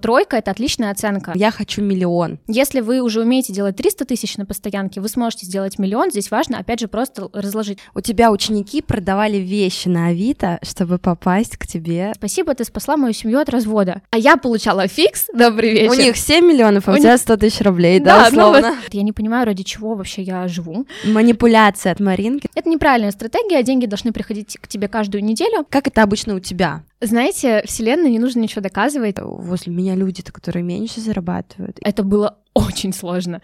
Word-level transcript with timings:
Тройка— 0.00 0.36
это 0.38 0.50
отличная 0.50 0.90
оценка. 0.90 1.32
Я 1.34 1.50
хочу 1.50 1.82
миллион. 1.82 2.38
Если 2.46 2.80
вы 2.80 3.00
уже 3.00 3.20
умеете 3.20 3.52
делать 3.52 3.76
300 3.76 4.04
тысяч 4.06 4.36
на 4.36 4.46
постоянке, 4.46 5.00
вы 5.00 5.08
сможете 5.08 5.46
сделать 5.46 5.78
миллион. 5.78 6.10
Здесь 6.10 6.30
важно, 6.30 6.58
опять 6.58 6.80
же, 6.80 6.88
просто 6.88 7.28
разложить. 7.32 7.78
У 7.94 8.00
тебя 8.00 8.30
ученики 8.32 8.82
продавали 8.82 9.36
вещи 9.36 9.88
на 9.88 10.08
Авито, 10.08 10.58
чтобы 10.62 10.98
попасть 10.98 11.56
к 11.56 11.66
тебе. 11.66 12.12
Спасибо, 12.16 12.54
ты 12.54 12.64
спасла 12.64 12.96
мою 12.96 13.12
семью 13.12 13.38
от 13.40 13.48
развода. 13.50 14.02
А 14.10 14.18
я 14.18 14.36
получала 14.36 14.88
фикс. 14.88 15.26
Добрый 15.34 15.72
вечер. 15.72 15.90
У 15.90 15.94
них 15.94 16.16
7 16.16 16.44
миллионов, 16.46 16.88
а 16.88 16.92
у, 16.92 16.94
У 16.94 16.98
тебя 16.98 17.16
100 17.18 17.36
тысяч 17.36 17.60
рублей, 17.60 18.00
да, 18.00 18.30
Да, 18.30 18.36
ну 18.36 18.48
условно? 18.48 18.76
вот. 18.82 18.94
Я 18.94 19.02
не 19.02 19.12
понимаю, 19.12 19.46
ради 19.46 19.62
чего 19.62 19.94
вообще 19.94 20.22
я 20.22 20.48
живу. 20.48 20.86
Манипуляция 21.04 21.92
от 21.92 22.00
Маринки. 22.00 22.48
Это 22.54 22.68
неправильная 22.68 23.10
стратегия, 23.10 23.62
деньги 23.62 23.86
должны 23.86 24.12
приходить 24.12 24.56
к 24.60 24.66
тебе 24.66 24.88
каждую 24.88 25.22
неделю. 25.24 25.66
Как 25.68 25.86
это 25.86 26.02
обычно 26.02 26.34
у 26.34 26.40
тебя? 26.40 26.82
Знаете, 27.02 27.62
вселенной 27.64 28.10
не 28.10 28.18
нужно 28.18 28.40
ничего 28.40 28.60
доказывать. 28.60 29.16
Возле 29.20 29.72
меня 29.72 29.94
люди-то, 29.94 30.32
которые 30.32 30.62
меньше 30.62 31.00
зарабатывают. 31.00 31.78
Это 31.80 32.02
было 32.02 32.38
очень 32.52 32.92
сложно. 32.92 33.40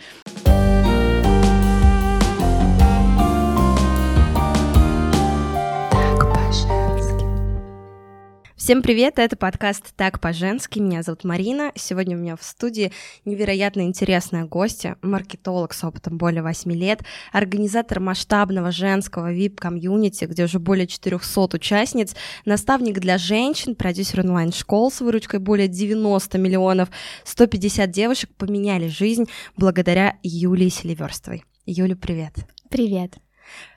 Всем 8.57 8.81
привет, 8.81 9.19
это 9.19 9.37
подкаст 9.37 9.95
«Так 9.97 10.19
по-женски», 10.19 10.79
меня 10.79 11.03
зовут 11.03 11.25
Марина. 11.25 11.73
Сегодня 11.75 12.17
у 12.17 12.21
меня 12.21 12.37
в 12.37 12.43
студии 12.43 12.91
невероятно 13.27 13.83
интересная 13.83 14.47
гостья, 14.47 14.97
маркетолог 15.03 15.75
с 15.75 15.85
опытом 15.85 16.17
более 16.17 16.43
8 16.43 16.73
лет, 16.73 17.03
организатор 17.33 18.01
масштабного 18.01 18.73
женского 18.73 19.31
VIP-комьюнити, 19.31 20.25
где 20.25 20.45
уже 20.45 20.59
более 20.59 20.87
400 20.87 21.55
участниц, 21.55 22.17
наставник 22.47 22.99
для 22.99 23.19
женщин, 23.19 23.75
продюсер 23.75 24.21
онлайн-школ 24.21 24.91
с 24.91 25.03
выручкой 25.03 25.39
более 25.39 25.69
90 25.69 26.39
миллионов, 26.39 26.89
150 27.25 27.91
девушек 27.91 28.31
поменяли 28.39 28.89
жизнь 28.89 29.27
благодаря 29.59 30.17
Юлии 30.23 30.71
Селиверстовой. 30.71 31.45
Юля, 31.67 31.95
привет. 31.95 32.33
Привет. 32.71 33.19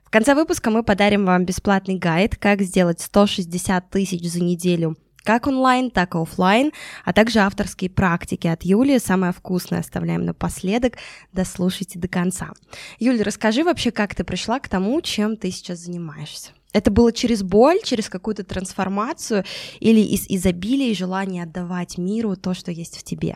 В 0.09 0.11
конце 0.11 0.33
выпуска 0.33 0.71
мы 0.71 0.81
подарим 0.81 1.23
вам 1.23 1.45
бесплатный 1.45 1.93
гайд, 1.93 2.35
как 2.35 2.63
сделать 2.63 2.99
160 2.99 3.91
тысяч 3.91 4.27
за 4.27 4.41
неделю 4.41 4.97
как 5.23 5.45
онлайн, 5.45 5.91
так 5.91 6.15
и 6.15 6.17
офлайн, 6.17 6.71
а 7.05 7.13
также 7.13 7.37
авторские 7.37 7.91
практики 7.91 8.47
от 8.47 8.63
Юли. 8.63 8.97
Самое 8.97 9.31
вкусное 9.31 9.81
оставляем 9.81 10.25
напоследок. 10.25 10.95
Дослушайте 11.31 11.99
до 11.99 12.07
конца. 12.07 12.49
Юля, 12.97 13.23
расскажи 13.23 13.63
вообще, 13.63 13.91
как 13.91 14.15
ты 14.15 14.23
пришла 14.23 14.59
к 14.59 14.67
тому, 14.67 14.99
чем 15.01 15.37
ты 15.37 15.51
сейчас 15.51 15.79
занимаешься. 15.79 16.53
Это 16.73 16.89
было 16.89 17.13
через 17.13 17.43
боль, 17.43 17.77
через 17.83 18.09
какую-то 18.09 18.43
трансформацию 18.43 19.43
или 19.79 19.99
из 19.99 20.25
изобилия 20.27 20.89
и 20.89 20.95
желания 20.95 21.43
отдавать 21.43 21.99
миру 21.99 22.35
то, 22.35 22.55
что 22.55 22.71
есть 22.71 22.97
в 22.97 23.03
тебе? 23.03 23.35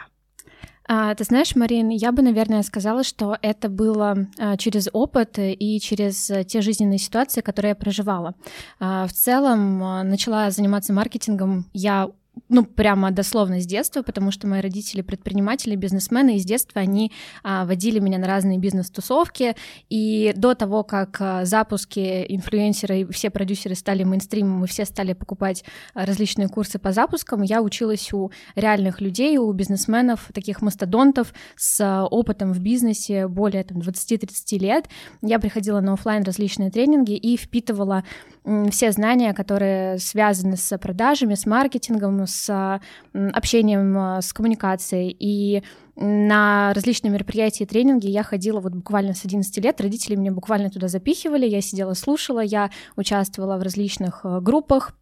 А, 0.88 1.16
ты 1.16 1.24
знаешь, 1.24 1.56
Марин, 1.56 1.90
я 1.90 2.12
бы, 2.12 2.22
наверное, 2.22 2.62
сказала, 2.64 3.04
что 3.04 3.38
это 3.42 3.70
было 3.70 4.28
а, 4.38 4.58
через 4.58 4.90
опыт 4.92 5.40
и 5.40 5.80
через 5.80 6.30
а, 6.30 6.44
те 6.44 6.62
жизненные 6.62 7.00
ситуации, 7.00 7.42
которые 7.42 7.70
я 7.70 7.76
проживала. 7.76 8.36
А, 8.80 9.08
в 9.08 9.14
целом 9.14 9.80
начала 10.10 10.52
заниматься 10.52 10.94
маркетингом 10.94 11.70
я 11.74 12.10
ну, 12.50 12.66
прямо 12.66 13.12
дословно 13.12 13.60
с 13.60 13.66
детства, 13.66 14.02
потому 14.02 14.32
что 14.32 14.48
мои 14.48 14.62
родители 14.62 15.02
предприниматели, 15.02 15.76
бизнесмены, 15.76 16.38
и 16.38 16.40
с 16.40 16.46
детства 16.46 16.82
они 16.82 17.12
а, 17.44 17.66
водили 17.66 18.00
меня 18.00 18.18
на 18.18 18.28
разные 18.28 18.58
бизнес-тусовки, 18.58 19.56
и 19.90 20.34
до 20.36 20.56
того, 20.56 20.84
как 20.84 21.18
а, 21.20 21.46
запуски 21.46 22.26
инфлюенсеры 22.28 23.02
и 23.02 23.12
все 23.12 23.30
продюсеры 23.30 23.76
стали 23.76 24.04
мейнстримом, 24.04 24.64
и 24.64 24.68
все 24.68 24.86
стали 24.86 25.14
покупать 25.14 25.64
а, 25.94 26.06
различные 26.06 26.48
курсы 26.48 26.80
по 26.80 26.92
запускам, 26.92 27.44
я 27.44 27.62
училась 27.62 28.12
у 28.14 28.32
реальных 28.56 29.00
людей, 29.00 29.38
у 29.38 29.52
бизнесменов, 29.52 30.30
таких 30.34 30.62
мастодонтов 30.62 31.34
с 31.56 31.80
а, 31.82 32.06
опытом 32.06 32.52
в 32.54 32.60
бизнесе 32.60 33.28
более 33.28 33.64
там, 33.64 33.80
20-30 33.80 34.60
лет. 34.60 34.90
Я 35.22 35.40
приходила 35.40 35.82
на 35.82 35.94
офлайн 35.94 36.24
различные 36.24 36.72
тренинги 36.72 37.14
и 37.14 37.38
впитывала 37.38 38.04
м, 38.44 38.70
все 38.72 38.92
знания, 38.92 39.34
которые 39.34 40.00
связаны 40.00 40.58
с 40.58 40.78
продажами, 40.78 41.36
с 41.36 41.46
маркетингом, 41.46 42.23
с 42.26 42.82
общением, 43.14 44.22
с 44.22 44.34
коммуникацией. 44.34 45.16
И 45.20 45.64
на 45.96 46.74
различные 46.74 47.12
мероприятия 47.12 47.66
и 47.66 47.68
тренинги 47.68 48.08
я 48.08 48.24
ходила 48.24 48.60
вот 48.60 48.74
буквально 48.74 49.14
с 49.14 49.26
11 49.26 49.58
лет, 49.64 49.80
родители 49.80 50.16
меня 50.16 50.32
буквально 50.32 50.70
туда 50.70 50.88
запихивали, 50.88 51.46
я 51.46 51.62
сидела, 51.62 51.94
слушала, 51.94 52.40
я 52.40 52.72
участвовала 52.96 53.58
в 53.58 53.62
различных 53.62 54.26
группах, 54.42 54.94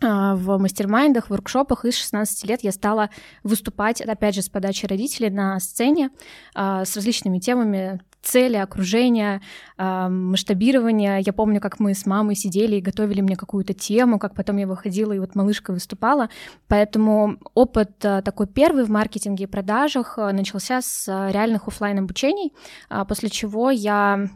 в 0.00 0.58
мастер-майндах, 0.58 1.30
воркшопах, 1.30 1.86
и 1.86 1.90
с 1.90 1.96
16 1.96 2.44
лет 2.44 2.62
я 2.62 2.70
стала 2.70 3.08
выступать, 3.42 4.02
опять 4.02 4.34
же, 4.34 4.42
с 4.42 4.48
подачи 4.50 4.84
родителей 4.84 5.30
на 5.30 5.58
сцене 5.58 6.10
с 6.54 6.94
различными 6.94 7.38
темами, 7.38 8.00
цели, 8.26 8.56
окружения, 8.56 9.40
э, 9.78 10.08
масштабирования. 10.08 11.22
Я 11.24 11.32
помню, 11.32 11.60
как 11.60 11.78
мы 11.80 11.94
с 11.94 12.06
мамой 12.06 12.34
сидели 12.34 12.76
и 12.76 12.80
готовили 12.80 13.20
мне 13.20 13.36
какую-то 13.36 13.72
тему, 13.72 14.18
как 14.18 14.34
потом 14.34 14.56
я 14.56 14.66
выходила 14.66 15.12
и 15.12 15.18
вот 15.18 15.34
малышка 15.34 15.72
выступала. 15.72 16.28
Поэтому 16.68 17.38
опыт 17.54 18.04
э, 18.04 18.22
такой 18.22 18.46
первый 18.46 18.84
в 18.84 18.90
маркетинге 18.90 19.44
и 19.44 19.46
продажах 19.46 20.18
э, 20.18 20.32
начался 20.32 20.82
с 20.82 21.06
реальных 21.30 21.68
офлайн 21.68 22.00
обучений, 22.00 22.52
э, 22.90 23.04
после 23.08 23.30
чего 23.30 23.70
я 23.70 24.28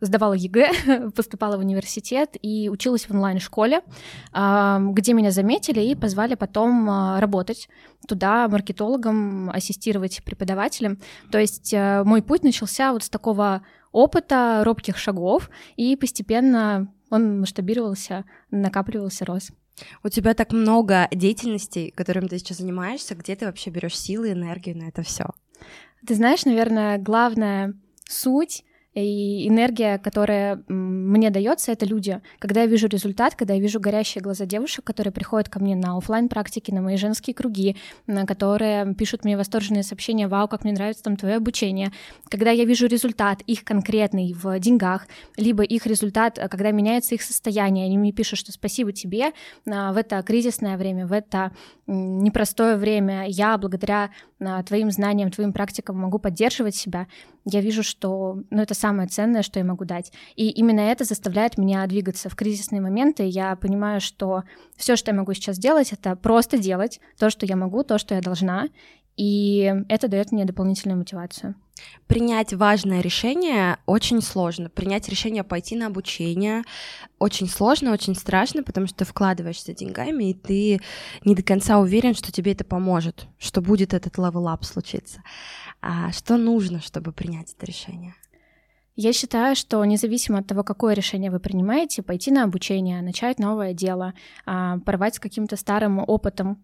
сдавала 0.00 0.34
ЕГЭ, 0.34 1.10
поступала 1.14 1.56
в 1.56 1.60
университет 1.60 2.36
и 2.42 2.68
училась 2.68 3.08
в 3.08 3.10
онлайн-школе, 3.12 3.82
э, 4.32 4.78
где 4.90 5.12
меня 5.12 5.30
заметили 5.30 5.80
и 5.80 5.94
позвали 5.94 6.34
потом 6.34 6.90
э, 6.90 7.20
работать 7.20 7.68
туда 8.06 8.48
маркетологом, 8.48 9.50
ассистировать 9.50 10.22
преподавателем. 10.24 10.98
То 11.30 11.38
есть 11.38 11.72
э, 11.72 12.02
мой 12.04 12.22
путь 12.22 12.42
начался 12.42 12.92
вот 12.92 13.04
с 13.04 13.10
такого 13.10 13.62
опыта, 13.92 14.62
робких 14.64 14.96
шагов, 14.96 15.50
и 15.76 15.96
постепенно 15.96 16.92
он 17.10 17.40
масштабировался, 17.40 18.24
накапливался, 18.50 19.24
рос. 19.24 19.50
У 20.02 20.08
тебя 20.08 20.34
так 20.34 20.52
много 20.52 21.08
деятельностей, 21.10 21.90
которыми 21.90 22.28
ты 22.28 22.38
сейчас 22.38 22.58
занимаешься, 22.58 23.14
где 23.14 23.34
ты 23.34 23.46
вообще 23.46 23.70
берешь 23.70 23.98
силы, 23.98 24.32
энергию 24.32 24.76
на 24.76 24.88
это 24.88 25.02
все? 25.02 25.26
Ты 26.06 26.14
знаешь, 26.14 26.44
наверное, 26.44 26.98
главная 26.98 27.74
суть 28.08 28.64
и 28.92 29.46
энергия, 29.48 29.98
которая 29.98 30.62
мне 30.66 31.30
дается, 31.30 31.70
это 31.70 31.86
люди. 31.86 32.20
Когда 32.40 32.62
я 32.62 32.66
вижу 32.66 32.88
результат, 32.88 33.36
когда 33.36 33.54
я 33.54 33.60
вижу 33.60 33.78
горящие 33.78 34.20
глаза 34.20 34.46
девушек, 34.46 34.84
которые 34.84 35.12
приходят 35.12 35.48
ко 35.48 35.60
мне 35.60 35.76
на 35.76 35.96
офлайн 35.96 36.28
практики, 36.28 36.72
на 36.72 36.80
мои 36.80 36.96
женские 36.96 37.34
круги, 37.34 37.76
на 38.08 38.26
которые 38.26 38.94
пишут 38.94 39.24
мне 39.24 39.36
восторженные 39.36 39.84
сообщения, 39.84 40.26
вау, 40.26 40.48
как 40.48 40.64
мне 40.64 40.72
нравится 40.72 41.04
там 41.04 41.16
твое 41.16 41.36
обучение. 41.36 41.92
Когда 42.28 42.50
я 42.50 42.64
вижу 42.64 42.86
результат 42.86 43.42
их 43.42 43.62
конкретный 43.62 44.32
в 44.32 44.58
деньгах, 44.58 45.06
либо 45.36 45.62
их 45.62 45.86
результат, 45.86 46.40
когда 46.50 46.72
меняется 46.72 47.14
их 47.14 47.22
состояние, 47.22 47.86
они 47.86 47.96
мне 47.96 48.12
пишут, 48.12 48.40
что 48.40 48.50
спасибо 48.50 48.92
тебе 48.92 49.32
в 49.64 49.96
это 49.96 50.20
кризисное 50.22 50.76
время, 50.76 51.06
в 51.06 51.12
это 51.12 51.52
непростое 51.86 52.76
время. 52.76 53.26
Я 53.28 53.56
благодаря 53.56 54.10
твоим 54.66 54.90
знаниям, 54.90 55.30
твоим 55.30 55.52
практикам 55.52 55.98
могу 55.98 56.18
поддерживать 56.18 56.74
себя. 56.74 57.06
Я 57.44 57.60
вижу, 57.60 57.82
что 57.82 58.42
ну, 58.50 58.62
это 58.62 58.74
самое 58.80 59.08
ценное, 59.08 59.42
что 59.42 59.58
я 59.58 59.64
могу 59.64 59.84
дать. 59.84 60.12
И 60.36 60.50
именно 60.50 60.80
это 60.80 61.04
заставляет 61.04 61.58
меня 61.58 61.86
двигаться 61.86 62.28
в 62.28 62.34
кризисные 62.34 62.80
моменты. 62.80 63.24
Я 63.24 63.54
понимаю, 63.56 64.00
что 64.00 64.42
все, 64.76 64.96
что 64.96 65.10
я 65.10 65.16
могу 65.16 65.34
сейчас 65.34 65.58
делать, 65.58 65.92
это 65.92 66.16
просто 66.16 66.58
делать 66.58 67.00
то, 67.18 67.30
что 67.30 67.46
я 67.46 67.56
могу, 67.56 67.84
то, 67.84 67.98
что 67.98 68.14
я 68.14 68.20
должна. 68.20 68.68
И 69.16 69.70
это 69.88 70.08
дает 70.08 70.32
мне 70.32 70.46
дополнительную 70.46 70.98
мотивацию. 70.98 71.54
Принять 72.06 72.52
важное 72.54 73.00
решение 73.00 73.76
очень 73.86 74.22
сложно. 74.22 74.70
Принять 74.70 75.08
решение 75.08 75.44
пойти 75.44 75.76
на 75.76 75.86
обучение 75.86 76.62
очень 77.18 77.48
сложно, 77.48 77.92
очень 77.92 78.14
страшно, 78.14 78.62
потому 78.62 78.86
что 78.86 78.98
ты 78.98 79.04
вкладываешься 79.04 79.74
деньгами, 79.74 80.30
и 80.30 80.34
ты 80.34 80.80
не 81.24 81.34
до 81.34 81.42
конца 81.42 81.78
уверен, 81.78 82.14
что 82.14 82.32
тебе 82.32 82.52
это 82.52 82.64
поможет, 82.64 83.26
что 83.38 83.60
будет 83.60 83.94
этот 83.94 84.16
level 84.18 84.51
up 84.51 84.64
случиться. 84.64 85.22
А 85.80 86.12
что 86.12 86.36
нужно, 86.36 86.80
чтобы 86.80 87.12
принять 87.12 87.54
это 87.56 87.66
решение? 87.66 88.14
Я 89.02 89.14
считаю, 89.14 89.56
что 89.56 89.82
независимо 89.86 90.40
от 90.40 90.46
того, 90.46 90.62
какое 90.62 90.92
решение 90.92 91.30
вы 91.30 91.40
принимаете, 91.40 92.02
пойти 92.02 92.30
на 92.30 92.44
обучение, 92.44 93.00
начать 93.00 93.38
новое 93.38 93.72
дело, 93.72 94.12
а, 94.44 94.78
порвать 94.80 95.14
с 95.14 95.18
каким-то 95.18 95.56
старым 95.56 96.04
опытом, 96.06 96.62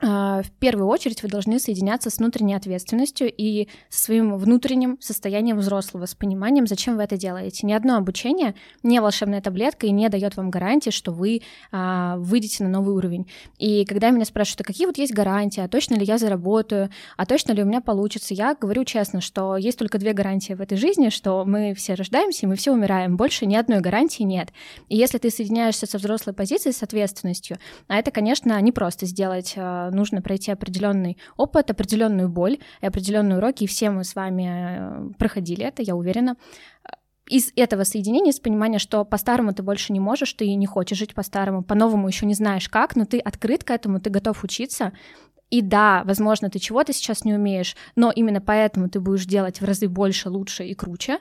в 0.00 0.50
первую 0.60 0.86
очередь 0.86 1.22
вы 1.22 1.28
должны 1.28 1.58
соединяться 1.58 2.10
с 2.10 2.18
внутренней 2.18 2.54
ответственностью 2.54 3.32
и 3.34 3.68
со 3.88 4.04
своим 4.04 4.36
внутренним 4.36 4.96
состоянием 5.00 5.58
взрослого, 5.58 6.06
с 6.06 6.14
пониманием, 6.14 6.66
зачем 6.66 6.96
вы 6.96 7.02
это 7.02 7.16
делаете. 7.16 7.66
Ни 7.66 7.72
одно 7.72 7.96
обучение, 7.96 8.54
не 8.82 9.00
волшебная 9.00 9.40
таблетка 9.40 9.86
и 9.86 9.90
не 9.90 10.08
дает 10.08 10.36
вам 10.36 10.50
гарантии, 10.50 10.90
что 10.90 11.10
вы 11.10 11.42
а, 11.72 12.16
выйдете 12.18 12.62
на 12.62 12.70
новый 12.70 12.94
уровень. 12.94 13.28
И 13.58 13.84
когда 13.86 14.10
меня 14.10 14.24
спрашивают, 14.24 14.60
а 14.60 14.64
какие 14.64 14.86
вот 14.86 14.98
есть 14.98 15.12
гарантии, 15.12 15.60
а 15.60 15.68
точно 15.68 15.94
ли 15.94 16.04
я 16.04 16.18
заработаю, 16.18 16.90
а 17.16 17.26
точно 17.26 17.52
ли 17.52 17.62
у 17.62 17.66
меня 17.66 17.80
получится, 17.80 18.34
я 18.34 18.54
говорю 18.54 18.84
честно, 18.84 19.20
что 19.20 19.56
есть 19.56 19.78
только 19.78 19.98
две 19.98 20.12
гарантии 20.12 20.52
в 20.52 20.60
этой 20.60 20.78
жизни, 20.78 21.08
что 21.08 21.44
мы 21.44 21.74
все 21.74 21.94
рождаемся 21.94 22.46
и 22.46 22.48
мы 22.48 22.54
все 22.54 22.72
умираем. 22.72 23.16
Больше 23.16 23.46
ни 23.46 23.56
одной 23.56 23.80
гарантии 23.80 24.22
нет. 24.22 24.50
И 24.88 24.96
если 24.96 25.18
ты 25.18 25.30
соединяешься 25.30 25.86
со 25.86 25.98
взрослой 25.98 26.34
позицией, 26.34 26.72
с 26.72 26.82
ответственностью, 26.82 27.58
а 27.88 27.96
это, 27.96 28.10
конечно, 28.10 28.60
не 28.60 28.70
просто 28.70 29.06
сделать 29.06 29.54
нужно 29.90 30.22
пройти 30.22 30.50
определенный 30.50 31.18
опыт, 31.36 31.70
определенную 31.70 32.28
боль 32.28 32.58
и 32.80 32.86
определенные 32.86 33.38
уроки, 33.38 33.64
и 33.64 33.66
все 33.66 33.90
мы 33.90 34.04
с 34.04 34.14
вами 34.14 35.12
проходили 35.18 35.64
это, 35.64 35.82
я 35.82 35.96
уверена 35.96 36.36
из 37.28 37.52
этого 37.56 37.84
соединения, 37.84 38.30
из 38.30 38.40
понимания, 38.40 38.78
что 38.78 39.04
по-старому 39.04 39.52
ты 39.52 39.62
больше 39.62 39.92
не 39.92 40.00
можешь, 40.00 40.32
ты 40.32 40.54
не 40.54 40.66
хочешь 40.66 40.98
жить 40.98 41.14
по-старому, 41.14 41.62
по-новому 41.62 42.08
еще 42.08 42.26
не 42.26 42.34
знаешь 42.34 42.68
как, 42.68 42.96
но 42.96 43.04
ты 43.04 43.18
открыт 43.18 43.64
к 43.64 43.70
этому, 43.70 44.00
ты 44.00 44.08
готов 44.08 44.42
учиться, 44.44 44.92
и 45.50 45.62
да, 45.62 46.02
возможно, 46.04 46.50
ты 46.50 46.58
чего-то 46.58 46.92
сейчас 46.92 47.24
не 47.24 47.34
умеешь, 47.34 47.76
но 47.96 48.10
именно 48.10 48.40
поэтому 48.40 48.88
ты 48.88 49.00
будешь 49.00 49.24
делать 49.24 49.60
в 49.60 49.64
разы 49.64 49.88
больше, 49.88 50.28
лучше 50.28 50.64
и 50.64 50.74
круче. 50.74 51.18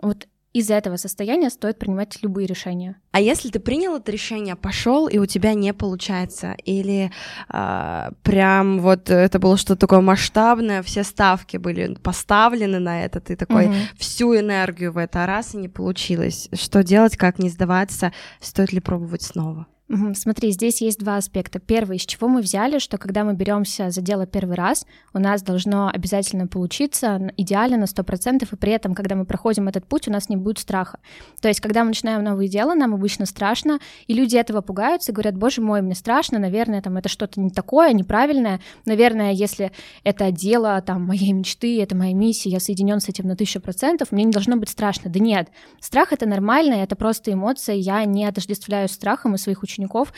Вот 0.00 0.26
из 0.52 0.70
этого 0.70 0.96
состояния 0.96 1.50
стоит 1.50 1.78
принимать 1.78 2.18
любые 2.22 2.46
решения. 2.46 2.96
А 3.10 3.20
если 3.20 3.48
ты 3.48 3.58
принял 3.58 3.96
это 3.96 4.12
решение, 4.12 4.54
пошел 4.54 5.08
и 5.08 5.18
у 5.18 5.26
тебя 5.26 5.54
не 5.54 5.72
получается, 5.72 6.56
или 6.64 7.10
э, 7.52 8.10
прям 8.22 8.80
вот 8.80 9.10
это 9.10 9.38
было 9.38 9.56
что-то 9.56 9.80
такое 9.80 10.00
масштабное, 10.00 10.82
все 10.82 11.04
ставки 11.04 11.56
были 11.56 11.94
поставлены 11.94 12.78
на 12.78 13.04
это, 13.04 13.20
ты 13.20 13.36
такой 13.36 13.66
угу. 13.66 13.74
всю 13.96 14.36
энергию 14.36 14.92
в 14.92 14.98
это, 14.98 15.24
а 15.24 15.26
раз 15.26 15.54
и 15.54 15.58
не 15.58 15.68
получилось, 15.68 16.48
что 16.52 16.82
делать, 16.82 17.16
как 17.16 17.38
не 17.38 17.48
сдаваться, 17.48 18.12
стоит 18.40 18.72
ли 18.72 18.80
пробовать 18.80 19.22
снова? 19.22 19.66
Смотри, 20.14 20.52
здесь 20.52 20.80
есть 20.80 21.00
два 21.00 21.16
аспекта. 21.16 21.58
Первый, 21.58 21.98
из 21.98 22.06
чего 22.06 22.26
мы 22.26 22.40
взяли, 22.40 22.78
что 22.78 22.96
когда 22.96 23.24
мы 23.24 23.34
беремся 23.34 23.90
за 23.90 24.00
дело 24.00 24.26
первый 24.26 24.56
раз, 24.56 24.86
у 25.12 25.18
нас 25.18 25.42
должно 25.42 25.90
обязательно 25.92 26.46
получиться 26.46 27.30
идеально 27.36 27.76
на 27.76 27.84
100%, 27.84 28.48
и 28.50 28.56
при 28.56 28.72
этом, 28.72 28.94
когда 28.94 29.16
мы 29.16 29.26
проходим 29.26 29.68
этот 29.68 29.86
путь, 29.86 30.08
у 30.08 30.10
нас 30.10 30.30
не 30.30 30.36
будет 30.36 30.60
страха. 30.60 31.00
То 31.42 31.48
есть, 31.48 31.60
когда 31.60 31.82
мы 31.82 31.88
начинаем 31.88 32.24
новые 32.24 32.48
дела, 32.48 32.74
нам 32.74 32.94
обычно 32.94 33.26
страшно, 33.26 33.80
и 34.06 34.14
люди 34.14 34.36
этого 34.36 34.62
пугаются, 34.62 35.12
говорят, 35.12 35.36
боже 35.36 35.60
мой, 35.60 35.82
мне 35.82 35.94
страшно, 35.94 36.38
наверное, 36.38 36.80
там 36.80 36.96
это 36.96 37.10
что-то 37.10 37.40
не 37.40 37.50
такое, 37.50 37.92
неправильное, 37.92 38.60
наверное, 38.86 39.32
если 39.32 39.72
это 40.04 40.30
дело 40.30 40.80
там 40.80 41.04
моей 41.04 41.32
мечты, 41.32 41.82
это 41.82 41.94
моя 41.94 42.14
миссия, 42.14 42.48
я 42.48 42.60
соединен 42.60 43.00
с 43.00 43.10
этим 43.10 43.26
на 43.26 43.36
тысячу 43.36 43.60
процентов, 43.60 44.10
мне 44.10 44.24
не 44.24 44.32
должно 44.32 44.56
быть 44.56 44.70
страшно. 44.70 45.10
Да 45.10 45.18
нет, 45.18 45.48
страх— 45.80 46.12
это 46.14 46.24
нормально, 46.24 46.74
это 46.74 46.96
просто 46.96 47.32
эмоция, 47.32 47.74
я 47.74 48.02
не 48.06 48.24
отождествляю 48.24 48.88
страхом 48.88 49.34
и 49.34 49.38
своих 49.38 49.62
учеников 49.62 49.71
учеников, 49.72 50.12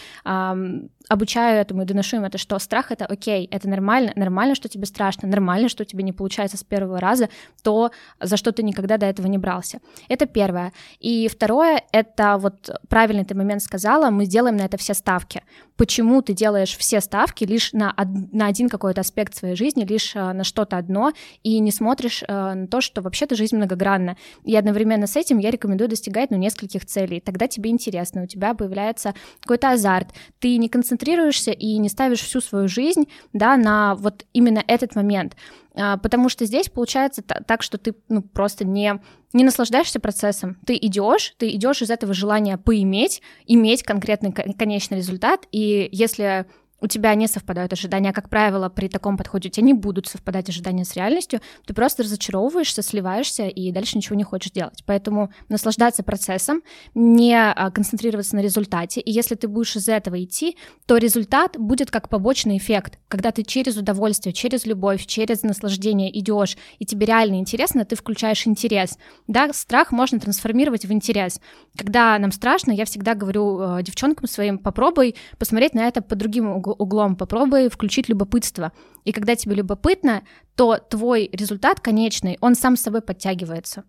обучаю 1.08 1.60
этому 1.60 1.82
и 1.82 1.84
доношу 1.84 2.16
им 2.16 2.24
это, 2.24 2.38
что 2.38 2.58
страх 2.58 2.90
это 2.90 3.04
окей, 3.04 3.46
это 3.50 3.68
нормально, 3.68 4.12
нормально, 4.16 4.54
что 4.54 4.68
тебе 4.68 4.86
страшно, 4.86 5.28
нормально, 5.28 5.68
что 5.68 5.84
тебе 5.84 6.02
не 6.02 6.12
получается 6.12 6.56
с 6.56 6.64
первого 6.64 6.98
раза 6.98 7.28
то, 7.62 7.90
за 8.20 8.36
что 8.36 8.52
ты 8.52 8.62
никогда 8.62 8.96
до 8.96 9.06
этого 9.06 9.26
не 9.26 9.38
брался. 9.38 9.80
Это 10.08 10.26
первое. 10.26 10.72
И 11.00 11.28
второе, 11.28 11.82
это 11.92 12.38
вот 12.38 12.70
правильный 12.88 13.24
ты 13.24 13.34
момент 13.34 13.62
сказала, 13.62 14.10
мы 14.10 14.24
сделаем 14.24 14.56
на 14.56 14.62
это 14.62 14.76
все 14.76 14.94
ставки. 14.94 15.42
Почему 15.76 16.22
ты 16.22 16.32
делаешь 16.32 16.76
все 16.76 17.00
ставки 17.00 17.44
лишь 17.44 17.72
на, 17.72 17.94
на 18.32 18.46
один 18.46 18.68
какой-то 18.68 19.00
аспект 19.00 19.34
своей 19.34 19.56
жизни, 19.56 19.84
лишь 19.84 20.14
э, 20.14 20.32
на 20.32 20.44
что-то 20.44 20.76
одно, 20.76 21.12
и 21.42 21.58
не 21.58 21.72
смотришь 21.72 22.22
э, 22.26 22.54
на 22.54 22.66
то, 22.66 22.80
что 22.80 23.02
вообще-то 23.02 23.34
жизнь 23.34 23.56
многогранна. 23.56 24.16
И 24.44 24.56
одновременно 24.56 25.06
с 25.06 25.16
этим 25.16 25.38
я 25.38 25.50
рекомендую 25.50 25.88
достигать 25.88 26.30
ну, 26.30 26.36
нескольких 26.36 26.86
целей. 26.86 27.20
Тогда 27.20 27.48
тебе 27.48 27.70
интересно, 27.70 28.22
у 28.22 28.26
тебя 28.26 28.54
появляется 28.54 29.14
какой-то 29.40 29.72
азарт, 29.72 30.08
ты 30.38 30.56
не 30.56 30.68
концентрируешься 30.68 30.93
концентрируешься 30.94 31.50
и 31.50 31.78
не 31.78 31.88
ставишь 31.88 32.20
всю 32.20 32.40
свою 32.40 32.68
жизнь, 32.68 33.08
да, 33.32 33.56
на 33.56 33.94
вот 33.96 34.24
именно 34.32 34.62
этот 34.66 34.94
момент. 34.94 35.36
А, 35.74 35.96
потому 35.96 36.28
что 36.28 36.44
здесь 36.46 36.68
получается 36.68 37.22
так, 37.22 37.62
что 37.62 37.78
ты 37.78 37.94
ну, 38.08 38.22
просто 38.22 38.64
не, 38.64 39.00
не 39.32 39.44
наслаждаешься 39.44 39.98
процессом. 39.98 40.56
Ты 40.64 40.76
идешь, 40.76 41.34
ты 41.38 41.50
идешь 41.50 41.82
из 41.82 41.90
этого 41.90 42.14
желания 42.14 42.58
поиметь, 42.58 43.22
иметь 43.46 43.82
конкретный 43.82 44.32
конечный 44.32 44.98
результат, 44.98 45.46
и 45.50 45.88
если 45.90 46.46
у 46.84 46.86
тебя 46.86 47.14
не 47.14 47.26
совпадают 47.28 47.72
ожидания, 47.72 48.12
как 48.12 48.28
правило, 48.28 48.68
при 48.68 48.88
таком 48.88 49.16
подходе 49.16 49.48
у 49.48 49.50
тебя 49.50 49.64
не 49.64 49.72
будут 49.72 50.06
совпадать 50.06 50.50
ожидания 50.50 50.84
с 50.84 50.94
реальностью, 50.94 51.40
ты 51.64 51.72
просто 51.72 52.02
разочаровываешься, 52.02 52.82
сливаешься 52.82 53.46
и 53.46 53.72
дальше 53.72 53.96
ничего 53.96 54.16
не 54.16 54.22
хочешь 54.22 54.52
делать. 54.52 54.84
Поэтому 54.84 55.32
наслаждаться 55.48 56.02
процессом, 56.02 56.62
не 56.94 57.34
а, 57.34 57.70
концентрироваться 57.70 58.36
на 58.36 58.40
результате, 58.40 59.00
и 59.00 59.10
если 59.10 59.34
ты 59.34 59.48
будешь 59.48 59.76
из 59.76 59.88
этого 59.88 60.22
идти, 60.22 60.58
то 60.84 60.98
результат 60.98 61.56
будет 61.58 61.90
как 61.90 62.10
побочный 62.10 62.58
эффект, 62.58 62.98
когда 63.08 63.30
ты 63.30 63.44
через 63.44 63.78
удовольствие, 63.78 64.34
через 64.34 64.66
любовь, 64.66 65.06
через 65.06 65.42
наслаждение 65.42 66.16
идешь, 66.18 66.58
и 66.78 66.84
тебе 66.84 67.06
реально 67.06 67.36
интересно, 67.36 67.86
ты 67.86 67.96
включаешь 67.96 68.46
интерес. 68.46 68.98
Да, 69.26 69.50
страх 69.54 69.90
можно 69.90 70.20
трансформировать 70.20 70.84
в 70.84 70.92
интерес. 70.92 71.40
Когда 71.78 72.18
нам 72.18 72.30
страшно, 72.30 72.72
я 72.72 72.84
всегда 72.84 73.14
говорю 73.14 73.78
э, 73.78 73.82
девчонкам 73.82 74.28
своим, 74.28 74.58
попробуй 74.58 75.16
посмотреть 75.38 75.72
на 75.72 75.88
это 75.88 76.02
по 76.02 76.14
другим 76.14 76.62
углом, 76.78 77.16
попробуй 77.16 77.68
включить 77.68 78.08
любопытство. 78.08 78.72
И 79.04 79.12
когда 79.12 79.36
тебе 79.36 79.54
любопытно, 79.56 80.22
то 80.54 80.78
твой 80.78 81.28
результат 81.32 81.80
конечный, 81.80 82.38
он 82.40 82.54
сам 82.54 82.76
с 82.76 82.82
собой 82.82 83.02
подтягивается. 83.02 83.84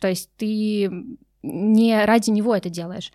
То 0.00 0.08
есть 0.08 0.30
ты 0.36 0.90
не 1.42 2.04
ради 2.04 2.30
него 2.30 2.54
это 2.54 2.68
делаешь. 2.68 3.12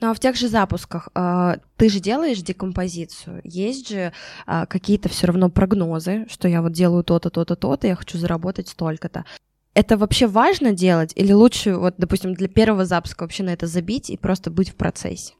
Ну 0.00 0.10
а 0.10 0.14
в 0.14 0.20
тех 0.20 0.36
же 0.36 0.48
запусках 0.48 1.08
э, 1.14 1.56
ты 1.76 1.88
же 1.88 2.00
делаешь 2.00 2.42
декомпозицию. 2.42 3.40
Есть 3.44 3.88
же 3.88 4.12
э, 4.46 4.66
какие-то 4.66 5.08
все 5.08 5.28
равно 5.28 5.50
прогнозы, 5.50 6.26
что 6.28 6.48
я 6.48 6.62
вот 6.62 6.72
делаю 6.72 7.04
то-то, 7.04 7.30
то-то, 7.30 7.56
то-то, 7.56 7.86
я 7.86 7.94
хочу 7.94 8.18
заработать 8.18 8.68
столько-то. 8.68 9.24
Это 9.74 9.96
вообще 9.96 10.26
важно 10.26 10.72
делать? 10.72 11.12
Или 11.16 11.32
лучше, 11.32 11.76
вот, 11.76 11.94
допустим, 11.96 12.34
для 12.34 12.48
первого 12.48 12.84
запуска 12.84 13.22
вообще 13.22 13.42
на 13.42 13.50
это 13.50 13.66
забить 13.66 14.10
и 14.10 14.18
просто 14.18 14.50
быть 14.50 14.70
в 14.70 14.74
процессе? 14.74 15.34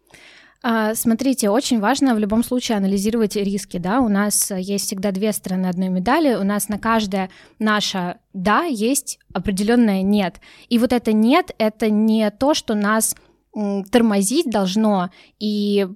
А, 0.65 0.95
смотрите, 0.95 1.51
очень 1.51 1.81
важно 1.81 2.15
в 2.15 2.19
любом 2.19 2.45
случае 2.45 2.79
анализировать 2.79 3.35
риски, 3.35 3.79
да, 3.79 4.01
у 4.01 4.09
нас 4.09 4.53
есть 4.53 4.87
всегда 4.87 5.11
две 5.11 5.33
стороны 5.33 5.67
одной 5.67 5.89
медали, 5.89 6.35
у 6.35 6.45
нас 6.45 6.69
на 6.69 6.79
каждое 6.79 7.31
наше 7.59 8.19
«да» 8.33 8.63
есть 8.63 9.19
определенное 9.33 10.03
«нет», 10.03 10.41
и 10.69 10.79
вот 10.79 10.93
это 10.93 11.13
«нет»— 11.13 11.53
это 11.59 11.91
не 11.91 12.31
то, 12.31 12.55
что 12.55 12.75
нас 12.75 13.17
тормозить 13.91 14.49
должно, 14.51 15.11
и 15.39 15.87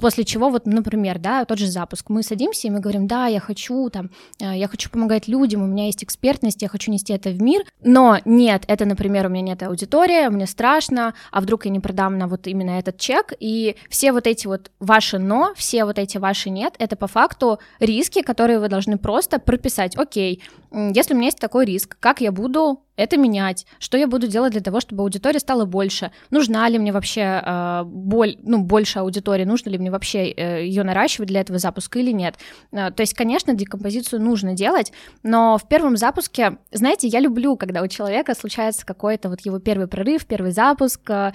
после 0.00 0.24
чего, 0.24 0.50
вот, 0.50 0.66
например, 0.66 1.18
да, 1.18 1.44
тот 1.44 1.58
же 1.58 1.66
запуск, 1.66 2.08
мы 2.08 2.22
садимся 2.22 2.68
и 2.68 2.70
мы 2.70 2.80
говорим, 2.80 3.06
да, 3.06 3.26
я 3.26 3.40
хочу, 3.40 3.88
там, 3.90 4.10
э, 4.40 4.56
я 4.56 4.68
хочу 4.68 4.90
помогать 4.90 5.28
людям, 5.28 5.62
у 5.62 5.66
меня 5.66 5.86
есть 5.86 6.02
экспертность, 6.02 6.62
я 6.62 6.68
хочу 6.68 6.90
нести 6.90 7.12
это 7.12 7.30
в 7.30 7.40
мир, 7.40 7.64
но 7.82 8.18
нет, 8.24 8.64
это, 8.66 8.84
например, 8.84 9.26
у 9.26 9.28
меня 9.28 9.42
нет 9.42 9.62
аудитории, 9.62 10.28
мне 10.28 10.46
страшно, 10.46 11.14
а 11.30 11.40
вдруг 11.40 11.64
я 11.64 11.70
не 11.70 11.80
продам 11.80 12.18
на 12.18 12.26
вот 12.26 12.46
именно 12.46 12.78
этот 12.78 12.98
чек, 12.98 13.32
и 13.38 13.76
все 13.88 14.12
вот 14.12 14.26
эти 14.26 14.46
вот 14.46 14.70
ваши 14.80 15.18
«но», 15.18 15.52
все 15.54 15.84
вот 15.84 15.98
эти 15.98 16.18
ваши 16.18 16.50
«нет», 16.50 16.74
это 16.78 16.96
по 16.96 17.06
факту 17.06 17.58
риски, 17.78 18.22
которые 18.22 18.58
вы 18.58 18.68
должны 18.68 18.98
просто 18.98 19.38
прописать, 19.38 19.96
окей, 19.96 20.42
если 20.72 21.14
у 21.14 21.16
меня 21.16 21.26
есть 21.26 21.40
такой 21.40 21.64
риск, 21.64 21.96
как 22.00 22.20
я 22.20 22.32
буду 22.32 22.82
это 23.00 23.16
менять, 23.16 23.66
что 23.78 23.96
я 23.96 24.06
буду 24.06 24.26
делать 24.26 24.52
для 24.52 24.60
того, 24.60 24.80
чтобы 24.80 25.02
аудитория 25.02 25.38
стала 25.38 25.64
больше, 25.64 26.12
нужна 26.30 26.68
ли 26.68 26.78
мне 26.78 26.92
вообще 26.92 27.42
э, 27.44 27.82
боль, 27.84 28.36
ну, 28.42 28.58
больше 28.58 28.98
аудитории, 28.98 29.44
нужно 29.44 29.70
ли 29.70 29.78
мне 29.78 29.90
вообще 29.90 30.30
э, 30.30 30.66
ее 30.66 30.82
наращивать 30.82 31.28
для 31.28 31.40
этого 31.40 31.58
запуска 31.58 31.98
или 31.98 32.12
нет. 32.12 32.36
Э, 32.72 32.90
то 32.90 33.00
есть, 33.02 33.14
конечно, 33.14 33.54
декомпозицию 33.54 34.20
нужно 34.20 34.52
делать, 34.52 34.92
но 35.22 35.56
в 35.56 35.66
первом 35.66 35.96
запуске, 35.96 36.58
знаете, 36.72 37.08
я 37.08 37.20
люблю, 37.20 37.56
когда 37.56 37.82
у 37.82 37.88
человека 37.88 38.34
случается 38.34 38.84
какой-то 38.84 39.30
вот 39.30 39.40
его 39.40 39.58
первый 39.58 39.86
прорыв, 39.86 40.26
первый 40.26 40.52
запуск, 40.52 41.00
э, 41.10 41.32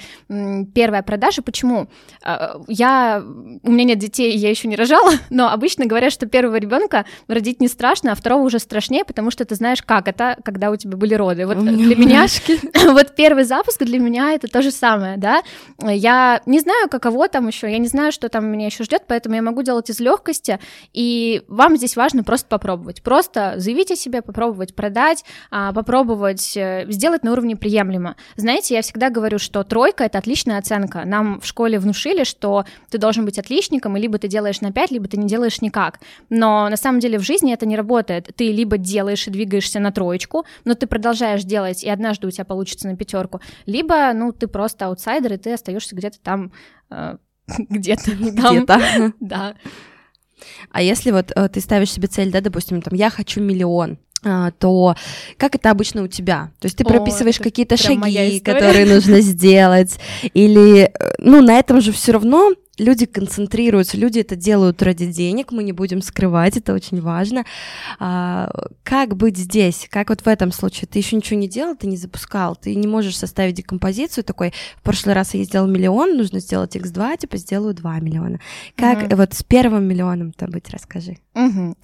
первая 0.73 1.01
продажа. 1.01 1.41
Почему? 1.41 1.87
Э, 2.23 2.59
я, 2.67 3.23
у 3.25 3.71
меня 3.71 3.85
нет 3.85 3.99
детей, 3.99 4.37
я 4.37 4.49
еще 4.49 4.67
не 4.67 4.75
рожала, 4.75 5.13
но 5.29 5.49
обычно 5.49 5.85
говорят, 5.85 6.13
что 6.13 6.27
первого 6.27 6.57
ребенка 6.57 7.05
родить 7.27 7.59
не 7.59 7.67
страшно, 7.67 8.11
а 8.11 8.15
второго 8.15 8.43
уже 8.43 8.59
страшнее, 8.59 9.03
потому 9.03 9.31
что 9.31 9.45
ты 9.45 9.55
знаешь, 9.55 9.81
как 9.81 10.07
это, 10.07 10.37
когда 10.43 10.69
у 10.69 10.75
тебя 10.75 10.95
были 10.95 11.15
роды. 11.15 11.47
Вот 11.55 11.65
для 11.65 11.95
меня, 11.95 12.25
вот 12.91 13.15
первый 13.15 13.43
запуск 13.43 13.83
для 13.83 13.99
меня 13.99 14.33
это 14.33 14.47
то 14.47 14.61
же 14.61 14.71
самое, 14.71 15.17
да. 15.17 15.41
Я 15.81 16.41
не 16.45 16.59
знаю, 16.59 16.89
каково 16.89 17.27
там 17.27 17.47
еще, 17.47 17.71
я 17.71 17.77
не 17.77 17.87
знаю, 17.87 18.11
что 18.11 18.29
там 18.29 18.45
меня 18.47 18.67
еще 18.67 18.83
ждет, 18.83 19.03
поэтому 19.07 19.35
я 19.35 19.41
могу 19.41 19.63
делать 19.63 19.89
из 19.89 19.99
легкости. 19.99 20.59
И 20.93 21.43
вам 21.47 21.77
здесь 21.77 21.95
важно 21.95 22.23
просто 22.23 22.47
попробовать, 22.47 23.01
просто 23.01 23.53
заявить 23.57 23.91
о 23.91 23.95
себе, 23.95 24.21
попробовать 24.21 24.75
продать, 24.75 25.23
а, 25.51 25.73
попробовать 25.73 26.55
э, 26.57 26.85
сделать 26.89 27.23
на 27.23 27.31
уровне 27.31 27.55
приемлемо. 27.55 28.15
Знаете, 28.35 28.75
я 28.75 28.81
всегда 28.81 29.09
говорю, 29.09 29.39
что 29.39 29.63
тройка 29.63 30.03
это 30.03 30.17
отличная 30.17 30.57
оценка. 30.57 31.03
Нам 31.05 31.39
в 31.39 31.45
школе 31.45 31.79
внушили, 31.79 32.23
что 32.23 32.65
ты 32.89 32.97
должен 32.97 33.25
быть 33.25 33.39
отличником, 33.39 33.97
и 33.97 34.01
либо 34.01 34.17
ты 34.17 34.27
делаешь 34.27 34.61
на 34.61 34.71
5, 34.71 34.91
либо 34.91 35.07
ты 35.07 35.17
не 35.17 35.27
делаешь 35.27 35.61
никак. 35.61 35.99
Но 36.29 36.67
на 36.69 36.77
самом 36.77 36.99
деле 36.99 37.17
в 37.17 37.23
жизни 37.23 37.53
это 37.53 37.65
не 37.65 37.75
работает. 37.75 38.29
Ты 38.35 38.51
либо 38.51 38.77
делаешь 38.77 39.27
и 39.27 39.31
двигаешься 39.31 39.79
на 39.79 39.91
троечку, 39.91 40.45
но 40.65 40.73
ты 40.73 40.87
продолжаешь 40.87 41.43
делать, 41.45 41.83
и 41.83 41.89
однажды 41.89 42.27
у 42.27 42.31
тебя 42.31 42.45
получится 42.45 42.87
на 42.87 42.95
пятерку, 42.95 43.39
либо, 43.65 44.11
ну, 44.13 44.31
ты 44.31 44.47
просто 44.47 44.87
аутсайдер, 44.87 45.33
и 45.33 45.37
ты 45.37 45.53
остаешься 45.53 45.95
где-то 45.95 46.19
там, 46.19 46.51
э, 46.89 47.17
где-то. 47.69 48.11
Где-то. 48.11 49.13
Да. 49.19 49.55
А 50.69 50.81
если 50.81 51.11
вот 51.11 51.31
э, 51.33 51.47
ты 51.49 51.61
ставишь 51.61 51.91
себе 51.91 52.07
цель, 52.07 52.31
да, 52.31 52.41
допустим, 52.41 52.81
там, 52.81 52.93
я 52.93 53.09
хочу 53.09 53.41
миллион, 53.41 53.97
а, 54.23 54.51
то 54.51 54.95
как 55.37 55.55
это 55.55 55.69
обычно 55.69 56.03
у 56.03 56.07
тебя? 56.07 56.51
То 56.59 56.65
есть 56.65 56.77
ты 56.77 56.83
О, 56.83 56.87
прописываешь 56.87 57.39
какие-то 57.39 57.77
шаги, 57.77 58.39
которые 58.39 58.85
нужно 58.85 59.21
сделать, 59.21 59.99
или, 60.33 60.85
э, 60.85 61.15
ну, 61.19 61.41
на 61.41 61.59
этом 61.59 61.79
же 61.79 61.91
все 61.91 62.13
равно 62.13 62.51
люди 62.77 63.05
концентрируются, 63.05 63.97
люди 63.97 64.19
это 64.19 64.35
делают 64.35 64.81
ради 64.81 65.05
денег, 65.05 65.51
мы 65.51 65.63
не 65.63 65.71
будем 65.71 66.01
скрывать, 66.01 66.57
это 66.57 66.73
очень 66.73 67.01
важно. 67.01 67.45
А, 67.99 68.49
как 68.83 69.15
быть 69.15 69.37
здесь? 69.37 69.87
Как 69.89 70.09
вот 70.09 70.21
в 70.21 70.27
этом 70.27 70.51
случае? 70.51 70.87
Ты 70.87 70.99
еще 70.99 71.15
ничего 71.15 71.39
не 71.39 71.47
делал, 71.47 71.75
ты 71.75 71.87
не 71.87 71.97
запускал, 71.97 72.55
ты 72.55 72.75
не 72.75 72.87
можешь 72.87 73.17
составить 73.17 73.55
декомпозицию 73.55 74.23
такой, 74.23 74.53
в 74.77 74.81
прошлый 74.81 75.15
раз 75.15 75.33
я 75.33 75.43
сделал 75.43 75.67
миллион, 75.67 76.17
нужно 76.17 76.39
сделать 76.39 76.75
x2, 76.75 77.19
типа 77.19 77.37
сделаю 77.37 77.73
2 77.73 77.99
миллиона. 77.99 78.39
Как 78.75 79.03
угу. 79.03 79.15
вот 79.15 79.33
с 79.33 79.43
первым 79.43 79.85
миллионом-то 79.85 80.47
быть, 80.47 80.69
расскажи. 80.69 81.17
Угу. 81.33 81.75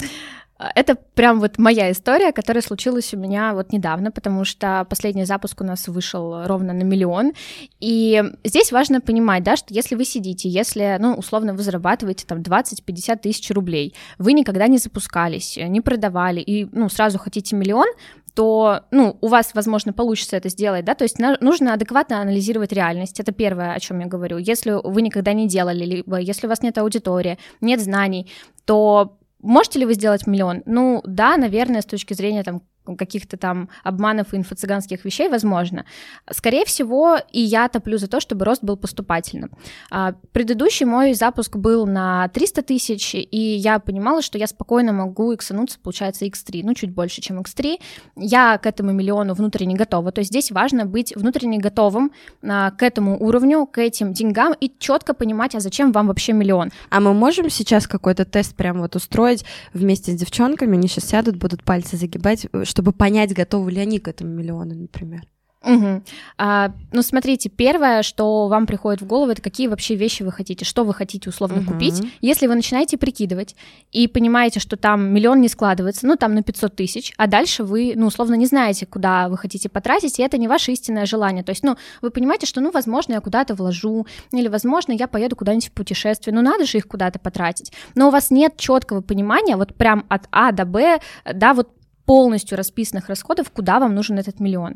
Это 0.76 0.96
прям 1.16 1.40
вот 1.40 1.58
моя 1.58 1.92
история, 1.92 2.32
которая 2.32 2.62
случилась 2.62 3.14
у 3.14 3.18
меня 3.18 3.54
вот 3.54 3.72
недавно, 3.72 4.12
потому 4.12 4.46
что 4.46 4.86
последний 4.90 5.26
запуск 5.26 5.62
у 5.62 5.64
нас 5.64 5.88
вышел 5.88 6.46
ровно 6.46 6.74
на 6.74 6.84
миллион. 6.84 7.34
И 7.80 8.24
здесь 8.44 8.72
важно 8.72 9.02
понимать, 9.02 9.44
да, 9.44 9.56
что 9.56 9.74
если 9.74 9.96
вы 9.96 10.06
сидите, 10.06 10.50
если, 10.50 10.98
ну, 11.00 11.14
условно, 11.16 11.54
вы 11.54 11.64
зарабатываете 11.64 12.26
там 12.26 12.42
20-50 12.42 13.18
тысяч 13.18 13.50
рублей, 13.52 13.96
вы 14.18 14.34
никогда 14.34 14.68
не 14.68 14.78
запускались, 14.78 15.58
не 15.58 15.82
продавали, 15.82 16.42
и, 16.42 16.68
ну, 16.72 16.90
сразу 16.90 17.18
хотите 17.18 17.56
миллион, 17.56 17.88
то, 18.34 18.86
ну, 18.92 19.18
у 19.20 19.28
вас, 19.28 19.52
возможно, 19.54 19.94
получится 19.94 20.38
это 20.38 20.48
сделать, 20.50 20.86
да, 20.86 20.96
то 20.96 21.04
есть 21.04 21.18
нужно 21.20 21.74
адекватно 21.74 22.22
анализировать 22.22 22.72
реальность, 22.72 23.20
это 23.20 23.32
первое, 23.34 23.74
о 23.74 23.80
чем 23.80 24.00
я 24.00 24.06
говорю. 24.06 24.38
Если 24.38 24.72
вы 24.72 25.02
никогда 25.02 25.34
не 25.34 25.48
делали, 25.48 25.84
либо 25.84 26.18
если 26.18 26.48
у 26.48 26.50
вас 26.50 26.62
нет 26.62 26.78
аудитории, 26.78 27.38
нет 27.60 27.82
знаний, 27.82 28.32
то 28.66 29.18
Можете 29.42 29.80
ли 29.80 29.86
вы 29.86 29.94
сделать 29.94 30.28
миллион? 30.28 30.64
Ну, 30.66 31.02
да, 31.06 31.38
наверное, 31.38 31.82
с 31.82 31.86
точки 31.86 32.14
зрения 32.14 32.44
там 32.44 32.62
каких-то 32.98 33.38
там 33.38 33.70
обманов 33.84 34.34
и 34.34 34.38
инфо-цыганских 34.38 35.04
вещей, 35.04 35.30
возможно. 35.30 35.86
Скорее 36.32 36.66
всего, 36.66 37.18
и 37.32 37.42
я 37.42 37.68
топлю 37.68 37.98
за 37.98 38.08
то, 38.08 38.20
чтобы 38.20 38.46
рост 38.46 38.64
был 38.64 38.78
поступательным. 38.78 39.52
А, 39.90 40.14
предыдущий 40.32 40.86
мой 40.86 41.14
запуск 41.14 41.56
был 41.56 41.86
на 41.86 42.28
300 42.30 42.64
тысяч, 42.64 43.16
и 43.16 43.38
я 43.38 43.80
понимала, 43.80 44.22
что 44.22 44.38
я 44.38 44.48
спокойно 44.48 44.94
могу 44.94 45.34
иксануться, 45.34 45.80
получается, 45.80 46.26
x3, 46.26 46.62
ну, 46.64 46.74
чуть 46.74 46.92
больше, 46.92 47.22
чем 47.22 47.40
x3. 47.40 47.80
Я 48.16 48.58
к 48.58 48.66
этому 48.66 48.92
миллиону 48.92 49.34
внутренне 49.34 49.76
готова. 49.76 50.12
То 50.12 50.20
есть 50.20 50.32
здесь 50.32 50.52
важно 50.52 50.86
быть 50.86 51.16
внутренне 51.16 51.60
готовым 51.60 52.12
а, 52.44 52.72
к 52.72 52.84
этому 52.84 53.22
уровню, 53.22 53.66
к 53.66 53.78
этим 53.78 54.14
деньгам 54.14 54.54
и 54.60 54.72
четко 54.80 55.14
понимать, 55.14 55.56
а 55.56 55.60
зачем 55.60 55.92
вам 55.92 56.08
вообще 56.08 56.34
миллион. 56.34 56.72
А 56.90 57.00
мы 57.00 57.14
можем 57.14 57.50
сейчас 57.50 57.88
какой-то 57.88 58.26
тест 58.26 58.56
прям 58.56 58.80
вот 58.80 58.96
устроить 58.96 59.46
вместе 59.74 60.12
с 60.12 60.16
девчонками, 60.16 60.78
они 60.78 60.88
сейчас 60.88 61.06
сядут, 61.06 61.36
будут 61.36 61.64
пальцы 61.64 61.98
загибать, 61.98 62.48
чтобы 62.64 62.81
понять, 62.92 63.34
готовы 63.34 63.72
ли 63.72 63.80
они 63.80 64.00
к 64.00 64.08
этому 64.08 64.32
миллиону, 64.32 64.76
например. 64.76 65.28
Угу. 65.64 66.02
А, 66.40 66.74
ну, 66.92 67.02
смотрите, 67.04 67.50
первое, 67.50 68.02
что 68.02 68.48
вам 68.48 68.66
приходит 68.66 69.02
в 69.02 69.06
голову, 69.06 69.32
это 69.32 69.44
какие 69.44 69.68
вообще 69.68 69.96
вещи 69.96 70.24
вы 70.24 70.32
хотите, 70.32 70.66
что 70.66 70.84
вы 70.84 70.94
хотите 70.94 71.30
условно 71.30 71.60
угу. 71.62 71.74
купить. 71.74 72.02
Если 72.20 72.48
вы 72.48 72.56
начинаете 72.56 72.98
прикидывать 72.98 73.56
и 73.92 74.08
понимаете, 74.08 74.60
что 74.60 74.76
там 74.76 75.14
миллион 75.14 75.40
не 75.40 75.50
складывается, 75.50 76.08
ну, 76.08 76.16
там 76.16 76.34
на 76.34 76.42
500 76.42 76.76
тысяч, 76.76 77.14
а 77.18 77.28
дальше 77.28 77.64
вы, 77.64 77.94
ну, 77.96 78.08
условно 78.08 78.34
не 78.36 78.48
знаете, 78.48 78.88
куда 78.88 79.30
вы 79.30 79.38
хотите 79.38 79.70
потратить, 79.70 80.18
и 80.20 80.24
это 80.24 80.40
не 80.40 80.48
ваше 80.48 80.72
истинное 80.72 81.06
желание. 81.06 81.44
То 81.44 81.52
есть, 81.52 81.64
ну, 81.64 81.78
вы 82.02 82.10
понимаете, 82.10 82.48
что, 82.48 82.60
ну, 82.60 82.72
возможно, 82.72 83.14
я 83.14 83.22
куда-то 83.22 83.54
вложу, 83.54 84.08
или, 84.32 84.48
возможно, 84.48 84.94
я 84.94 85.08
поеду 85.08 85.36
куда-нибудь 85.36 85.70
в 85.70 85.74
путешествие, 85.74 86.34
ну, 86.34 86.42
надо 86.42 86.66
же 86.66 86.80
их 86.80 86.88
куда-то 86.88 87.20
потратить. 87.20 87.72
Но 87.94 88.08
у 88.08 88.12
вас 88.12 88.32
нет 88.32 88.58
четкого 88.58 89.02
понимания, 89.02 89.56
вот 89.56 89.76
прям 89.76 90.06
от 90.10 90.24
А 90.32 90.52
до 90.52 90.66
Б, 90.66 91.00
да, 91.32 91.54
вот 91.54 91.70
полностью 92.12 92.58
расписанных 92.58 93.08
расходов, 93.08 93.50
куда 93.52 93.80
вам 93.80 93.96
нужен 93.96 94.20
этот 94.20 94.42
миллион. 94.42 94.74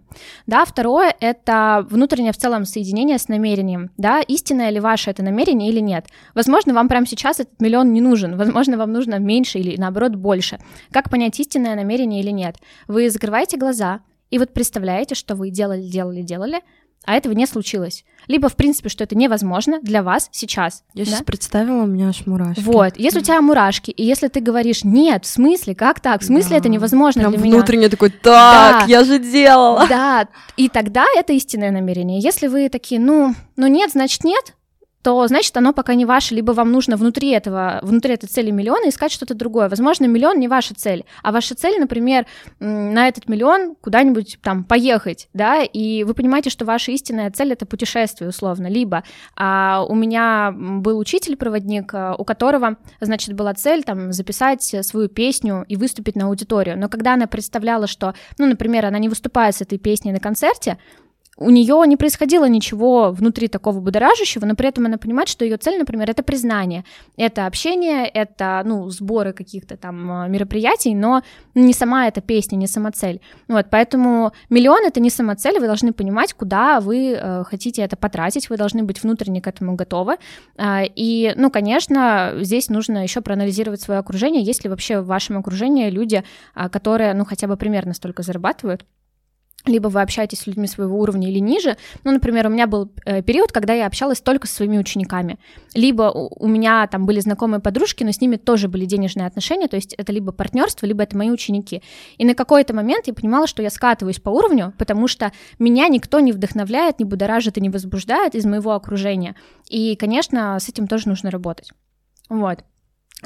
Да, 0.47 0.63
второе— 0.63 1.13
это 1.19 1.85
внутреннее 1.89 2.31
в 2.31 2.37
целом 2.37 2.63
соединение 2.63 3.17
с 3.17 3.27
намерением, 3.27 3.91
да, 3.97 4.21
истинное 4.21 4.69
ли 4.69 4.79
ваше 4.79 5.11
это 5.11 5.21
намерение 5.21 5.69
или 5.69 5.81
нет. 5.81 6.05
Возможно, 6.33 6.73
вам 6.73 6.87
прямо 6.87 7.05
сейчас 7.05 7.41
этот 7.41 7.59
миллион 7.59 7.91
не 7.91 7.99
нужен, 7.99 8.37
возможно, 8.37 8.77
вам 8.77 8.93
нужно 8.93 9.19
меньше 9.19 9.59
или, 9.59 9.75
наоборот, 9.75 10.15
больше. 10.15 10.59
Как 10.91 11.09
понять, 11.09 11.37
истинное 11.37 11.75
намерение 11.75 12.21
или 12.21 12.31
нет? 12.31 12.55
Вы 12.87 13.09
закрываете 13.09 13.57
глаза, 13.57 13.99
и 14.29 14.39
вот 14.39 14.53
представляете, 14.53 15.15
что 15.15 15.35
вы 15.35 15.49
делали, 15.49 15.81
делали, 15.81 16.21
делали, 16.21 16.61
а 17.05 17.15
этого 17.15 17.33
не 17.33 17.45
случилось. 17.45 18.03
Либо, 18.27 18.49
в 18.49 18.55
принципе, 18.55 18.89
что 18.89 19.03
это 19.03 19.15
невозможно 19.15 19.79
для 19.81 20.01
вас 20.03 20.29
сейчас. 20.31 20.83
Я 20.93 21.05
да? 21.05 21.11
сейчас 21.11 21.23
представила, 21.23 21.83
у 21.83 21.85
меня 21.85 22.09
аж 22.09 22.25
мурашки. 22.25 22.61
Вот, 22.61 22.97
если 22.97 23.19
у 23.19 23.21
тебя 23.21 23.41
мурашки, 23.41 23.91
и 23.91 24.03
если 24.03 24.27
ты 24.27 24.39
говоришь, 24.39 24.83
нет, 24.83 25.25
в 25.25 25.27
смысле, 25.27 25.75
как 25.75 25.99
так, 25.99 26.21
в 26.21 26.25
смысле 26.25 26.51
да. 26.51 26.57
это 26.57 26.69
невозможно 26.69 27.21
Прям 27.21 27.33
для 27.33 27.41
меня. 27.41 27.55
внутренне 27.57 27.89
такой, 27.89 28.09
так, 28.09 28.81
да. 28.81 28.85
я 28.87 29.03
же 29.03 29.19
делала. 29.19 29.85
Да, 29.87 30.27
и 30.57 30.69
тогда 30.69 31.05
это 31.15 31.33
истинное 31.33 31.71
намерение. 31.71 32.19
Если 32.19 32.47
вы 32.47 32.69
такие, 32.69 32.99
ну, 32.99 33.35
ну 33.55 33.67
нет, 33.67 33.91
значит 33.91 34.23
нет, 34.23 34.55
то 35.05 35.27
значит 35.27 35.55
оно 35.55 35.71
пока 35.71 35.93
не 35.93 36.03
ваше, 36.03 36.33
либо 36.33 36.51
вам 36.53 36.71
нужно 36.71 36.97
внутри 36.97 37.29
этого, 37.29 37.77
внутри 37.83 38.15
этой 38.15 38.25
цели 38.25 38.49
миллиона 38.49 38.89
искать 38.89 39.11
что-то 39.11 39.35
другое. 39.35 39.69
Возможно, 39.69 40.05
миллион 40.05 40.39
не 40.39 40.47
ваша 40.47 40.73
цель, 40.73 41.05
а 41.21 41.31
ваша 41.31 41.53
цель, 41.53 41.79
например, 41.79 42.25
на 42.59 43.07
этот 43.07 43.29
миллион 43.29 43.75
куда-нибудь 43.75 44.39
там 44.41 44.63
поехать, 44.63 45.29
да, 45.31 45.61
и 45.61 46.03
вы 46.03 46.15
понимаете, 46.15 46.49
что 46.49 46.65
ваша 46.65 46.91
истинная 46.91 47.29
цель 47.29 47.53
это 47.53 47.67
путешествие 47.67 48.29
условно, 48.29 48.65
либо 48.65 49.03
а, 49.35 49.85
у 49.87 49.93
меня 49.93 50.51
был 50.51 50.97
учитель-проводник, 50.97 51.93
а, 51.93 52.15
у 52.15 52.23
которого, 52.23 52.77
значит, 52.99 53.35
была 53.35 53.53
цель 53.53 53.83
там 53.83 54.11
записать 54.11 54.63
свою 54.63 55.07
песню 55.07 55.65
и 55.67 55.75
выступить 55.75 56.15
на 56.15 56.25
аудиторию, 56.25 56.79
но 56.79 56.89
когда 56.89 57.13
она 57.13 57.27
представляла, 57.27 57.85
что, 57.85 58.15
ну, 58.39 58.47
например, 58.47 58.87
она 58.87 58.97
не 58.97 59.09
выступает 59.09 59.55
с 59.55 59.61
этой 59.61 59.77
песней 59.77 60.13
на 60.13 60.19
концерте, 60.19 60.79
у 61.37 61.49
нее 61.49 61.83
не 61.85 61.97
происходило 61.97 62.47
ничего 62.47 63.11
внутри 63.11 63.49
такого 63.49 63.81
будоражащего, 63.81 64.45
но 64.45 64.55
при 64.55 64.69
этом 64.69 64.85
она 64.85 64.97
понимает, 64.97 65.27
что 65.27 65.43
ее 65.43 65.57
цель, 65.57 65.77
например, 65.77 66.09
это 66.09 66.23
признание, 66.23 66.85
это 67.17 67.45
общение, 67.45 68.07
это, 68.07 68.61
ну, 68.65 68.89
сборы 68.89 69.33
каких-то 69.33 69.75
там 69.75 70.11
а, 70.11 70.27
мероприятий, 70.27 70.95
но 70.95 71.23
не 71.53 71.73
сама 71.73 72.07
эта 72.07 72.21
песня, 72.21 72.55
не 72.55 72.67
сама 72.67 72.91
цель. 72.91 73.19
Вот, 73.49 73.67
поэтому 73.69 74.31
миллион— 74.49 74.85
это 74.87 75.01
не 75.01 75.09
сама 75.09 75.35
цель, 75.35 75.59
вы 75.59 75.65
должны 75.65 75.91
понимать, 75.91 76.33
куда 76.33 76.79
вы 76.79 77.11
э, 77.11 77.43
хотите 77.43 77.81
это 77.81 77.97
потратить, 77.97 78.49
вы 78.49 78.55
должны 78.55 78.83
быть 78.83 79.03
внутренне 79.03 79.41
к 79.41 79.47
этому 79.47 79.75
готовы. 79.75 80.17
Э, 80.57 80.85
и, 80.95 81.33
ну, 81.35 81.51
конечно, 81.51 82.33
здесь 82.39 82.69
нужно 82.69 83.03
еще 83.03 83.19
проанализировать 83.19 83.81
свое 83.81 83.99
окружение, 83.99 84.41
есть 84.41 84.63
ли 84.63 84.69
вообще 84.69 85.01
в 85.01 85.07
вашем 85.07 85.37
окружении 85.37 85.89
люди, 85.89 86.23
э, 86.55 86.69
которые, 86.69 87.13
ну, 87.13 87.25
хотя 87.25 87.47
бы 87.47 87.57
примерно 87.57 87.93
столько 87.93 88.23
зарабатывают, 88.23 88.85
либо 89.67 89.87
вы 89.87 90.01
общаетесь 90.01 90.39
с 90.39 90.47
людьми 90.47 90.67
своего 90.67 90.99
уровня 90.99 91.29
или 91.29 91.39
ниже. 91.39 91.77
Ну, 92.03 92.11
например, 92.11 92.47
у 92.47 92.49
меня 92.49 92.67
был 92.67 92.91
э, 93.05 93.21
период, 93.21 93.51
когда 93.51 93.73
я 93.73 93.87
общалась 93.87 94.21
только 94.21 94.47
со 94.47 94.55
своими 94.55 94.77
учениками. 94.77 95.37
Либо 95.73 96.03
у 96.13 96.47
меня 96.47 96.87
там 96.87 97.05
были 97.05 97.19
знакомые 97.19 97.59
подружки, 97.59 98.03
но 98.03 98.11
с 98.11 98.21
ними 98.21 98.35
тоже 98.35 98.67
были 98.67 98.85
денежные 98.85 99.27
отношения, 99.27 99.67
то 99.67 99.75
есть 99.75 99.93
это 99.93 100.11
либо 100.11 100.31
партнерство, 100.31 100.85
либо 100.85 101.03
это 101.03 101.17
мои 101.17 101.29
ученики. 101.29 101.81
И 102.17 102.25
на 102.25 102.35
какой-то 102.35 102.73
момент 102.73 103.07
я 103.07 103.13
понимала, 103.13 103.47
что 103.47 103.61
я 103.61 103.69
скатываюсь 103.69 104.19
по 104.19 104.29
уровню, 104.29 104.73
потому 104.77 105.07
что 105.07 105.31
меня 105.59 105.87
никто 105.87 106.19
не 106.19 106.31
вдохновляет, 106.31 106.99
не 106.99 107.05
будоражит 107.05 107.57
и 107.57 107.61
не 107.61 107.69
возбуждает 107.69 108.35
из 108.35 108.45
моего 108.45 108.73
окружения. 108.73 109.35
И, 109.69 109.95
конечно, 109.95 110.57
с 110.59 110.69
этим 110.69 110.87
тоже 110.87 111.09
нужно 111.09 111.31
работать. 111.31 111.71
Вот. 112.29 112.63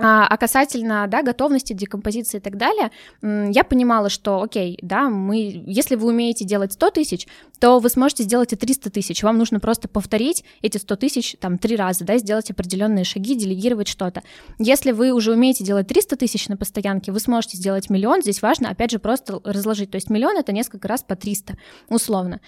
А, 0.02 0.28
а 0.28 0.38
касательно 0.38 1.08
да, 1.08 1.22
готовности, 1.24 1.74
декомпозиции 1.74 2.38
и 2.38 2.42
так 2.42 2.58
далее, 2.58 2.92
я 3.22 3.64
понимала, 3.64 4.10
что, 4.10 4.42
окей, 4.42 4.80
да, 4.82 5.10
мы, 5.10 5.64
если 5.66 5.96
вы 5.96 6.08
умеете 6.08 6.46
делать 6.46 6.74
100 6.74 6.92
тысяч, 6.92 7.28
то 7.60 7.80
вы 7.80 7.90
сможете 7.90 8.24
сделать 8.24 8.54
и 8.54 8.56
300 8.56 8.90
тысяч. 8.90 9.22
Вам 9.24 9.38
нужно 9.38 9.60
просто 9.60 9.90
повторить 9.90 10.46
эти 10.62 10.78
100 10.78 10.96
тысяч 10.96 11.36
там 11.40 11.58
три 11.58 11.76
раза, 11.76 12.06
да, 12.06 12.18
сделать 12.18 12.50
определенные 12.50 13.04
шаги, 13.04 13.36
делегировать 13.36 13.90
что-то. 13.90 14.24
Если 14.58 14.92
вы 14.92 15.12
уже 15.12 15.34
умеете 15.34 15.66
делать 15.66 15.88
300 15.88 16.16
тысяч 16.16 16.48
на 16.48 16.56
постоянке, 16.56 17.12
вы 17.12 17.20
сможете 17.20 17.58
сделать 17.58 17.90
миллион. 17.90 18.22
Здесь 18.22 18.42
важно, 18.42 18.70
опять 18.70 18.92
же, 18.92 19.00
просто 19.00 19.42
разложить. 19.44 19.92
То 19.92 19.96
есть 19.96 20.10
миллион— 20.10 20.38
это 20.40 20.54
несколько 20.54 20.88
раз 20.88 21.04
по 21.04 21.16
300, 21.16 21.58
условно. 21.90 22.40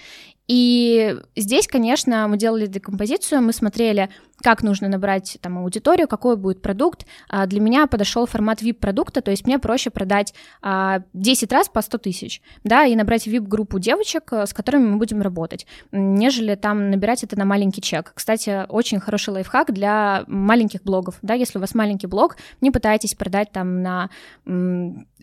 И 0.51 1.15
здесь, 1.37 1.65
конечно, 1.65 2.27
мы 2.27 2.35
делали 2.35 2.65
декомпозицию, 2.65 3.41
мы 3.41 3.53
смотрели, 3.53 4.09
как 4.43 4.63
нужно 4.63 4.89
набрать 4.89 5.37
там 5.39 5.59
аудиторию, 5.59 6.09
какой 6.09 6.35
будет 6.35 6.61
продукт. 6.61 7.05
А 7.29 7.45
для 7.45 7.61
меня 7.61 7.87
подошел 7.87 8.25
формат 8.25 8.61
VIP-продукта, 8.61 9.21
то 9.21 9.31
есть 9.31 9.45
мне 9.45 9.59
проще 9.59 9.91
продать 9.91 10.33
10 10.61 10.63
а, 10.63 11.55
раз 11.55 11.69
по 11.69 11.81
100 11.81 11.97
тысяч, 11.99 12.41
да, 12.65 12.83
и 12.83 12.97
набрать 12.97 13.27
VIP-группу 13.27 13.79
девочек, 13.79 14.33
э, 14.33 14.45
с 14.45 14.53
которыми 14.53 14.89
мы 14.89 14.97
будем 14.97 15.21
работать, 15.21 15.65
нежели 15.93 16.55
там 16.55 16.89
набирать 16.89 17.23
это 17.23 17.39
на 17.39 17.45
маленький 17.45 17.81
чек. 17.81 18.11
Кстати, 18.13 18.65
очень 18.67 18.99
хороший 18.99 19.29
лайфхак 19.29 19.71
для 19.71 20.25
маленьких 20.27 20.83
блогов, 20.83 21.15
да, 21.21 21.33
если 21.33 21.59
у 21.59 21.61
вас 21.61 21.73
маленький 21.75 22.07
блог, 22.07 22.35
не 22.59 22.71
пытайтесь 22.71 23.15
продать 23.15 23.53
там 23.53 23.81
на 23.81 24.09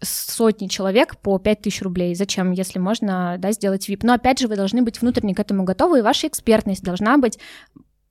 сотни 0.02 0.68
человек 0.68 1.16
по 1.18 1.38
5000 1.38 1.82
рублей. 1.82 2.14
Зачем, 2.14 2.52
если 2.52 2.78
можно 2.78 3.36
да, 3.38 3.52
сделать 3.52 3.88
VIP? 3.88 4.00
Но 4.02 4.14
опять 4.14 4.38
же, 4.38 4.48
вы 4.48 4.56
должны 4.56 4.82
быть 4.82 5.00
внутренне 5.00 5.34
к 5.34 5.40
этому 5.40 5.64
готовы, 5.64 5.98
и 5.98 6.02
ваша 6.02 6.28
экспертность 6.28 6.82
должна 6.82 7.18
быть 7.18 7.38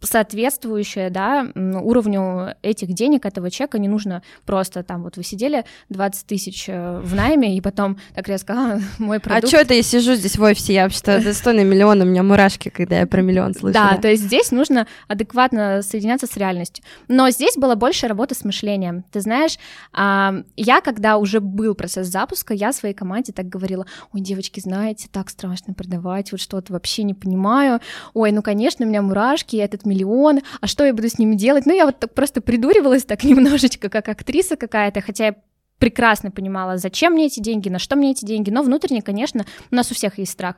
соответствующее, 0.01 1.09
да, 1.09 1.47
уровню 1.55 2.55
этих 2.61 2.93
денег, 2.93 3.25
этого 3.25 3.49
чека, 3.49 3.79
не 3.79 3.87
нужно 3.87 4.21
просто 4.45 4.83
там, 4.83 5.03
вот 5.03 5.17
вы 5.17 5.23
сидели 5.23 5.65
20 5.89 6.27
тысяч 6.27 6.65
э, 6.67 6.99
в 6.99 7.15
найме, 7.15 7.57
и 7.57 7.61
потом 7.61 7.97
так 8.13 8.27
резко, 8.27 8.53
а, 8.53 8.79
мой 8.99 9.17
а 9.17 9.19
продукт... 9.19 9.45
А 9.45 9.47
что 9.47 9.57
это 9.57 9.73
я 9.73 9.81
сижу 9.81 10.13
здесь 10.13 10.37
в 10.37 10.43
офисе, 10.43 10.73
я 10.73 10.83
вообще-то 10.83 11.23
достойный 11.23 11.63
миллион, 11.63 12.01
у 12.01 12.05
меня 12.05 12.21
мурашки, 12.21 12.69
когда 12.69 12.99
я 12.99 13.07
про 13.07 13.21
миллион 13.21 13.55
слышу. 13.55 13.73
Да, 13.73 13.97
то 13.97 14.07
есть 14.07 14.23
здесь 14.23 14.51
нужно 14.51 14.87
адекватно 15.07 15.81
соединяться 15.81 16.27
с 16.27 16.37
реальностью. 16.37 16.83
Но 17.07 17.29
здесь 17.31 17.55
было 17.55 17.75
больше 17.75 18.07
работы 18.07 18.35
с 18.35 18.43
мышлением. 18.43 19.03
Ты 19.11 19.21
знаешь, 19.21 19.57
я, 19.93 20.81
когда 20.83 21.17
уже 21.17 21.39
был 21.39 21.73
процесс 21.73 22.07
запуска, 22.07 22.53
я 22.53 22.71
своей 22.71 22.93
команде 22.93 23.33
так 23.33 23.47
говорила, 23.47 23.85
ой, 24.13 24.21
девочки, 24.21 24.59
знаете, 24.59 25.07
так 25.11 25.29
страшно 25.29 25.73
продавать, 25.73 26.31
вот 26.31 26.39
что-то 26.39 26.73
вообще 26.73 27.03
не 27.03 27.13
понимаю, 27.13 27.79
ой, 28.13 28.31
ну, 28.31 28.41
конечно, 28.41 28.85
у 28.85 28.89
меня 28.89 29.01
мурашки, 29.01 29.55
этот 29.55 29.86
миллион, 29.87 30.41
а 30.61 30.67
что 30.67 30.85
я 30.85 30.93
буду 30.93 31.09
с 31.09 31.17
ними 31.17 31.35
делать? 31.35 31.65
Ну, 31.65 31.75
я 31.75 31.85
вот 31.85 31.99
так 31.99 32.13
просто 32.13 32.41
придуривалась 32.41 33.05
так 33.05 33.23
немножечко, 33.25 33.89
как 33.89 34.09
актриса 34.09 34.55
какая-то, 34.55 35.01
хотя 35.01 35.25
я 35.27 35.35
прекрасно 35.79 36.31
понимала, 36.31 36.77
зачем 36.77 37.13
мне 37.13 37.27
эти 37.27 37.39
деньги, 37.39 37.69
на 37.69 37.79
что 37.79 37.95
мне 37.95 38.11
эти 38.11 38.25
деньги, 38.25 38.49
но 38.49 38.63
внутренне, 38.63 39.01
конечно, 39.01 39.45
у 39.71 39.75
нас 39.75 39.91
у 39.91 39.95
всех 39.95 40.17
есть 40.17 40.31
страх. 40.31 40.55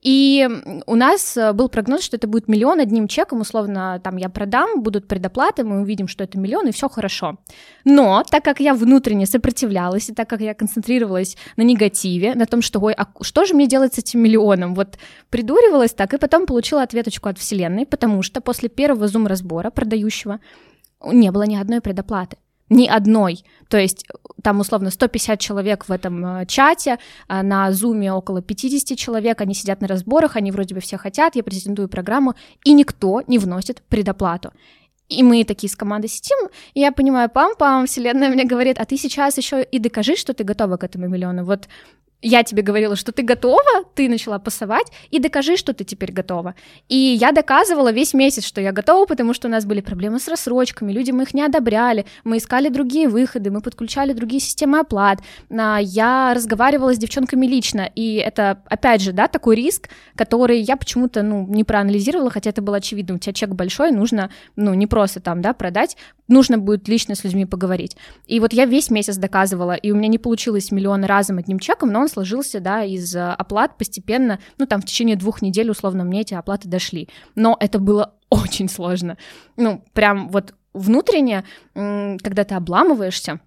И 0.00 0.48
у 0.86 0.94
нас 0.96 1.36
э, 1.36 1.52
был 1.52 1.68
прогноз, 1.68 2.02
что 2.02 2.16
это 2.16 2.26
будет 2.26 2.48
миллион 2.48 2.80
одним 2.80 3.08
чеком, 3.08 3.40
условно, 3.40 4.00
там 4.02 4.16
я 4.16 4.28
продам, 4.28 4.82
будут 4.82 5.06
предоплаты, 5.06 5.64
мы 5.64 5.80
увидим, 5.80 6.08
что 6.08 6.24
это 6.24 6.38
миллион, 6.38 6.68
и 6.68 6.72
все 6.72 6.88
хорошо. 6.88 7.38
Но 7.84 8.22
так 8.28 8.44
как 8.44 8.60
я 8.60 8.74
внутренне 8.74 9.26
сопротивлялась, 9.26 10.08
и 10.08 10.14
так 10.14 10.28
как 10.28 10.40
я 10.40 10.54
концентрировалась 10.54 11.36
на 11.56 11.62
негативе, 11.62 12.34
на 12.34 12.46
том, 12.46 12.62
что, 12.62 12.80
ой, 12.80 12.94
а 12.94 13.06
что 13.20 13.44
же 13.44 13.54
мне 13.54 13.66
делать 13.66 13.94
с 13.94 13.98
этим 13.98 14.20
миллионом, 14.20 14.74
вот 14.74 14.98
придуривалась 15.30 15.92
так, 15.92 16.14
и 16.14 16.18
потом 16.18 16.46
получила 16.46 16.82
ответочку 16.82 17.28
от 17.28 17.38
Вселенной, 17.38 17.86
потому 17.86 18.22
что 18.22 18.40
после 18.40 18.68
первого 18.68 19.08
зум-разбора 19.08 19.70
продающего 19.70 20.40
не 21.06 21.30
было 21.30 21.42
ни 21.42 21.56
одной 21.56 21.80
предоплаты 21.80 22.36
ни 22.70 22.86
одной. 22.86 23.44
То 23.68 23.78
есть 23.78 24.06
там 24.42 24.60
условно 24.60 24.90
150 24.90 25.40
человек 25.40 25.88
в 25.88 25.92
этом 25.92 26.24
э, 26.24 26.46
чате, 26.46 26.98
а 27.28 27.42
на 27.42 27.72
зуме 27.72 28.12
около 28.12 28.42
50 28.42 28.96
человек, 28.98 29.40
они 29.40 29.54
сидят 29.54 29.80
на 29.80 29.88
разборах, 29.88 30.36
они 30.36 30.50
вроде 30.50 30.74
бы 30.74 30.80
все 30.80 30.96
хотят, 30.96 31.36
я 31.36 31.42
презентую 31.42 31.88
программу, 31.88 32.34
и 32.64 32.72
никто 32.72 33.22
не 33.26 33.38
вносит 33.38 33.82
предоплату. 33.88 34.52
И 35.08 35.22
мы 35.22 35.44
такие 35.44 35.70
с 35.70 35.76
командой 35.76 36.08
сидим, 36.08 36.48
и 36.72 36.80
я 36.80 36.90
понимаю, 36.90 37.28
пам-пам, 37.28 37.86
вселенная 37.86 38.30
мне 38.30 38.44
говорит, 38.44 38.78
а 38.78 38.84
ты 38.84 38.96
сейчас 38.96 39.36
еще 39.36 39.62
и 39.62 39.78
докажи, 39.78 40.16
что 40.16 40.32
ты 40.32 40.44
готова 40.44 40.76
к 40.76 40.84
этому 40.84 41.08
миллиону. 41.08 41.44
Вот 41.44 41.68
я 42.24 42.42
тебе 42.42 42.62
говорила, 42.62 42.96
что 42.96 43.12
ты 43.12 43.22
готова, 43.22 43.84
ты 43.94 44.08
начала 44.08 44.38
пасовать, 44.38 44.86
и 45.10 45.18
докажи, 45.20 45.56
что 45.56 45.74
ты 45.74 45.84
теперь 45.84 46.10
готова. 46.10 46.54
И 46.88 46.96
я 46.96 47.32
доказывала 47.32 47.92
весь 47.92 48.14
месяц, 48.14 48.44
что 48.44 48.60
я 48.60 48.72
готова, 48.72 49.04
потому 49.04 49.34
что 49.34 49.46
у 49.46 49.50
нас 49.50 49.66
были 49.66 49.82
проблемы 49.82 50.18
с 50.18 50.26
рассрочками, 50.26 50.90
люди 50.90 51.10
мы 51.10 51.24
их 51.24 51.34
не 51.34 51.42
одобряли, 51.42 52.06
мы 52.24 52.38
искали 52.38 52.70
другие 52.70 53.08
выходы, 53.08 53.50
мы 53.50 53.60
подключали 53.60 54.14
другие 54.14 54.40
системы 54.40 54.80
оплат, 54.80 55.20
а, 55.50 55.78
я 55.80 56.32
разговаривала 56.34 56.94
с 56.94 56.98
девчонками 56.98 57.46
лично, 57.46 57.90
и 57.94 58.16
это, 58.16 58.62
опять 58.66 59.02
же, 59.02 59.12
да, 59.12 59.28
такой 59.28 59.56
риск, 59.56 59.90
который 60.16 60.60
я 60.60 60.76
почему-то, 60.76 61.22
ну, 61.22 61.46
не 61.46 61.62
проанализировала, 61.62 62.30
хотя 62.30 62.50
это 62.50 62.62
было 62.62 62.78
очевидно, 62.78 63.16
у 63.16 63.18
тебя 63.18 63.34
чек 63.34 63.50
большой, 63.50 63.90
нужно, 63.90 64.30
ну, 64.56 64.72
не 64.72 64.86
просто 64.86 65.20
там, 65.20 65.42
да, 65.42 65.52
продать, 65.52 65.98
нужно 66.26 66.56
будет 66.58 66.88
лично 66.88 67.14
с 67.14 67.24
людьми 67.24 67.44
поговорить. 67.44 67.96
И 68.26 68.40
вот 68.40 68.52
я 68.54 68.64
весь 68.64 68.90
месяц 68.90 69.16
доказывала, 69.16 69.72
и 69.72 69.90
у 69.90 69.94
меня 69.94 70.08
не 70.08 70.18
получилось 70.18 70.70
миллион 70.70 71.04
разом 71.04 71.38
одним 71.38 71.58
чеком, 71.58 71.92
но 71.92 72.00
он 72.00 72.08
сложился, 72.14 72.60
да, 72.60 72.82
из 72.84 73.14
э, 73.14 73.32
оплат 73.32 73.76
постепенно, 73.76 74.38
ну, 74.58 74.66
там, 74.66 74.80
в 74.80 74.84
течение 74.84 75.16
двух 75.16 75.42
недель, 75.42 75.70
условно, 75.70 76.04
мне 76.04 76.22
эти 76.22 76.34
оплаты 76.34 76.68
дошли. 76.68 77.08
Но 77.34 77.56
это 77.60 77.78
было 77.78 78.14
очень 78.30 78.68
сложно. 78.68 79.18
Ну, 79.56 79.84
прям 79.92 80.28
вот 80.28 80.54
внутренне, 80.72 81.44
когда 81.74 82.44
ты 82.44 82.54
обламываешься, 82.54 83.40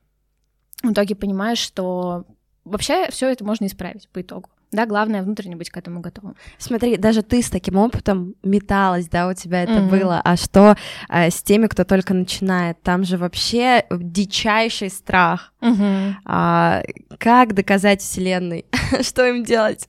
в 0.83 0.91
итоге 0.91 1.15
понимаешь, 1.15 1.57
что 1.57 2.25
вообще 2.63 3.09
все 3.09 3.29
это 3.29 3.43
можно 3.43 3.65
исправить 3.65 4.07
по 4.09 4.21
итогу. 4.21 4.49
Да, 4.71 4.85
главное 4.85 5.23
внутренне 5.23 5.55
быть 5.55 5.69
к 5.69 5.77
этому 5.77 6.01
готовым. 6.01 6.35
Смотри, 6.57 6.97
даже 6.97 7.21
ты 7.21 7.41
с 7.41 7.49
таким 7.49 7.77
опытом 7.77 8.35
металась, 8.43 9.07
да, 9.07 9.29
у 9.29 9.33
тебя 9.33 9.63
это 9.63 9.73
mm-hmm. 9.73 9.89
было. 9.89 10.21
А 10.23 10.35
что 10.35 10.75
э, 11.09 11.29
с 11.29 11.41
теми, 11.41 11.67
кто 11.67 11.85
только 11.85 12.13
начинает? 12.13 12.81
Там 12.81 13.05
же 13.05 13.17
вообще 13.17 13.85
дичайший 13.89 14.89
страх. 14.89 15.53
Mm-hmm. 15.61 16.13
А, 16.25 16.83
как 17.17 17.53
доказать 17.53 18.01
Вселенной? 18.01 18.65
что 19.01 19.25
им 19.25 19.43
делать? 19.43 19.87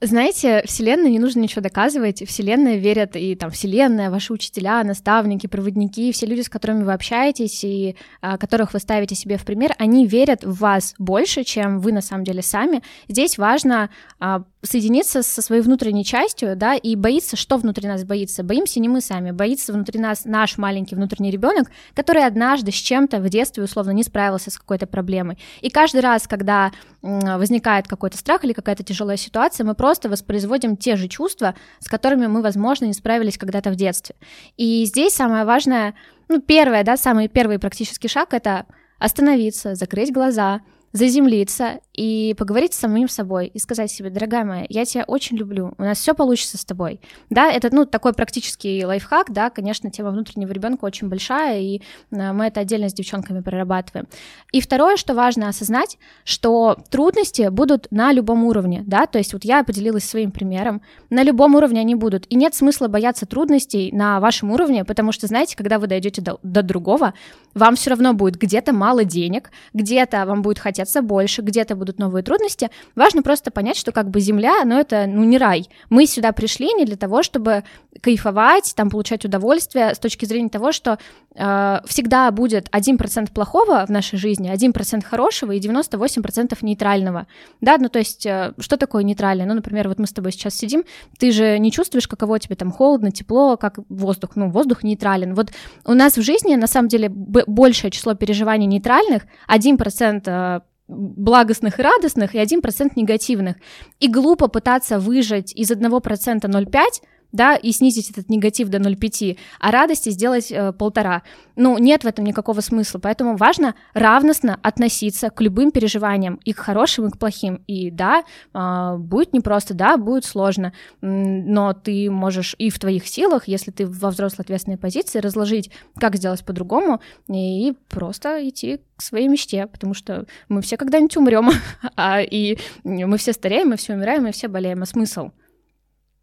Знаете, 0.00 0.62
Вселенной 0.64 1.10
не 1.10 1.18
нужно 1.18 1.40
ничего 1.40 1.60
доказывать. 1.60 2.22
Вселенная 2.24 2.76
верят 2.76 3.16
и 3.16 3.34
там 3.34 3.50
Вселенная, 3.50 4.12
ваши 4.12 4.32
учителя, 4.32 4.84
наставники, 4.84 5.48
проводники, 5.48 6.12
все 6.12 6.24
люди, 6.24 6.42
с 6.42 6.48
которыми 6.48 6.84
вы 6.84 6.92
общаетесь 6.92 7.64
и 7.64 7.96
а, 8.20 8.38
которых 8.38 8.74
вы 8.74 8.78
ставите 8.78 9.16
себе 9.16 9.38
в 9.38 9.44
пример, 9.44 9.74
они 9.76 10.06
верят 10.06 10.44
в 10.44 10.60
вас 10.60 10.94
больше, 10.98 11.42
чем 11.42 11.80
вы 11.80 11.90
на 11.90 12.00
самом 12.00 12.22
деле 12.22 12.42
сами. 12.42 12.80
Здесь 13.08 13.38
важно 13.38 13.90
а, 14.20 14.44
соединиться 14.62 15.24
со 15.24 15.42
своей 15.42 15.62
внутренней 15.62 16.04
частью, 16.04 16.54
да, 16.54 16.76
и 16.76 16.94
боится, 16.94 17.36
что 17.36 17.56
внутри 17.56 17.88
нас 17.88 18.04
боится. 18.04 18.44
Боимся 18.44 18.78
не 18.78 18.88
мы 18.88 19.00
сами, 19.00 19.32
боится 19.32 19.72
внутри 19.72 19.98
нас 19.98 20.24
наш 20.24 20.58
маленький 20.58 20.94
внутренний 20.94 21.32
ребенок, 21.32 21.72
который 21.94 22.24
однажды 22.24 22.70
с 22.70 22.76
чем-то 22.76 23.18
в 23.18 23.28
детстве 23.28 23.64
условно 23.64 23.90
не 23.90 24.04
справился 24.04 24.52
с 24.52 24.58
какой-то 24.58 24.86
проблемой. 24.86 25.38
И 25.60 25.70
каждый 25.70 26.02
раз, 26.02 26.28
когда 26.28 26.70
возникает 27.02 27.86
какой-то 27.86 28.16
страх 28.16 28.44
или 28.44 28.52
какая-то 28.52 28.82
тяжелая 28.82 29.16
ситуация, 29.16 29.64
мы 29.64 29.74
просто 29.74 30.08
воспроизводим 30.08 30.76
те 30.76 30.96
же 30.96 31.08
чувства, 31.08 31.54
с 31.78 31.88
которыми 31.88 32.26
мы, 32.26 32.42
возможно, 32.42 32.86
не 32.86 32.92
справились 32.92 33.38
когда-то 33.38 33.70
в 33.70 33.76
детстве. 33.76 34.16
И 34.56 34.84
здесь 34.84 35.14
самое 35.14 35.44
важное, 35.44 35.94
ну, 36.28 36.40
первое, 36.40 36.82
да, 36.84 36.96
самый 36.96 37.28
первый 37.28 37.58
практический 37.58 38.08
шаг— 38.08 38.28
это 38.34 38.66
остановиться, 38.98 39.74
закрыть 39.74 40.12
глаза— 40.12 40.60
заземлиться 40.92 41.80
и 41.92 42.34
поговорить 42.38 42.74
с 42.74 42.78
самим 42.78 43.08
собой 43.08 43.48
и 43.48 43.58
сказать 43.58 43.90
себе, 43.90 44.10
дорогая 44.10 44.44
моя, 44.44 44.66
я 44.68 44.84
тебя 44.84 45.04
очень 45.04 45.36
люблю, 45.36 45.74
у 45.78 45.82
нас 45.82 45.98
все 45.98 46.14
получится 46.14 46.56
с 46.56 46.64
тобой. 46.64 47.00
Да, 47.28 47.50
это, 47.50 47.74
ну, 47.74 47.84
такой 47.84 48.12
практический 48.12 48.84
лайфхак, 48.84 49.32
да, 49.32 49.50
конечно, 49.50 49.90
тема 49.90 50.10
внутреннего 50.10 50.52
ребенка 50.52 50.84
очень 50.84 51.08
большая, 51.08 51.60
и 51.60 51.82
э, 52.10 52.32
мы 52.32 52.46
это 52.46 52.60
отдельно 52.60 52.88
с 52.88 52.94
девчонками 52.94 53.40
прорабатываем. 53.40 54.06
И 54.52 54.60
второе, 54.60 54.96
что 54.96 55.14
важно 55.14 55.48
осознать, 55.48 55.98
что 56.24 56.78
трудности 56.90 57.48
будут 57.48 57.88
на 57.90 58.12
любом 58.12 58.44
уровне, 58.44 58.82
да, 58.86 59.06
то 59.06 59.18
есть 59.18 59.32
вот 59.32 59.44
я 59.44 59.64
поделилась 59.64 60.04
своим 60.04 60.30
примером, 60.30 60.80
на 61.10 61.22
любом 61.22 61.54
уровне 61.54 61.80
они 61.80 61.94
будут, 61.94 62.26
и 62.30 62.36
нет 62.36 62.54
смысла 62.54 62.88
бояться 62.88 63.26
трудностей 63.26 63.90
на 63.92 64.20
вашем 64.20 64.52
уровне, 64.52 64.84
потому 64.84 65.12
что, 65.12 65.26
знаете, 65.26 65.56
когда 65.56 65.78
вы 65.78 65.86
дойдете 65.86 66.22
до, 66.22 66.38
до 66.42 66.62
другого, 66.62 67.12
вам 67.54 67.74
все 67.74 67.90
равно 67.90 68.14
будет 68.14 68.36
где-то 68.36 68.72
мало 68.72 69.04
денег, 69.04 69.50
где-то 69.74 70.24
вам 70.24 70.42
будет 70.42 70.58
хотеть 70.58 70.77
хотеться 70.78 71.02
больше, 71.02 71.42
где-то 71.42 71.74
будут 71.74 71.98
новые 71.98 72.22
трудности. 72.22 72.70
Важно 72.94 73.22
просто 73.22 73.50
понять, 73.50 73.76
что 73.76 73.90
как 73.92 74.10
бы 74.10 74.20
Земля, 74.20 74.64
но 74.64 74.78
это 74.78 75.06
ну, 75.06 75.24
не 75.24 75.38
рай. 75.38 75.68
Мы 75.90 76.06
сюда 76.06 76.32
пришли 76.32 76.72
не 76.74 76.84
для 76.84 76.96
того, 76.96 77.22
чтобы 77.22 77.64
кайфовать, 78.00 78.74
там, 78.76 78.90
получать 78.90 79.24
удовольствие 79.24 79.94
с 79.94 79.98
точки 79.98 80.24
зрения 80.24 80.48
того, 80.48 80.70
что 80.72 80.98
э, 81.34 81.80
всегда 81.86 82.30
будет 82.30 82.68
1% 82.68 83.32
плохого 83.32 83.84
в 83.86 83.90
нашей 83.90 84.18
жизни, 84.18 84.52
1% 84.52 85.04
хорошего 85.04 85.52
и 85.52 85.60
98% 85.60 86.56
нейтрального. 86.62 87.26
Да, 87.60 87.76
ну 87.78 87.88
то 87.88 87.98
есть 87.98 88.24
э, 88.26 88.52
что 88.58 88.76
такое 88.76 89.02
нейтральное? 89.02 89.46
Ну, 89.46 89.54
например, 89.54 89.88
вот 89.88 89.98
мы 89.98 90.06
с 90.06 90.12
тобой 90.12 90.32
сейчас 90.32 90.54
сидим, 90.54 90.84
ты 91.18 91.32
же 91.32 91.58
не 91.58 91.72
чувствуешь, 91.72 92.06
каково 92.06 92.38
тебе 92.38 92.54
там 92.54 92.70
холодно, 92.70 93.10
тепло, 93.10 93.56
как 93.56 93.78
воздух. 93.88 94.30
Ну, 94.36 94.50
воздух 94.50 94.84
нейтрален. 94.84 95.34
Вот 95.34 95.50
у 95.84 95.94
нас 95.94 96.16
в 96.16 96.22
жизни, 96.22 96.54
на 96.54 96.66
самом 96.68 96.88
деле, 96.88 97.08
большее 97.08 97.90
число 97.90 98.14
переживаний 98.14 98.66
нейтральных, 98.66 99.22
1% 99.48 100.62
благостных 100.88 101.78
и 101.78 101.82
радостных, 101.82 102.34
и 102.34 102.38
1% 102.38 102.92
негативных. 102.96 103.56
И 104.00 104.08
глупо 104.08 104.48
пытаться 104.48 104.98
выжать 104.98 105.52
из 105.54 105.70
1% 105.70 106.40
0,5, 106.40 106.82
да, 107.32 107.56
и 107.56 107.72
снизить 107.72 108.10
этот 108.10 108.28
негатив 108.28 108.68
до 108.68 108.78
0,5, 108.78 109.38
а 109.60 109.70
радости 109.70 110.10
сделать 110.10 110.50
э, 110.50 110.72
полтора. 110.72 111.22
Ну, 111.56 111.78
нет 111.78 112.04
в 112.04 112.06
этом 112.06 112.24
никакого 112.24 112.60
смысла, 112.60 112.98
поэтому 112.98 113.36
важно 113.36 113.74
равностно 113.92 114.58
относиться 114.62 115.30
к 115.30 115.40
любым 115.40 115.70
переживаниям, 115.70 116.40
и 116.44 116.52
к 116.52 116.58
хорошим, 116.58 117.06
и 117.06 117.10
к 117.10 117.18
плохим. 117.18 117.62
И 117.66 117.90
да, 117.90 118.24
э, 118.54 118.96
будет 118.98 119.32
непросто, 119.32 119.74
да, 119.74 119.96
будет 119.96 120.24
сложно, 120.24 120.72
но 121.00 121.74
ты 121.74 122.10
можешь 122.10 122.54
и 122.58 122.70
в 122.70 122.78
твоих 122.78 123.06
силах, 123.06 123.48
если 123.48 123.70
ты 123.70 123.86
во 123.86 124.10
взрослой 124.10 124.42
ответственной 124.42 124.78
позиции, 124.78 125.18
разложить, 125.18 125.70
как 125.98 126.16
сделать 126.16 126.44
по-другому, 126.44 127.00
и 127.28 127.74
просто 127.88 128.48
идти 128.48 128.80
к 128.96 129.02
своей 129.02 129.28
мечте, 129.28 129.66
потому 129.66 129.94
что 129.94 130.26
мы 130.48 130.62
все 130.62 130.76
когда-нибудь 130.76 131.16
умрем, 131.16 131.50
а, 131.96 132.20
и 132.22 132.58
мы 132.84 133.18
все 133.18 133.32
стареем, 133.32 133.68
мы 133.68 133.76
все 133.76 133.94
умираем, 133.94 134.22
мы 134.22 134.32
все 134.32 134.48
болеем, 134.48 134.82
а 134.82 134.86
смысл? 134.86 135.30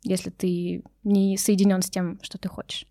Если 0.06 0.30
ты 0.30 0.84
не 1.04 1.38
соединен 1.38 1.82
с 1.82 1.90
тем, 1.90 2.20
что 2.22 2.38
ты 2.38 2.48
хочешь. 2.48 2.86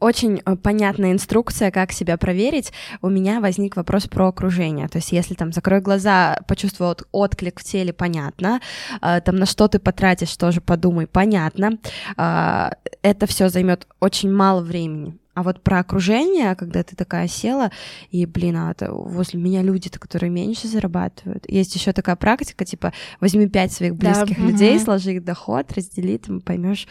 очень 0.00 0.42
э, 0.44 0.56
понятная 0.56 1.12
инструкция, 1.12 1.70
как 1.70 1.92
себя 1.92 2.16
проверить. 2.16 2.72
У 3.02 3.08
меня 3.08 3.40
возник 3.40 3.76
вопрос 3.76 4.08
про 4.08 4.28
окружение. 4.28 4.88
То 4.88 4.98
есть, 4.98 5.12
если 5.12 5.34
там 5.34 5.52
закрой 5.52 5.80
глаза, 5.80 6.38
почувствовал 6.48 6.96
отклик 7.12 7.60
в 7.60 7.64
теле, 7.64 7.92
понятно. 7.92 8.60
Э, 9.00 9.20
там 9.20 9.36
на 9.36 9.46
что 9.46 9.68
ты 9.68 9.78
потратишь, 9.78 10.36
тоже 10.36 10.60
подумай, 10.60 11.06
понятно. 11.06 11.78
Э, 12.16 12.70
это 13.02 13.26
все 13.26 13.48
займет 13.48 13.86
очень 14.00 14.32
мало 14.32 14.60
времени. 14.60 15.21
А 15.34 15.42
вот 15.42 15.62
про 15.62 15.78
окружение, 15.78 16.54
когда 16.56 16.82
ты 16.82 16.94
такая 16.94 17.26
села, 17.26 17.70
и, 18.10 18.26
блин, 18.26 18.56
а 18.56 18.70
это 18.70 18.92
возле 18.92 19.40
меня 19.40 19.62
люди-то, 19.62 19.98
которые 19.98 20.28
меньше 20.28 20.68
зарабатывают. 20.68 21.44
Есть 21.48 21.74
еще 21.74 21.92
такая 21.92 22.16
практика, 22.16 22.66
типа, 22.66 22.92
возьми 23.18 23.48
пять 23.48 23.72
своих 23.72 23.96
близких 23.96 24.38
да, 24.38 24.44
людей, 24.44 24.76
угу. 24.76 24.84
сложи 24.84 25.12
их 25.14 25.24
доход, 25.24 25.72
раздели, 25.72 26.18
там 26.18 26.42
поймешь, 26.42 26.86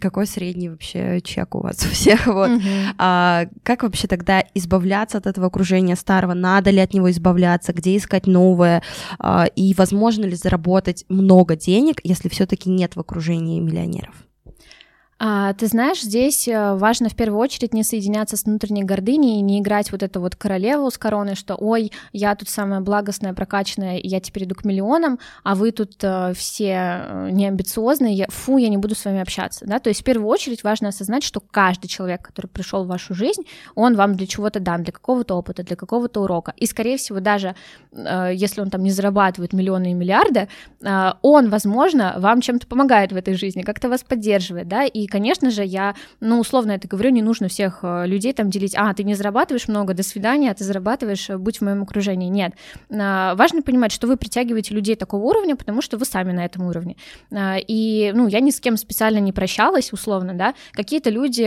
какой 0.00 0.26
средний 0.26 0.70
вообще 0.70 1.20
чек 1.20 1.54
у 1.54 1.60
вас 1.60 1.84
у 1.84 1.88
всех. 1.88 2.26
Вот. 2.38 2.50
Угу. 2.50 2.62
А, 2.98 3.46
как 3.62 3.82
вообще 3.82 4.06
тогда 4.06 4.44
избавляться 4.54 5.18
от 5.18 5.26
этого 5.26 5.46
окружения 5.46 5.96
старого? 5.96 6.34
Надо 6.34 6.70
ли 6.70 6.78
от 6.78 6.92
него 6.92 7.10
избавляться? 7.10 7.72
Где 7.72 7.96
искать 7.96 8.26
новое? 8.26 8.82
А, 9.18 9.46
и 9.56 9.74
возможно 9.74 10.24
ли 10.24 10.34
заработать 10.34 11.04
много 11.08 11.56
денег, 11.56 12.00
если 12.04 12.28
все-таки 12.28 12.70
нет 12.70 12.96
в 12.96 13.00
окружении 13.00 13.60
миллионеров? 13.60 14.27
А, 15.20 15.52
ты 15.54 15.66
знаешь, 15.66 16.00
здесь 16.02 16.46
э, 16.46 16.74
важно 16.74 17.08
в 17.08 17.16
первую 17.16 17.40
очередь 17.40 17.74
не 17.74 17.82
соединяться 17.82 18.36
с 18.36 18.44
внутренней 18.44 18.84
гордыней 18.84 19.38
и 19.38 19.42
не 19.42 19.58
играть 19.58 19.90
вот 19.90 20.04
эту 20.04 20.20
вот 20.20 20.36
королеву 20.36 20.88
с 20.92 20.96
короной, 20.96 21.34
что 21.34 21.56
ой, 21.56 21.90
я 22.12 22.36
тут 22.36 22.48
самая 22.48 22.80
благостная, 22.80 23.34
прокачанная, 23.34 23.98
я 24.00 24.20
теперь 24.20 24.44
иду 24.44 24.54
к 24.54 24.64
миллионам, 24.64 25.18
а 25.42 25.56
вы 25.56 25.72
тут 25.72 25.96
э, 26.02 26.32
все 26.36 27.02
э, 27.04 27.30
неамбициозные, 27.32 28.14
я, 28.14 28.26
фу, 28.28 28.58
я 28.58 28.68
не 28.68 28.76
буду 28.76 28.94
с 28.94 29.04
вами 29.04 29.20
общаться. 29.20 29.66
Да? 29.66 29.80
То 29.80 29.88
есть 29.88 30.02
в 30.02 30.04
первую 30.04 30.28
очередь 30.28 30.62
важно 30.62 30.90
осознать, 30.90 31.24
что 31.24 31.40
каждый 31.40 31.88
человек, 31.88 32.22
который 32.22 32.46
пришел 32.46 32.84
в 32.84 32.86
вашу 32.86 33.12
жизнь, 33.12 33.42
он 33.74 33.96
вам 33.96 34.14
для 34.14 34.26
чего-то 34.28 34.60
дан, 34.60 34.84
для 34.84 34.92
какого-то 34.92 35.34
опыта, 35.34 35.64
для 35.64 35.74
какого-то 35.74 36.22
урока. 36.22 36.54
И, 36.56 36.66
скорее 36.66 36.96
всего, 36.96 37.18
даже 37.18 37.56
э, 37.90 38.30
если 38.34 38.60
он 38.60 38.70
там 38.70 38.84
не 38.84 38.92
зарабатывает 38.92 39.52
миллионы 39.52 39.90
и 39.90 39.94
миллиарды, 39.94 40.46
э, 40.80 41.12
он, 41.22 41.50
возможно, 41.50 42.14
вам 42.18 42.40
чем-то 42.40 42.68
помогает 42.68 43.10
в 43.10 43.16
этой 43.16 43.34
жизни, 43.34 43.62
как-то 43.62 43.88
вас 43.88 44.04
поддерживает, 44.04 44.68
да, 44.68 44.84
и 44.84 45.07
конечно 45.08 45.50
же, 45.50 45.64
я, 45.64 45.94
ну, 46.20 46.38
условно 46.38 46.72
это 46.72 46.86
говорю, 46.86 47.10
не 47.10 47.22
нужно 47.22 47.48
всех 47.48 47.80
э, 47.82 48.06
людей 48.06 48.32
там 48.32 48.50
делить, 48.50 48.74
а, 48.76 48.92
ты 48.94 49.04
не 49.04 49.14
зарабатываешь 49.14 49.68
много, 49.68 49.94
до 49.94 50.02
свидания, 50.02 50.50
а 50.50 50.54
ты 50.54 50.64
зарабатываешь, 50.64 51.30
э, 51.30 51.38
будь 51.38 51.58
в 51.58 51.62
моем 51.62 51.82
окружении. 51.82 52.28
Нет. 52.28 52.52
А, 52.90 53.34
важно 53.34 53.62
понимать, 53.62 53.92
что 53.92 54.06
вы 54.06 54.16
притягиваете 54.16 54.74
людей 54.74 54.94
такого 54.94 55.24
уровня, 55.24 55.56
потому 55.56 55.82
что 55.82 55.96
вы 55.96 56.04
сами 56.04 56.32
на 56.32 56.44
этом 56.44 56.66
уровне. 56.66 56.96
И, 57.32 58.12
ну, 58.14 58.28
я 58.28 58.40
ни 58.40 58.50
с 58.50 58.60
кем 58.60 58.76
специально 58.76 59.18
не 59.18 59.32
прощалась, 59.32 59.92
условно, 59.92 60.34
да, 60.34 60.54
какие-то 60.72 61.10
люди 61.10 61.44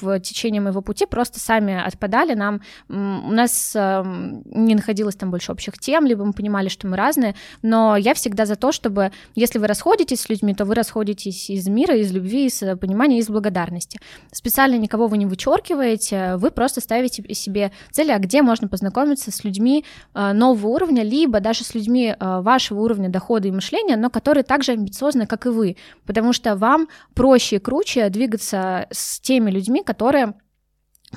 в 0.00 0.20
течение 0.20 0.60
моего 0.60 0.80
пути 0.80 1.06
просто 1.06 1.38
сами 1.38 1.74
отпадали, 1.74 2.34
нам, 2.34 2.62
у 2.88 3.32
нас 3.32 3.74
не 3.74 4.74
находилось 4.74 5.16
там 5.16 5.30
больше 5.30 5.52
общих 5.52 5.78
тем, 5.78 6.06
либо 6.06 6.24
мы 6.24 6.32
понимали, 6.32 6.68
что 6.68 6.86
мы 6.86 6.96
разные, 6.96 7.34
но 7.62 7.96
я 7.96 8.14
всегда 8.14 8.46
за 8.46 8.56
то, 8.56 8.72
чтобы, 8.72 9.12
если 9.34 9.58
вы 9.58 9.66
расходитесь 9.66 10.22
с 10.22 10.28
людьми, 10.28 10.54
то 10.54 10.64
вы 10.64 10.74
расходитесь 10.74 11.50
из 11.50 11.68
мира, 11.68 11.96
из 11.96 12.12
любви, 12.12 12.46
из 12.46 12.58
понимания 12.58 12.93
понимания, 12.94 13.18
из 13.18 13.28
благодарности. 13.28 13.98
Специально 14.32 14.76
никого 14.76 15.08
вы 15.08 15.18
не 15.18 15.26
вычеркиваете, 15.26 16.36
вы 16.36 16.50
просто 16.50 16.80
ставите 16.80 17.22
себе 17.34 17.72
цели, 17.90 18.12
а 18.12 18.18
где 18.18 18.42
можно 18.42 18.68
познакомиться 18.68 19.32
с 19.32 19.42
людьми 19.44 19.84
э, 20.14 20.32
нового 20.32 20.68
уровня, 20.68 21.02
либо 21.02 21.40
даже 21.40 21.64
с 21.64 21.74
людьми 21.74 22.14
э, 22.18 22.40
вашего 22.40 22.80
уровня 22.80 23.08
дохода 23.08 23.48
и 23.48 23.50
мышления, 23.50 23.96
но 23.96 24.10
которые 24.10 24.44
также 24.44 24.72
амбициозны, 24.72 25.26
как 25.26 25.46
и 25.46 25.48
вы, 25.48 25.76
потому 26.06 26.32
что 26.32 26.54
вам 26.54 26.88
проще 27.14 27.56
и 27.56 27.58
круче 27.58 28.08
двигаться 28.10 28.86
с 28.90 29.20
теми 29.20 29.50
людьми, 29.50 29.82
которые 29.82 30.34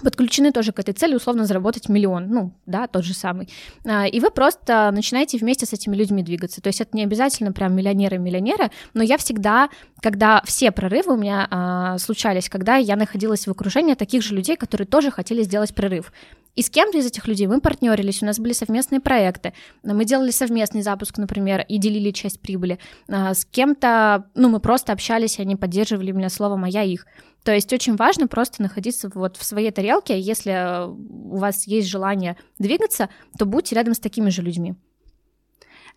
подключены 0.03 0.51
тоже 0.51 0.71
к 0.71 0.79
этой 0.79 0.93
цели, 0.93 1.15
условно 1.15 1.45
заработать 1.45 1.89
миллион, 1.89 2.29
ну, 2.29 2.53
да, 2.65 2.87
тот 2.87 3.03
же 3.03 3.13
самый. 3.13 3.49
А, 3.85 4.07
и 4.07 4.19
вы 4.19 4.31
просто 4.31 4.91
начинаете 4.91 5.37
вместе 5.37 5.65
с 5.65 5.73
этими 5.73 5.95
людьми 5.95 6.23
двигаться. 6.23 6.61
То 6.61 6.67
есть 6.67 6.81
это 6.81 6.95
не 6.95 7.03
обязательно 7.03 7.51
прям 7.51 7.75
миллионеры-миллионеры, 7.75 8.71
но 8.93 9.03
я 9.03 9.17
всегда, 9.17 9.69
когда 10.01 10.41
все 10.45 10.71
прорывы 10.71 11.13
у 11.13 11.17
меня 11.17 11.47
а, 11.49 11.97
случались, 11.97 12.49
когда 12.49 12.75
я 12.75 12.95
находилась 12.95 13.47
в 13.47 13.51
окружении 13.51 13.93
таких 13.93 14.23
же 14.23 14.35
людей, 14.35 14.55
которые 14.55 14.87
тоже 14.87 15.11
хотели 15.11 15.43
сделать 15.43 15.73
прорыв. 15.73 16.11
И 16.57 16.63
с 16.63 16.71
кем-то 16.71 16.97
из 16.97 17.05
этих 17.05 17.27
людей 17.27 17.45
мы 17.45 17.61
партнерились, 17.61 18.23
у 18.23 18.25
нас 18.25 18.39
были 18.39 18.51
совместные 18.51 18.99
проекты, 18.99 19.53
мы 19.83 20.05
делали 20.05 20.31
совместный 20.31 20.81
запуск, 20.81 21.19
например, 21.19 21.63
и 21.67 21.77
делили 21.77 22.09
часть 22.09 22.41
прибыли. 22.41 22.79
А, 23.07 23.35
с 23.35 23.45
кем-то, 23.45 24.25
ну, 24.33 24.49
мы 24.49 24.59
просто 24.59 24.91
общались, 24.91 25.39
они 25.39 25.55
поддерживали 25.55 26.11
меня 26.11 26.29
словом, 26.29 26.63
а 26.63 26.67
я 26.67 26.81
их. 26.81 27.05
То 27.47 27.53
есть 27.53 27.71
очень 27.71 27.95
важно 27.95 28.27
просто 28.27 28.61
находиться 28.61 29.09
вот 29.15 29.37
в 29.37 29.45
своей 29.45 29.71
тарелке, 29.71 30.15
а 30.15 30.17
если 30.17 30.51
э, 30.51 30.85
у 30.85 31.37
вас 31.37 31.65
есть 31.65 31.87
желание 31.87 32.35
двигаться, 32.59 33.07
то 33.39 33.45
будьте 33.45 33.73
рядом 33.73 33.93
с 33.93 33.99
такими 33.99 34.29
же 34.29 34.41
людьми. 34.41 34.75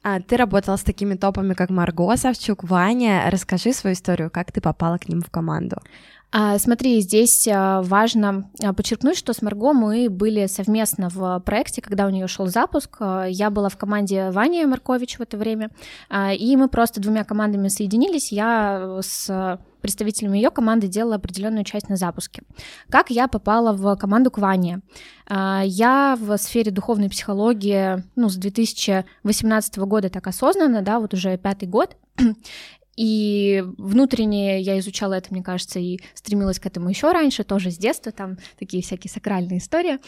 А, 0.04 0.20
ты 0.20 0.36
работала 0.36 0.76
с 0.76 0.84
такими 0.84 1.16
топами, 1.16 1.54
как 1.54 1.70
Марго 1.70 2.16
Савчук, 2.16 2.62
Ваня. 2.62 3.28
Расскажи 3.32 3.72
свою 3.72 3.94
историю, 3.94 4.30
как 4.30 4.52
ты 4.52 4.60
попала 4.60 4.96
к 4.98 5.08
ним 5.08 5.22
в 5.22 5.28
команду. 5.28 5.78
А, 6.30 6.56
смотри, 6.60 7.00
здесь 7.00 7.48
а, 7.48 7.82
важно 7.82 8.48
а, 8.62 8.72
подчеркнуть, 8.72 9.16
что 9.16 9.32
с 9.32 9.42
Марго 9.42 9.72
мы 9.72 10.08
были 10.08 10.46
совместно 10.46 11.08
в 11.08 11.40
проекте, 11.40 11.82
когда 11.82 12.06
у 12.06 12.10
нее 12.10 12.28
шел 12.28 12.46
запуск. 12.46 12.98
Я 13.26 13.50
была 13.50 13.70
в 13.70 13.76
команде 13.76 14.30
Вани 14.30 14.64
Маркович 14.66 15.18
в 15.18 15.22
это 15.22 15.36
время, 15.36 15.70
и 16.38 16.56
мы 16.56 16.68
просто 16.68 17.00
двумя 17.00 17.24
командами 17.24 17.66
соединились. 17.66 18.30
Я 18.30 19.00
с 19.02 19.58
представителями 19.80 20.38
ее 20.38 20.50
команды 20.50 20.86
делала 20.88 21.16
определенную 21.16 21.64
часть 21.64 21.88
на 21.88 21.96
запуске. 21.96 22.42
Как 22.88 23.10
я 23.10 23.28
попала 23.28 23.72
в 23.72 23.96
команду 23.96 24.30
к 24.30 24.38
Ване? 24.38 24.80
Я 25.28 26.18
в 26.20 26.36
сфере 26.38 26.70
духовной 26.70 27.08
психологии 27.08 28.02
ну, 28.16 28.28
с 28.28 28.36
2018 28.36 29.78
года 29.78 30.10
так 30.10 30.26
осознанно, 30.26 30.82
да, 30.82 31.00
вот 31.00 31.14
уже 31.14 31.36
пятый 31.38 31.68
год, 31.68 31.96
и 32.96 33.64
внутренне 33.78 34.60
я 34.60 34.78
изучала 34.78 35.14
это, 35.14 35.28
мне 35.30 35.42
кажется, 35.42 35.78
и 35.78 36.00
стремилась 36.14 36.58
к 36.58 36.66
этому 36.66 36.88
еще 36.88 37.12
раньше, 37.12 37.44
тоже 37.44 37.70
с 37.70 37.78
детства, 37.78 38.12
там 38.12 38.36
такие 38.58 38.82
всякие 38.82 39.10
сакральные 39.10 39.58
истории. 39.58 39.98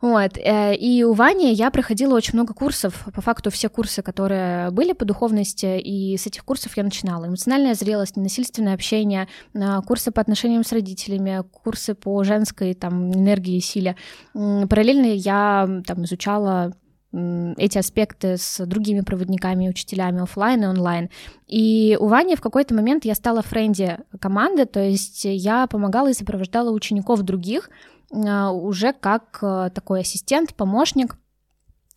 Вот. 0.00 0.36
Э, 0.36 0.74
и 0.74 1.04
у 1.04 1.12
Вани 1.12 1.52
я 1.52 1.70
проходила 1.70 2.14
очень 2.14 2.34
много 2.34 2.52
курсов, 2.52 3.06
по 3.14 3.20
факту 3.20 3.50
все 3.50 3.68
курсы, 3.68 4.02
которые 4.02 4.70
были 4.70 4.92
по 4.92 5.04
духовности, 5.04 5.78
и 5.78 6.16
с 6.16 6.26
этих 6.26 6.44
курсов 6.44 6.76
я 6.76 6.82
начинала. 6.82 7.26
Эмоциональная 7.26 7.74
зрелость, 7.74 8.16
ненасильственное 8.16 8.74
общение, 8.74 9.28
э, 9.54 9.80
курсы 9.86 10.10
по 10.10 10.20
отношениям 10.20 10.64
с 10.64 10.72
родителями, 10.72 11.42
курсы 11.50 11.94
по 11.94 12.22
женской 12.24 12.74
там, 12.74 13.12
энергии 13.12 13.56
и 13.56 13.60
силе. 13.60 13.96
Параллельно 14.32 15.06
я 15.06 15.82
там 15.86 16.04
изучала 16.04 16.74
эти 17.56 17.78
аспекты 17.78 18.36
с 18.36 18.64
другими 18.66 19.00
проводниками, 19.00 19.68
учителями 19.68 20.22
офлайн 20.22 20.64
и 20.64 20.66
онлайн. 20.66 21.10
И 21.46 21.96
у 22.00 22.08
Вани 22.08 22.34
в 22.34 22.40
какой-то 22.40 22.74
момент 22.74 23.04
я 23.04 23.14
стала 23.14 23.42
френди 23.42 23.98
команды, 24.20 24.64
то 24.66 24.80
есть 24.80 25.24
я 25.24 25.66
помогала 25.66 26.10
и 26.10 26.14
сопровождала 26.14 26.70
учеников 26.70 27.22
других 27.22 27.70
а, 28.12 28.50
уже 28.50 28.92
как 28.92 29.38
э, 29.42 29.70
такой 29.74 30.00
ассистент, 30.00 30.54
помощник. 30.54 31.16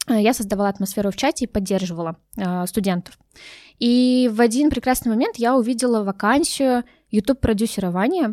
Я 0.08 0.34
создавала 0.34 0.70
атмосферу 0.70 1.12
в 1.12 1.16
чате 1.18 1.46
и 1.46 1.48
поддерживала 1.48 2.18
а, 2.38 2.66
студентов. 2.68 3.18
И 3.80 4.30
в 4.32 4.40
один 4.40 4.70
прекрасный 4.70 5.10
момент 5.10 5.38
я 5.38 5.56
увидела 5.56 6.04
вакансию 6.04 6.84
YouTube-продюсера 7.12 7.92
Вани, 7.92 8.28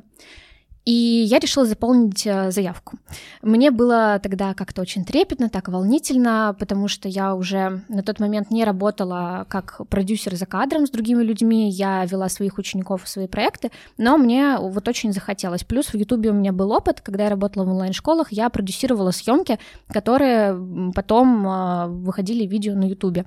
и 0.85 0.93
я 1.27 1.39
решила 1.39 1.65
заполнить 1.65 2.27
э, 2.27 2.51
заявку. 2.51 2.99
Мне 3.43 3.71
было 3.71 4.21
тогда 4.23 4.53
как-то 4.53 4.83
очень 4.83 5.05
трепетно, 5.05 5.49
так 5.49 5.69
волнительно, 5.69 6.55
потому 6.59 6.89
что 6.89 7.09
я 7.09 7.35
уже 7.35 7.83
на 7.89 8.03
тот 8.03 8.21
момент 8.21 8.51
не 8.51 8.65
работала 8.65 9.47
как 9.49 9.81
продюсер 9.89 10.35
за 10.35 10.45
кадром 10.45 10.87
с 10.87 10.91
другими 10.91 11.23
людьми, 11.23 11.71
я 11.71 12.05
вела 12.05 12.29
своих 12.29 12.59
учеников 12.59 13.05
в 13.05 13.09
свои 13.09 13.27
проекты, 13.27 13.71
но 13.97 14.19
мне 14.19 14.59
вот 14.59 14.87
очень 14.87 15.13
захотелось. 15.13 15.65
Плюс 15.65 15.87
в 15.87 15.95
Ютубе 15.95 16.31
у 16.31 16.35
меня 16.35 16.53
был 16.53 16.71
опыт, 16.71 17.01
когда 17.01 17.25
я 17.25 17.31
работала 17.31 17.65
в 17.65 17.71
онлайн-школах, 17.71 18.31
я 18.31 18.51
продюсировала 18.51 19.11
съемки, 19.11 19.59
которые 19.89 20.93
потом 20.95 21.47
э, 21.47 21.87
выходили 21.89 22.45
видео 22.45 22.75
на 22.75 22.85
Ютубе. 22.85 23.25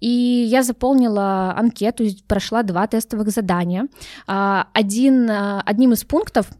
И 0.00 0.08
я 0.08 0.64
заполнила 0.64 1.54
анкету, 1.56 2.04
прошла 2.26 2.64
два 2.64 2.88
тестовых 2.88 3.30
задания. 3.30 3.86
А, 4.26 4.66
один, 4.72 5.30
э, 5.30 5.62
одним 5.64 5.92
из 5.92 6.02
пунктов 6.02 6.50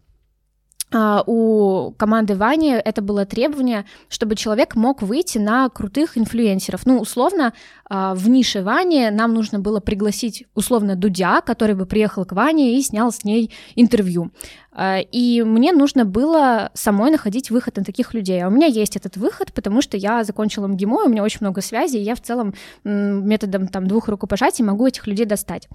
у 1.27 1.93
команды 1.99 2.35
Вани 2.35 2.71
это 2.73 3.03
было 3.03 3.27
требование, 3.27 3.85
чтобы 4.09 4.37
человек 4.37 4.75
мог 4.75 5.03
выйти 5.03 5.39
на 5.39 5.69
крутых 5.69 6.17
инфлюенсеров. 6.17 6.87
Ну, 6.87 6.99
условно, 6.99 7.53
а, 7.91 8.15
в 8.15 8.29
нише 8.29 8.63
Вани 8.63 9.11
нам 9.11 9.35
нужно 9.35 9.59
было 9.59 9.81
пригласить, 9.81 10.47
условно, 10.55 10.97
Дудя, 10.97 11.41
который 11.43 11.75
бы 11.75 11.85
приехал 11.85 12.25
к 12.25 12.33
Ване 12.33 12.79
и 12.79 12.83
снял 12.83 13.13
с 13.13 13.25
ней 13.25 13.53
интервью. 13.77 14.31
А, 14.81 15.01
и 15.01 15.43
мне 15.43 15.73
нужно 15.73 16.05
было 16.05 16.71
самой 16.73 17.11
находить 17.11 17.51
выход 17.51 17.77
на 17.77 17.85
таких 17.85 18.15
людей. 18.15 18.41
А 18.41 18.47
у 18.47 18.51
меня 18.51 18.69
есть 18.69 18.95
этот 18.95 19.17
выход, 19.17 19.53
потому 19.53 19.83
что 19.83 19.97
я 19.97 20.23
закончила 20.23 20.69
МГИМО, 20.69 21.03
у 21.07 21.09
меня 21.09 21.25
очень 21.25 21.39
много 21.41 21.61
связей, 21.63 21.99
и 21.99 22.05
я 22.05 22.15
в 22.15 22.21
целом 22.21 22.55
методом 22.85 23.67
там, 23.67 23.89
двух 23.89 24.07
рукопожатий 24.07 24.65
могу 24.65 24.87
этих 24.87 25.09
людей 25.09 25.27
достать. 25.27 25.69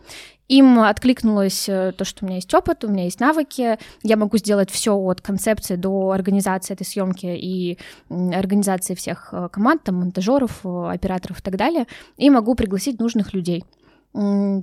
Им 0.47 0.79
откликнулось 0.79 1.67
э, 1.67 1.91
то, 1.97 2.05
что 2.05 2.23
у 2.23 2.27
меня 2.27 2.37
есть 2.37 2.53
опыт, 2.53 2.85
у 2.85 2.87
меня 2.87 3.03
есть 3.03 3.19
навыки, 3.19 3.77
я 4.03 4.15
могу 4.15 4.37
сделать 4.37 4.71
все 4.71 4.95
от 4.95 5.19
концепции 5.19 5.75
до 5.75 6.11
организации 6.11 6.73
этой 6.73 6.85
съемки 6.85 7.25
и 7.25 7.77
организации 8.09 8.95
всех 8.95 9.33
э, 9.33 9.49
команд, 9.51 9.83
там, 9.83 9.95
монтажеров, 9.95 10.61
э, 10.63 10.91
операторов 10.93 11.39
и 11.39 11.41
так 11.41 11.57
далее, 11.57 11.87
и 12.15 12.29
могу 12.29 12.55
пригласить 12.55 12.99
нужных 12.99 13.33
людей. 13.33 13.65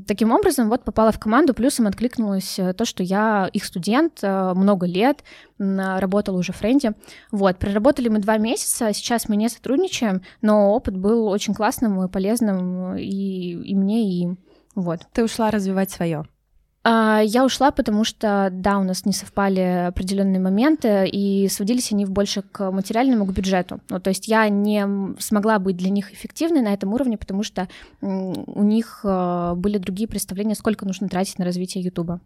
Таким 0.06 0.30
образом, 0.30 0.68
вот 0.68 0.84
попала 0.84 1.10
в 1.10 1.18
команду, 1.18 1.54
плюсом 1.54 1.88
откликнулось 1.88 2.56
э, 2.60 2.72
то, 2.72 2.84
что 2.84 3.02
я 3.02 3.50
их 3.52 3.64
студент, 3.64 4.20
э, 4.22 4.52
много 4.54 4.86
лет, 4.86 5.24
работала 5.58 6.38
уже 6.38 6.52
в 6.52 6.56
Френде. 6.56 6.92
Вот, 7.32 7.58
проработали 7.58 8.08
мы 8.08 8.20
два 8.20 8.38
месяца, 8.38 8.92
сейчас 8.92 9.28
мы 9.28 9.34
не 9.34 9.48
сотрудничаем, 9.48 10.22
но 10.40 10.72
опыт 10.72 10.96
был 10.96 11.26
очень 11.26 11.52
классным 11.52 12.00
и 12.00 12.08
полезным 12.08 12.96
и, 12.96 13.02
и 13.02 13.74
мне, 13.74 14.08
и 14.08 14.22
им. 14.22 14.38
Вот. 14.76 15.00
Ты 15.12 15.24
ушла 15.24 15.50
развивать 15.50 15.90
свое. 15.90 16.26
А, 16.82 17.20
я 17.22 17.44
ушла, 17.44 17.72
потому 17.72 18.04
что, 18.04 18.48
да, 18.50 18.78
у 18.78 18.84
нас 18.84 19.04
не 19.04 19.12
совпали 19.12 19.86
определенные 19.88 20.40
моменты, 20.40 21.06
и 21.06 21.46
сводились 21.48 21.92
они 21.92 22.06
больше 22.06 22.40
к 22.42 22.70
материальному, 22.70 23.26
к 23.26 23.32
бюджету. 23.32 23.80
Ну, 23.90 24.00
то 24.00 24.08
есть 24.08 24.28
я 24.28 24.48
не 24.48 24.86
смогла 25.18 25.58
быть 25.58 25.76
для 25.76 25.90
них 25.90 26.10
эффективной 26.12 26.62
на 26.62 26.72
этом 26.72 26.94
уровне, 26.94 27.18
потому 27.18 27.42
что 27.42 27.68
у 28.00 28.62
них 28.62 29.00
а, 29.04 29.54
были 29.56 29.76
другие 29.76 30.08
представления, 30.08 30.54
сколько 30.54 30.86
нужно 30.86 31.08
тратить 31.08 31.38
на 31.38 31.44
развитие 31.44 31.84
Ютуба. 31.84 32.20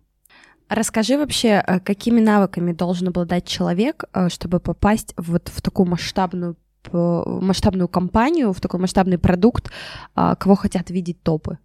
Расскажи 0.68 1.18
вообще, 1.18 1.54
а, 1.54 1.80
какими 1.80 2.20
навыками 2.20 2.72
должен 2.72 3.08
обладать 3.08 3.46
человек, 3.46 4.04
чтобы 4.28 4.60
попасть 4.60 5.14
вот 5.16 5.48
в 5.48 5.62
такую 5.62 5.88
масштабную 5.88 6.56
масштабную 6.92 7.88
компанию, 7.88 8.52
в 8.52 8.60
такой 8.60 8.78
масштабный 8.78 9.16
продукт, 9.16 9.70
кого 10.14 10.54
хотят 10.54 10.90
видеть 10.90 11.22
топы? 11.22 11.56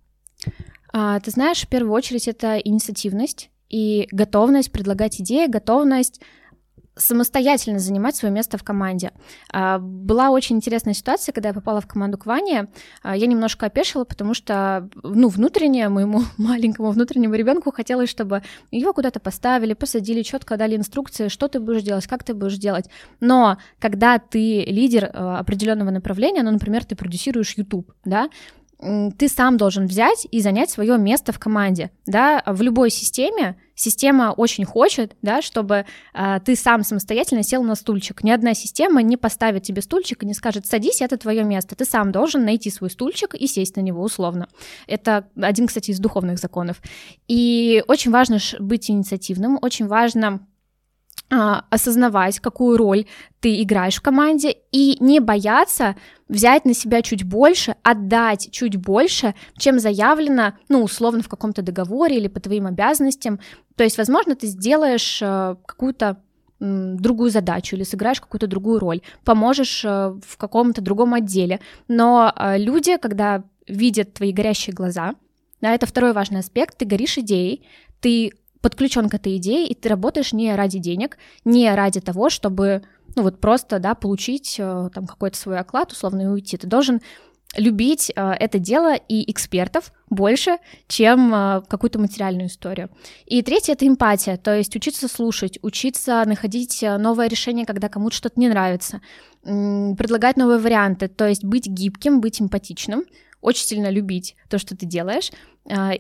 А, 0.91 1.19
ты 1.19 1.31
знаешь, 1.31 1.61
в 1.61 1.67
первую 1.67 1.93
очередь 1.93 2.27
это 2.27 2.57
инициативность 2.57 3.49
и 3.69 4.07
готовность 4.11 4.71
предлагать 4.71 5.21
идеи, 5.21 5.47
готовность 5.47 6.21
самостоятельно 6.99 7.79
занимать 7.79 8.15
свое 8.15 8.33
место 8.33 8.57
в 8.57 8.63
команде. 8.63 9.11
А, 9.51 9.79
была 9.79 10.29
очень 10.29 10.57
интересная 10.57 10.93
ситуация, 10.93 11.33
когда 11.33 11.49
я 11.49 11.53
попала 11.55 11.81
в 11.81 11.87
команду 11.87 12.17
к 12.17 12.25
Ване. 12.25 12.67
А, 13.01 13.15
я 13.15 13.27
немножко 13.27 13.67
опешила, 13.67 14.03
потому 14.03 14.33
что, 14.33 14.89
ну, 15.03 15.29
внутренне 15.29 15.89
моему 15.89 16.23
маленькому 16.37 16.91
внутреннему 16.91 17.35
ребенку 17.35 17.71
хотелось, 17.71 18.09
чтобы 18.09 18.43
его 18.71 18.93
куда-то 18.93 19.19
поставили, 19.19 19.73
посадили, 19.73 20.21
четко 20.21 20.57
дали 20.57 20.75
инструкции, 20.75 21.29
что 21.29 21.47
ты 21.47 21.59
будешь 21.59 21.83
делать, 21.83 22.05
как 22.07 22.23
ты 22.23 22.33
будешь 22.33 22.57
делать. 22.57 22.89
Но 23.19 23.57
когда 23.79 24.19
ты 24.19 24.65
лидер 24.65 25.09
определенного 25.13 25.91
направления, 25.91 26.43
ну, 26.43 26.51
например, 26.51 26.85
ты 26.85 26.95
продюсируешь 26.95 27.57
YouTube, 27.57 27.91
да, 28.03 28.29
ты 28.79 29.27
сам 29.27 29.57
должен 29.57 29.87
взять 29.87 30.25
и 30.31 30.39
занять 30.39 30.69
свое 30.69 30.97
место 30.97 31.33
в 31.33 31.39
команде, 31.39 31.91
да, 32.05 32.41
в 32.45 32.61
любой 32.61 32.89
системе 32.89 33.57
система 33.75 34.33
очень 34.35 34.63
хочет, 34.63 35.15
да, 35.21 35.41
чтобы 35.41 35.85
э, 36.13 36.39
ты 36.45 36.55
сам 36.55 36.83
самостоятельно 36.83 37.43
сел 37.43 37.61
на 37.63 37.75
стульчик. 37.75 38.23
Ни 38.23 38.31
одна 38.31 38.53
система 38.53 39.01
не 39.01 39.17
поставит 39.17 39.63
тебе 39.63 39.81
стульчик 39.81 40.23
и 40.23 40.25
не 40.25 40.33
скажет, 40.33 40.65
садись, 40.65 41.01
это 41.01 41.17
твое 41.17 41.43
место. 41.43 41.75
Ты 41.75 41.85
сам 41.85 42.11
должен 42.11 42.45
найти 42.45 42.69
свой 42.69 42.89
стульчик 42.89 43.35
и 43.35 43.47
сесть 43.47 43.75
на 43.75 43.81
него 43.81 44.01
условно. 44.01 44.47
Это 44.87 45.27
один, 45.35 45.67
кстати, 45.67 45.91
из 45.91 45.99
духовных 45.99 46.39
законов. 46.39 46.81
И 47.27 47.83
очень 47.87 48.11
важно 48.11 48.37
быть 48.59 48.89
инициативным, 48.89 49.59
очень 49.61 49.87
важно 49.87 50.45
осознавать, 51.29 52.39
какую 52.39 52.77
роль 52.77 53.05
ты 53.39 53.61
играешь 53.61 53.97
в 53.97 54.01
команде, 54.01 54.55
и 54.71 54.97
не 54.99 55.19
бояться 55.19 55.95
взять 56.27 56.65
на 56.65 56.73
себя 56.73 57.01
чуть 57.01 57.23
больше, 57.23 57.75
отдать 57.83 58.49
чуть 58.51 58.77
больше, 58.77 59.35
чем 59.57 59.79
заявлено, 59.79 60.53
ну, 60.69 60.83
условно, 60.83 61.21
в 61.21 61.29
каком-то 61.29 61.61
договоре 61.61 62.17
или 62.17 62.27
по 62.27 62.39
твоим 62.39 62.65
обязанностям. 62.65 63.39
То 63.75 63.83
есть, 63.83 63.97
возможно, 63.97 64.35
ты 64.35 64.47
сделаешь 64.47 65.19
э, 65.21 65.55
какую-то 65.65 66.17
другую 66.59 67.29
задачу 67.29 67.75
или 67.75 67.83
сыграешь 67.83 68.19
какую-то 68.19 68.47
другую 68.47 68.79
роль, 68.79 69.01
поможешь 69.23 69.85
э, 69.85 70.13
в 70.25 70.37
каком-то 70.37 70.81
другом 70.81 71.13
отделе. 71.13 71.61
Но 71.87 72.33
э, 72.35 72.57
люди, 72.57 72.97
когда 72.97 73.43
видят 73.65 74.13
твои 74.13 74.33
горящие 74.33 74.73
глаза, 74.73 75.15
да, 75.61 75.73
это 75.73 75.85
второй 75.85 76.13
важный 76.13 76.39
аспект, 76.39 76.77
ты 76.77 76.85
горишь 76.85 77.17
идеей, 77.17 77.65
ты 78.01 78.33
подключен 78.61 79.09
к 79.09 79.13
этой 79.13 79.37
идее, 79.37 79.67
и 79.67 79.75
ты 79.75 79.89
работаешь 79.89 80.33
не 80.33 80.53
ради 80.55 80.79
денег, 80.79 81.17
не 81.45 81.73
ради 81.73 82.01
того, 82.01 82.29
чтобы, 82.29 82.83
ну 83.15 83.23
вот 83.23 83.39
просто, 83.39 83.79
да, 83.79 83.95
получить 83.95 84.55
э, 84.59 84.89
там 84.93 85.07
какой-то 85.07 85.37
свой 85.37 85.59
оклад 85.59 85.91
условно 85.91 86.23
и 86.23 86.25
уйти. 86.27 86.57
Ты 86.57 86.67
должен 86.67 87.01
любить 87.55 88.11
э, 88.15 88.31
это 88.31 88.59
дело 88.59 88.95
и 88.95 89.29
экспертов 89.31 89.91
больше, 90.09 90.57
чем 90.87 91.33
э, 91.33 91.61
какую-то 91.67 91.99
материальную 91.99 92.47
историю. 92.47 92.89
И 93.25 93.41
третье— 93.41 93.73
это 93.73 93.87
эмпатия, 93.87 94.37
то 94.37 94.55
есть 94.55 94.75
учиться 94.75 95.07
слушать, 95.07 95.57
учиться 95.61 96.23
находить 96.25 96.81
новое 96.81 97.27
решение, 97.27 97.65
когда 97.65 97.87
кому-то 97.87 98.15
что-то 98.15 98.39
не 98.39 98.49
нравится, 98.49 99.01
предлагать 99.41 100.35
новые 100.35 100.59
варианты, 100.59 101.07
то 101.07 101.27
есть 101.27 101.45
быть 101.45 101.67
гибким, 101.67 102.19
быть 102.19 102.41
эмпатичным, 102.41 103.05
очень 103.41 103.65
сильно 103.65 103.89
любить 103.89 104.35
то, 104.49 104.57
что 104.57 104.75
ты 104.75 104.85
делаешь, 104.85 105.31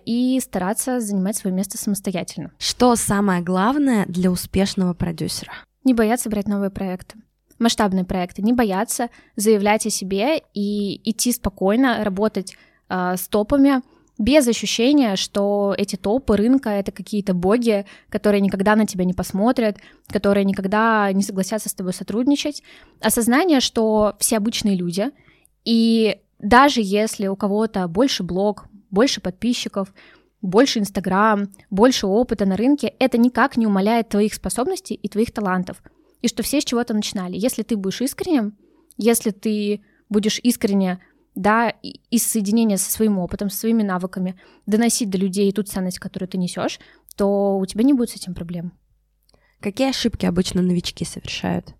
и 0.05 0.39
стараться 0.41 0.99
занимать 0.99 1.37
свое 1.37 1.55
место 1.55 1.77
самостоятельно. 1.77 2.51
Что 2.57 2.95
самое 2.95 3.41
главное 3.41 4.05
для 4.07 4.31
успешного 4.31 4.93
продюсера? 4.93 5.51
Не 5.83 5.93
бояться 5.93 6.29
брать 6.29 6.47
новые 6.47 6.71
проекты 6.71 7.17
масштабные 7.59 8.05
проекты, 8.05 8.41
не 8.41 8.53
бояться 8.53 9.09
заявлять 9.35 9.85
о 9.85 9.89
себе 9.89 10.41
и 10.53 11.09
идти 11.09 11.31
спокойно, 11.31 12.03
работать 12.03 12.55
э, 12.87 13.15
с 13.17 13.27
топами, 13.27 13.81
без 14.17 14.45
ощущения, 14.47 15.15
что 15.15 15.73
эти 15.77 15.95
топы 15.95 16.35
рынка— 16.35 16.69
это 16.71 16.91
какие-то 16.91 17.33
боги, 17.33 17.85
которые 18.09 18.41
никогда 18.41 18.75
на 18.75 18.85
тебя 18.85 19.05
не 19.05 19.13
посмотрят, 19.13 19.77
которые 20.09 20.43
никогда 20.43 21.09
не 21.13 21.23
согласятся 21.23 21.69
с 21.69 21.73
тобой 21.73 21.93
сотрудничать. 21.93 22.61
Осознание, 22.99 23.61
что 23.61 24.15
все 24.19 24.35
обычные 24.35 24.75
люди, 24.75 25.11
и 25.63 26.17
даже 26.37 26.81
если 26.81 27.27
у 27.27 27.37
кого-то 27.37 27.87
больше 27.87 28.23
блог, 28.23 28.65
больше 28.91 29.21
подписчиков, 29.21 29.93
больше 30.41 30.79
Инстаграм, 30.79 31.49
больше 31.69 32.07
опыта 32.07 32.45
на 32.45 32.55
рынке, 32.55 32.93
это 32.99 33.17
никак 33.17 33.57
не 33.57 33.67
умаляет 33.67 34.09
твоих 34.09 34.33
способностей 34.33 34.95
и 34.95 35.09
твоих 35.09 35.31
талантов. 35.31 35.81
И 36.21 36.27
что 36.27 36.43
все 36.43 36.61
с 36.61 36.65
чего-то 36.65 36.93
начинали. 36.93 37.37
Если 37.37 37.63
ты 37.63 37.75
будешь 37.77 38.01
искренним, 38.01 38.57
если 38.97 39.31
ты 39.31 39.81
будешь 40.09 40.39
искренне 40.41 40.99
да, 41.35 41.69
из 42.09 42.25
соединения 42.25 42.77
со 42.77 42.91
своим 42.91 43.17
опытом, 43.19 43.49
со 43.49 43.59
своими 43.59 43.83
навыками 43.83 44.39
доносить 44.65 45.09
до 45.09 45.17
людей 45.17 45.51
ту 45.51 45.63
ценность, 45.63 45.99
которую 45.99 46.27
ты 46.27 46.37
несешь, 46.37 46.79
то 47.15 47.57
у 47.57 47.65
тебя 47.65 47.83
не 47.83 47.93
будет 47.93 48.09
с 48.09 48.15
этим 48.15 48.33
проблем. 48.33 48.73
Какие 49.59 49.89
ошибки 49.89 50.25
обычно 50.25 50.61
новички 50.61 51.05
совершают? 51.05 51.73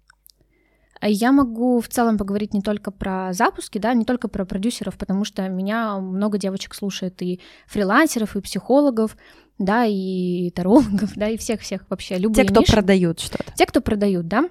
Я 1.02 1.32
могу 1.32 1.80
в 1.80 1.88
целом 1.88 2.18
поговорить 2.18 2.54
не 2.54 2.62
только 2.62 2.92
про 2.92 3.32
запуски, 3.34 3.78
да, 3.78 3.94
не 3.94 4.06
только 4.06 4.28
про 4.28 4.46
продюсеров, 4.46 4.98
потому 4.98 5.24
что 5.24 5.48
меня 5.48 5.98
много 5.98 6.38
девочек 6.38 6.76
слушает 6.76 7.22
и 7.22 7.40
фрилансеров, 7.68 8.36
и 8.36 8.42
психологов, 8.42 9.16
да, 9.58 9.86
и 9.86 10.50
тарологов, 10.52 11.14
да, 11.16 11.30
и 11.30 11.38
всех-всех 11.38 11.86
вообще. 11.90 12.18
Любые 12.18 12.46
Те, 12.46 12.52
кто 12.52 12.62
ниши. 12.62 12.72
продают 12.74 13.20
что-то. 13.20 13.52
Те, 13.56 13.66
кто 13.66 13.82
продают, 13.82 14.28
да. 14.28 14.50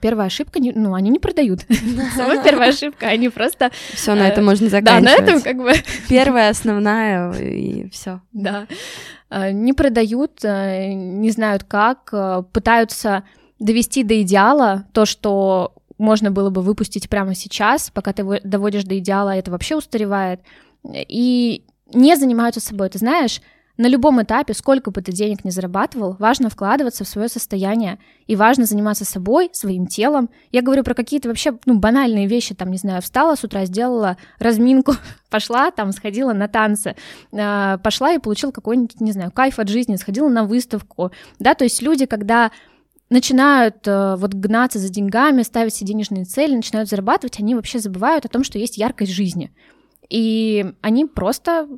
Первая 0.00 0.26
ошибка, 0.26 0.58
ну, 0.60 0.94
они 0.94 1.10
не 1.10 1.20
продают. 1.20 1.60
Самая 2.16 2.42
первая 2.42 2.70
ошибка, 2.70 3.06
они 3.06 3.28
просто... 3.28 3.70
Все, 3.92 4.14
на 4.16 4.26
этом 4.26 4.44
можно 4.44 4.68
заканчивать. 4.68 5.04
Да, 5.04 5.24
на 5.24 5.30
этом 5.30 5.42
как 5.42 5.56
бы... 5.58 5.72
Первая, 6.08 6.50
основная, 6.50 7.32
и 7.34 7.88
все. 7.90 8.20
Да. 8.32 8.66
А, 9.28 9.52
не 9.52 9.72
продают, 9.72 10.44
а, 10.44 10.88
не 10.88 11.30
знают 11.30 11.62
как, 11.64 12.08
а, 12.12 12.42
пытаются 12.42 13.22
довести 13.60 14.02
до 14.02 14.20
идеала 14.22 14.86
то, 14.92 15.06
что 15.06 15.74
можно 15.98 16.30
было 16.30 16.50
бы 16.50 16.62
выпустить 16.62 17.08
прямо 17.08 17.34
сейчас, 17.34 17.90
пока 17.90 18.12
ты 18.12 18.40
доводишь 18.42 18.84
до 18.84 18.98
идеала, 18.98 19.36
это 19.36 19.50
вообще 19.50 19.76
устаревает, 19.76 20.40
и 20.84 21.64
не 21.92 22.16
занимаются 22.16 22.60
собой. 22.60 22.88
Ты 22.88 22.98
знаешь, 22.98 23.42
на 23.80 23.86
любом 23.86 24.22
этапе, 24.22 24.52
сколько 24.52 24.90
бы 24.90 25.00
ты 25.00 25.10
денег 25.10 25.42
не 25.42 25.50
зарабатывал, 25.50 26.14
важно 26.18 26.50
вкладываться 26.50 27.04
в 27.04 27.08
свое 27.08 27.28
состояние, 27.28 27.98
и 28.26 28.36
важно 28.36 28.66
заниматься 28.66 29.06
собой, 29.06 29.48
своим 29.52 29.86
телом. 29.86 30.28
Я 30.52 30.60
говорю 30.60 30.84
про 30.84 30.92
какие-то 30.92 31.28
вообще 31.28 31.58
ну, 31.64 31.78
банальные 31.78 32.26
вещи, 32.26 32.54
там, 32.54 32.70
не 32.70 32.76
знаю, 32.76 33.00
встала 33.00 33.36
с 33.36 33.42
утра, 33.44 33.64
сделала 33.64 34.18
разминку, 34.38 34.92
пошла, 35.30 35.70
там, 35.70 35.92
сходила 35.92 36.34
на 36.34 36.46
танцы, 36.46 36.94
э, 37.32 37.78
пошла 37.82 38.12
и 38.12 38.18
получила 38.18 38.50
какой-нибудь, 38.50 39.00
не 39.00 39.12
знаю, 39.12 39.30
кайф 39.32 39.58
от 39.58 39.68
жизни, 39.68 39.96
сходила 39.96 40.28
на 40.28 40.44
выставку, 40.44 41.10
да, 41.38 41.54
то 41.54 41.64
есть 41.64 41.80
люди, 41.80 42.04
когда 42.04 42.50
начинают 43.10 43.86
э, 43.86 44.14
вот 44.16 44.32
гнаться 44.34 44.78
за 44.78 44.88
деньгами, 44.88 45.42
ставить 45.42 45.74
себе 45.74 45.88
денежные 45.88 46.24
цели, 46.24 46.54
начинают 46.54 46.88
зарабатывать, 46.88 47.38
они 47.40 47.54
вообще 47.54 47.78
забывают 47.78 48.24
о 48.24 48.28
том, 48.28 48.44
что 48.44 48.58
есть 48.58 48.78
яркость 48.78 49.12
жизни. 49.12 49.52
И 50.08 50.74
они 50.80 51.04
просто 51.06 51.68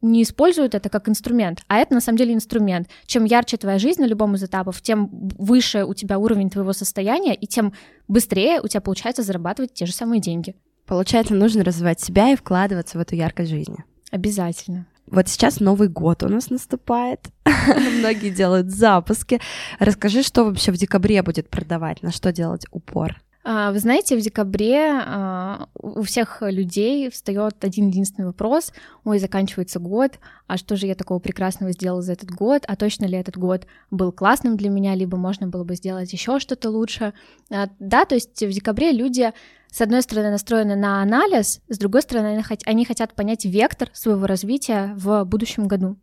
не 0.00 0.22
используют 0.22 0.74
это 0.74 0.88
как 0.88 1.08
инструмент, 1.08 1.62
а 1.68 1.76
это 1.76 1.94
на 1.94 2.00
самом 2.00 2.18
деле 2.18 2.32
инструмент. 2.32 2.88
Чем 3.04 3.24
ярче 3.24 3.56
твоя 3.58 3.78
жизнь 3.78 4.00
на 4.00 4.06
любом 4.06 4.34
из 4.34 4.42
этапов, 4.42 4.80
тем 4.80 5.10
выше 5.12 5.84
у 5.84 5.92
тебя 5.92 6.18
уровень 6.18 6.50
твоего 6.50 6.72
состояния, 6.72 7.34
и 7.34 7.46
тем 7.46 7.74
быстрее 8.08 8.60
у 8.62 8.68
тебя 8.68 8.80
получается 8.80 9.22
зарабатывать 9.22 9.74
те 9.74 9.86
же 9.86 9.92
самые 9.92 10.20
деньги. 10.20 10.56
Получается, 10.86 11.34
нужно 11.34 11.64
развивать 11.64 12.00
себя 12.00 12.32
и 12.32 12.36
вкладываться 12.36 12.98
в 12.98 13.00
эту 13.00 13.14
яркость 13.14 13.50
жизни. 13.50 13.84
Обязательно. 14.10 14.86
Вот 15.10 15.28
сейчас 15.28 15.60
Новый 15.60 15.88
год 15.88 16.22
у 16.22 16.28
нас 16.28 16.50
наступает. 16.50 17.28
Многие 17.98 18.30
делают 18.30 18.70
запуски. 18.70 19.40
Расскажи, 19.78 20.22
что 20.22 20.44
вообще 20.44 20.70
в 20.70 20.76
декабре 20.76 21.22
будет 21.22 21.50
продавать, 21.50 22.02
на 22.02 22.12
что 22.12 22.32
делать 22.32 22.66
упор? 22.70 23.20
А, 23.42 23.72
вы 23.72 23.78
знаете, 23.78 24.16
в 24.16 24.20
декабре 24.20 24.90
а, 24.92 25.68
у 25.74 26.02
всех 26.02 26.42
людей 26.42 27.10
встает 27.10 27.64
один 27.64 27.88
единственный 27.88 28.26
вопрос: 28.26 28.72
ой, 29.04 29.18
заканчивается 29.18 29.78
год, 29.78 30.18
а 30.46 30.58
что 30.58 30.76
же 30.76 30.86
я 30.86 30.94
такого 30.94 31.20
прекрасного 31.20 31.72
сделала 31.72 32.02
за 32.02 32.12
этот 32.12 32.30
год? 32.30 32.64
А 32.68 32.76
точно 32.76 33.06
ли 33.06 33.16
этот 33.16 33.38
год 33.38 33.66
был 33.90 34.12
классным 34.12 34.56
для 34.56 34.68
меня, 34.68 34.94
либо 34.94 35.16
можно 35.16 35.46
было 35.46 35.64
бы 35.64 35.74
сделать 35.74 36.12
еще 36.12 36.38
что-то 36.38 36.70
лучше? 36.70 37.14
А, 37.50 37.68
да, 37.78 38.04
то 38.04 38.14
есть 38.14 38.42
в 38.42 38.50
декабре 38.50 38.92
люди 38.92 39.32
с 39.72 39.80
одной 39.80 40.02
стороны 40.02 40.30
настроены 40.30 40.76
на 40.76 41.00
анализ, 41.00 41.62
с 41.68 41.78
другой 41.78 42.02
стороны 42.02 42.42
они 42.66 42.84
хотят 42.84 43.14
понять 43.14 43.44
вектор 43.46 43.88
своего 43.92 44.26
развития 44.26 44.92
в 44.96 45.24
будущем 45.24 45.66
году. 45.66 45.96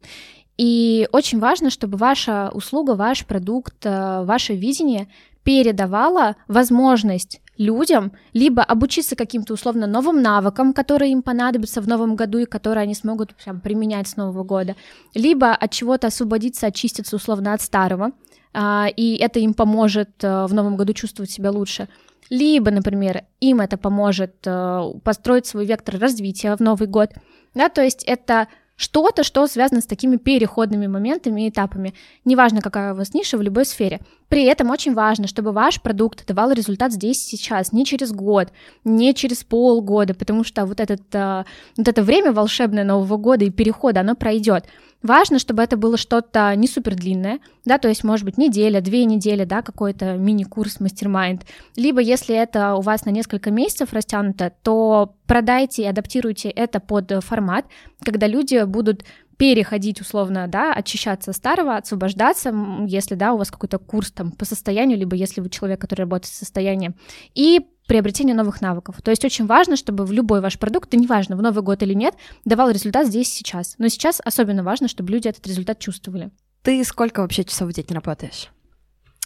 И 0.57 1.07
очень 1.11 1.39
важно, 1.39 1.69
чтобы 1.69 1.97
ваша 1.97 2.49
услуга, 2.51 2.95
ваш 2.95 3.25
продукт, 3.27 3.85
ваше 3.85 4.55
видение 4.55 5.07
передавала 5.47 6.35
возможность 6.49 7.39
людям 7.57 8.11
либо 8.33 8.61
обучиться 8.61 9.15
каким-то 9.15 9.53
условно 9.53 9.87
новым 9.87 10.21
навыкам, 10.21 10.73
которые 10.73 11.13
им 11.13 11.21
понадобятся 11.21 11.79
в 11.79 11.87
новом 11.87 12.17
году 12.17 12.39
и 12.39 12.45
которые 12.45 12.83
они 12.83 12.93
смогут 12.93 13.33
прям, 13.33 13.61
применять 13.61 14.09
с 14.09 14.17
нового 14.17 14.43
года, 14.43 14.75
либо 15.15 15.55
от 15.55 15.71
чего-то 15.71 16.07
освободиться, 16.07 16.67
очиститься 16.67 17.15
условно 17.15 17.53
от 17.53 17.61
старого, 17.61 18.11
а, 18.53 18.87
и 18.93 19.15
это 19.15 19.39
им 19.39 19.53
поможет 19.53 20.09
а, 20.21 20.47
в 20.47 20.53
новом 20.53 20.75
году 20.75 20.91
чувствовать 20.91 21.31
себя 21.31 21.49
лучше. 21.51 21.87
Либо, 22.29 22.69
например, 22.69 23.23
им 23.39 23.61
это 23.61 23.77
поможет 23.77 24.35
а, 24.45 24.91
построить 25.05 25.45
свой 25.45 25.65
вектор 25.65 25.97
развития 25.97 26.57
в 26.57 26.59
Новый 26.59 26.89
год. 26.89 27.11
Да, 27.55 27.69
то 27.69 27.81
есть 27.81 28.03
это 28.03 28.49
что-то, 28.77 29.23
что 29.23 29.45
связано 29.47 29.81
с 29.81 29.85
такими 29.85 30.15
переходными 30.15 30.87
моментами 30.87 31.45
и 31.45 31.49
этапами. 31.49 31.93
Неважно, 32.23 32.61
какая 32.61 32.93
у 32.93 32.95
вас 32.95 33.13
ниша 33.13 33.37
в 33.37 33.41
любой 33.41 33.65
сфере. 33.65 33.99
При 34.29 34.43
этом 34.43 34.69
очень 34.69 34.93
важно, 34.93 35.27
чтобы 35.27 35.51
ваш 35.51 35.81
продукт 35.81 36.25
давал 36.25 36.51
результат 36.51 36.93
здесь 36.93 37.25
и 37.33 37.37
сейчас, 37.37 37.73
не 37.73 37.85
через 37.85 38.11
год, 38.11 38.49
не 38.85 39.13
через 39.13 39.43
полгода, 39.43 40.13
потому 40.13 40.43
что 40.43 40.65
вот, 40.65 40.79
этот, 40.79 41.01
а, 41.13 41.45
вот 41.75 41.87
это 41.87 42.03
время 42.03 42.31
волшебное 42.31 42.83
Нового 42.83 43.17
года 43.17 43.45
и 43.45 43.49
перехода, 43.49 44.01
оно 44.01 44.15
пройдет. 44.15 44.65
Важно, 45.03 45.37
чтобы 45.37 45.61
это 45.61 45.77
было 45.77 45.95
что-то 45.95 46.53
не 46.55 46.67
супер 46.67 46.95
длинное, 46.95 47.39
да, 47.65 47.77
то 47.77 47.87
есть, 47.87 48.03
может 48.03 48.25
быть, 48.25 48.37
неделя, 48.37 48.81
две 48.81 49.05
недели, 49.05 49.43
да, 49.43 49.61
какой-то 49.61 50.17
мини-курс 50.17 50.79
мастер-майнд. 50.79 51.45
Либо, 51.75 52.01
если 52.01 52.35
это 52.35 52.75
у 52.75 52.81
вас 52.81 53.05
на 53.05 53.11
несколько 53.11 53.51
месяцев 53.51 53.93
растянуто, 53.93 54.51
то 54.63 55.15
продайте 55.27 55.83
и 55.83 55.87
адаптируйте 55.87 56.49
это 56.49 56.79
под 56.79 57.23
формат, 57.23 57.65
когда 58.03 58.25
люди 58.27 58.63
будут 58.65 59.03
переходить 59.37 60.01
условно, 60.01 60.47
да, 60.47 60.73
очищаться 60.73 61.31
старого, 61.31 61.77
освобождаться, 61.77 62.51
если, 62.87 63.13
да, 63.13 63.33
у 63.33 63.37
вас 63.37 63.51
какой-то 63.51 63.77
курс 63.77 64.11
там 64.11 64.31
по 64.31 64.45
состоянию, 64.45 64.97
либо 64.97 65.15
если 65.15 65.41
вы 65.41 65.49
человек, 65.49 65.79
который 65.79 66.01
работает 66.01 66.33
с 66.33 66.39
состоянием, 66.39 66.95
и 67.35 67.67
приобретение 67.87 68.35
новых 68.35 68.61
навыков. 68.61 68.97
То 69.01 69.11
есть 69.11 69.23
очень 69.25 69.45
важно, 69.45 69.75
чтобы 69.75 70.05
в 70.05 70.11
любой 70.11 70.41
ваш 70.41 70.59
продукт, 70.59 70.89
да 70.91 70.97
неважно, 70.97 71.35
в 71.35 71.41
Новый 71.41 71.63
год 71.63 71.81
или 71.83 71.93
нет, 71.93 72.15
давал 72.45 72.69
результат 72.69 73.07
здесь 73.07 73.31
сейчас. 73.31 73.75
Но 73.77 73.87
сейчас 73.87 74.21
особенно 74.23 74.63
важно, 74.63 74.87
чтобы 74.87 75.11
люди 75.11 75.27
этот 75.27 75.47
результат 75.47 75.79
чувствовали. 75.79 76.31
Ты 76.61 76.83
сколько 76.83 77.21
вообще 77.21 77.43
часов 77.43 77.69
в 77.69 77.73
день 77.73 77.85
работаешь? 77.89 78.49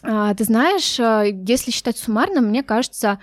А, 0.04 0.34
ты 0.34 0.44
знаешь, 0.44 0.98
э, 0.98 1.42
если 1.46 1.70
считать 1.70 1.96
суммарно, 1.96 2.40
мне 2.40 2.62
кажется, 2.62 3.18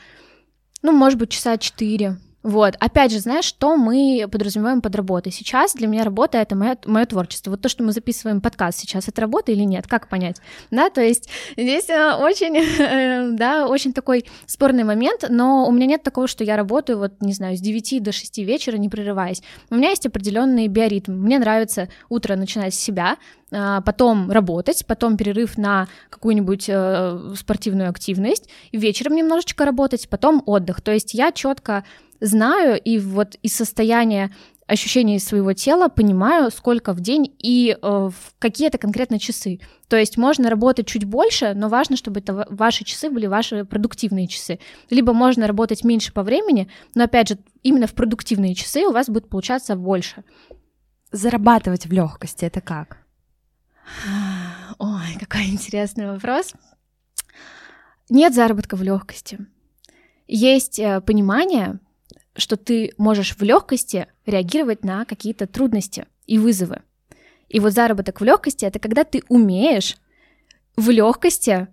ну, 0.82 0.92
может 0.92 1.18
быть, 1.20 1.30
часа 1.30 1.58
четыре, 1.58 2.18
вот, 2.42 2.76
опять 2.80 3.12
же, 3.12 3.20
знаешь, 3.20 3.44
что 3.44 3.76
мы 3.76 4.26
подразумеваем 4.32 4.82
под 4.82 4.96
работой? 4.96 5.32
Сейчас 5.32 5.74
для 5.74 5.88
меня 5.88 6.04
работа— 6.04 6.38
это 6.40 6.56
мое, 6.56 7.06
творчество. 7.06 7.52
Вот 7.52 7.62
то, 7.62 7.68
что 7.68 7.84
мы 7.84 7.92
записываем 7.92 8.40
подкаст 8.40 8.80
сейчас, 8.80 9.10
это 9.10 9.22
работа 9.22 9.52
или 9.52 9.64
нет? 9.64 9.88
Как 9.88 10.08
понять? 10.08 10.38
Да, 10.72 10.90
то 10.90 11.02
есть 11.02 11.30
здесь 11.58 11.90
э, 11.90 12.14
очень, 12.14 12.56
э, 12.80 13.32
да, 13.34 13.68
очень 13.68 13.92
такой 13.92 14.26
спорный 14.46 14.86
момент, 14.86 15.26
но 15.28 15.68
у 15.68 15.72
меня 15.72 15.86
нет 15.86 16.04
такого, 16.04 16.28
что 16.28 16.46
я 16.46 16.56
работаю, 16.56 17.00
вот, 17.00 17.14
не 17.20 17.34
знаю, 17.34 17.58
с 17.58 17.60
9 17.60 18.02
до 18.02 18.14
6 18.14 18.38
вечера, 18.40 18.78
не 18.78 18.88
прерываясь. 18.88 19.44
У 19.70 19.76
меня 19.76 19.90
есть 19.90 20.06
определенный 20.06 20.68
биоритм. 20.68 21.12
Мне 21.12 21.40
нравится 21.40 21.90
утро 22.08 22.38
начинать 22.38 22.74
с 22.74 22.80
себя, 22.80 23.18
потом 23.50 24.32
работать, 24.32 24.86
потом 24.86 25.18
перерыв 25.18 25.58
на 25.58 25.88
какую-нибудь 26.10 26.66
э, 26.68 27.34
спортивную 27.36 27.90
активность, 27.90 28.50
вечером 28.72 29.16
немножечко 29.16 29.66
работать, 29.66 30.08
потом 30.10 30.44
отдых. 30.46 30.82
То 30.82 30.92
есть 30.92 31.14
я 31.14 31.32
четко 31.32 31.84
знаю 32.20 32.80
и 32.80 33.00
вот 33.00 33.36
из 33.42 33.56
состояния 33.56 34.32
ощущений 34.70 35.18
своего 35.20 35.54
тела 35.54 35.90
понимаю, 35.90 36.52
сколько 36.52 36.94
в 36.94 37.00
день 37.00 37.36
и 37.40 37.76
э, 37.76 37.78
в 37.82 38.14
какие 38.38 38.68
это 38.68 38.78
конкретно 38.78 39.18
часы. 39.20 39.60
То 39.88 39.98
есть 39.98 40.16
можно 40.18 40.50
работать 40.50 40.86
чуть 40.86 41.06
больше, 41.06 41.54
но 41.56 41.70
важно, 41.70 41.98
чтобы 41.98 42.20
это 42.20 42.46
ваши 42.50 42.84
часы 42.84 43.10
были 43.10 43.26
ваши 43.26 43.66
продуктивные 43.66 44.28
часы. 44.28 44.60
Либо 44.92 45.12
можно 45.12 45.48
работать 45.48 45.84
меньше 45.84 46.14
по 46.14 46.22
времени, 46.22 46.70
но 46.94 47.06
опять 47.06 47.30
же 47.30 47.40
именно 47.64 47.88
в 47.88 47.94
продуктивные 47.94 48.54
часы 48.54 48.86
у 48.86 48.92
вас 48.92 49.10
будет 49.10 49.28
получаться 49.28 49.76
больше. 49.76 50.24
Зарабатывать 51.12 51.88
в 51.88 51.92
легкости 51.92 52.46
это 52.46 52.62
как? 52.62 52.99
Ой, 54.80 55.18
какой 55.20 55.48
интересный 55.48 56.08
вопрос. 56.08 56.54
Нет 58.10 58.34
заработка 58.34 58.76
в 58.76 58.82
легкости. 58.82 59.40
Есть 60.28 60.80
э, 60.80 61.02
понимание, 61.02 61.80
что 62.36 62.56
ты 62.56 62.94
можешь 62.98 63.36
в 63.36 63.42
легкости 63.42 64.08
реагировать 64.26 64.84
на 64.84 65.06
какие-то 65.06 65.48
трудности 65.48 66.06
и 66.26 66.38
вызовы. 66.38 66.82
И 67.50 67.60
вот 67.60 67.74
заработок 67.74 68.22
в 68.22 68.24
легкости 68.24 68.66
это 68.66 68.80
когда 68.80 69.04
ты 69.04 69.24
умеешь 69.28 69.98
в 70.76 70.90
легкости 70.90 71.68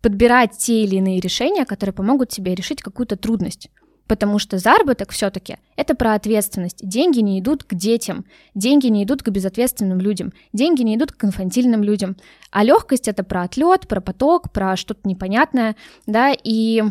подбирать 0.00 0.56
те 0.58 0.84
или 0.84 0.96
иные 0.96 1.20
решения, 1.20 1.64
которые 1.64 1.92
помогут 1.92 2.30
тебе 2.30 2.54
решить 2.54 2.82
какую-то 2.82 3.16
трудность 3.16 3.70
потому 4.10 4.40
что 4.40 4.58
заработок 4.58 5.12
все-таки 5.12 5.58
это 5.76 5.94
про 5.94 6.14
ответственность. 6.14 6.80
Деньги 6.82 7.20
не 7.20 7.38
идут 7.38 7.62
к 7.62 7.74
детям, 7.74 8.24
деньги 8.56 8.88
не 8.88 9.04
идут 9.04 9.22
к 9.22 9.28
безответственным 9.28 10.00
людям, 10.00 10.32
деньги 10.52 10.82
не 10.82 10.96
идут 10.96 11.12
к 11.12 11.24
инфантильным 11.24 11.84
людям, 11.84 12.16
а 12.50 12.64
легкость 12.64 13.06
это 13.06 13.22
про 13.22 13.42
отлет, 13.42 13.86
про 13.86 14.00
поток, 14.00 14.50
про 14.50 14.76
что-то 14.76 15.08
непонятное, 15.08 15.76
да, 16.08 16.34
и 16.42 16.82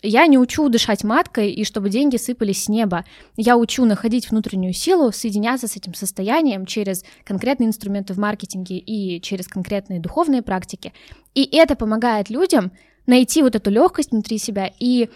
я 0.00 0.26
не 0.26 0.38
учу 0.38 0.70
дышать 0.70 1.04
маткой 1.04 1.52
и 1.52 1.62
чтобы 1.66 1.90
деньги 1.90 2.16
сыпались 2.16 2.64
с 2.64 2.68
неба. 2.70 3.04
Я 3.36 3.58
учу 3.58 3.84
находить 3.84 4.30
внутреннюю 4.30 4.72
силу, 4.72 5.12
соединяться 5.12 5.68
с 5.68 5.76
этим 5.76 5.92
состоянием 5.92 6.64
через 6.64 7.04
конкретные 7.24 7.66
инструменты 7.66 8.14
в 8.14 8.18
маркетинге 8.18 8.78
и 8.78 9.20
через 9.20 9.46
конкретные 9.46 10.00
духовные 10.00 10.40
практики. 10.40 10.94
И 11.34 11.46
это 11.54 11.76
помогает 11.76 12.30
людям 12.30 12.72
найти 13.06 13.42
вот 13.42 13.56
эту 13.56 13.70
легкость 13.70 14.12
внутри 14.12 14.38
себя 14.38 14.72
и 14.78 15.10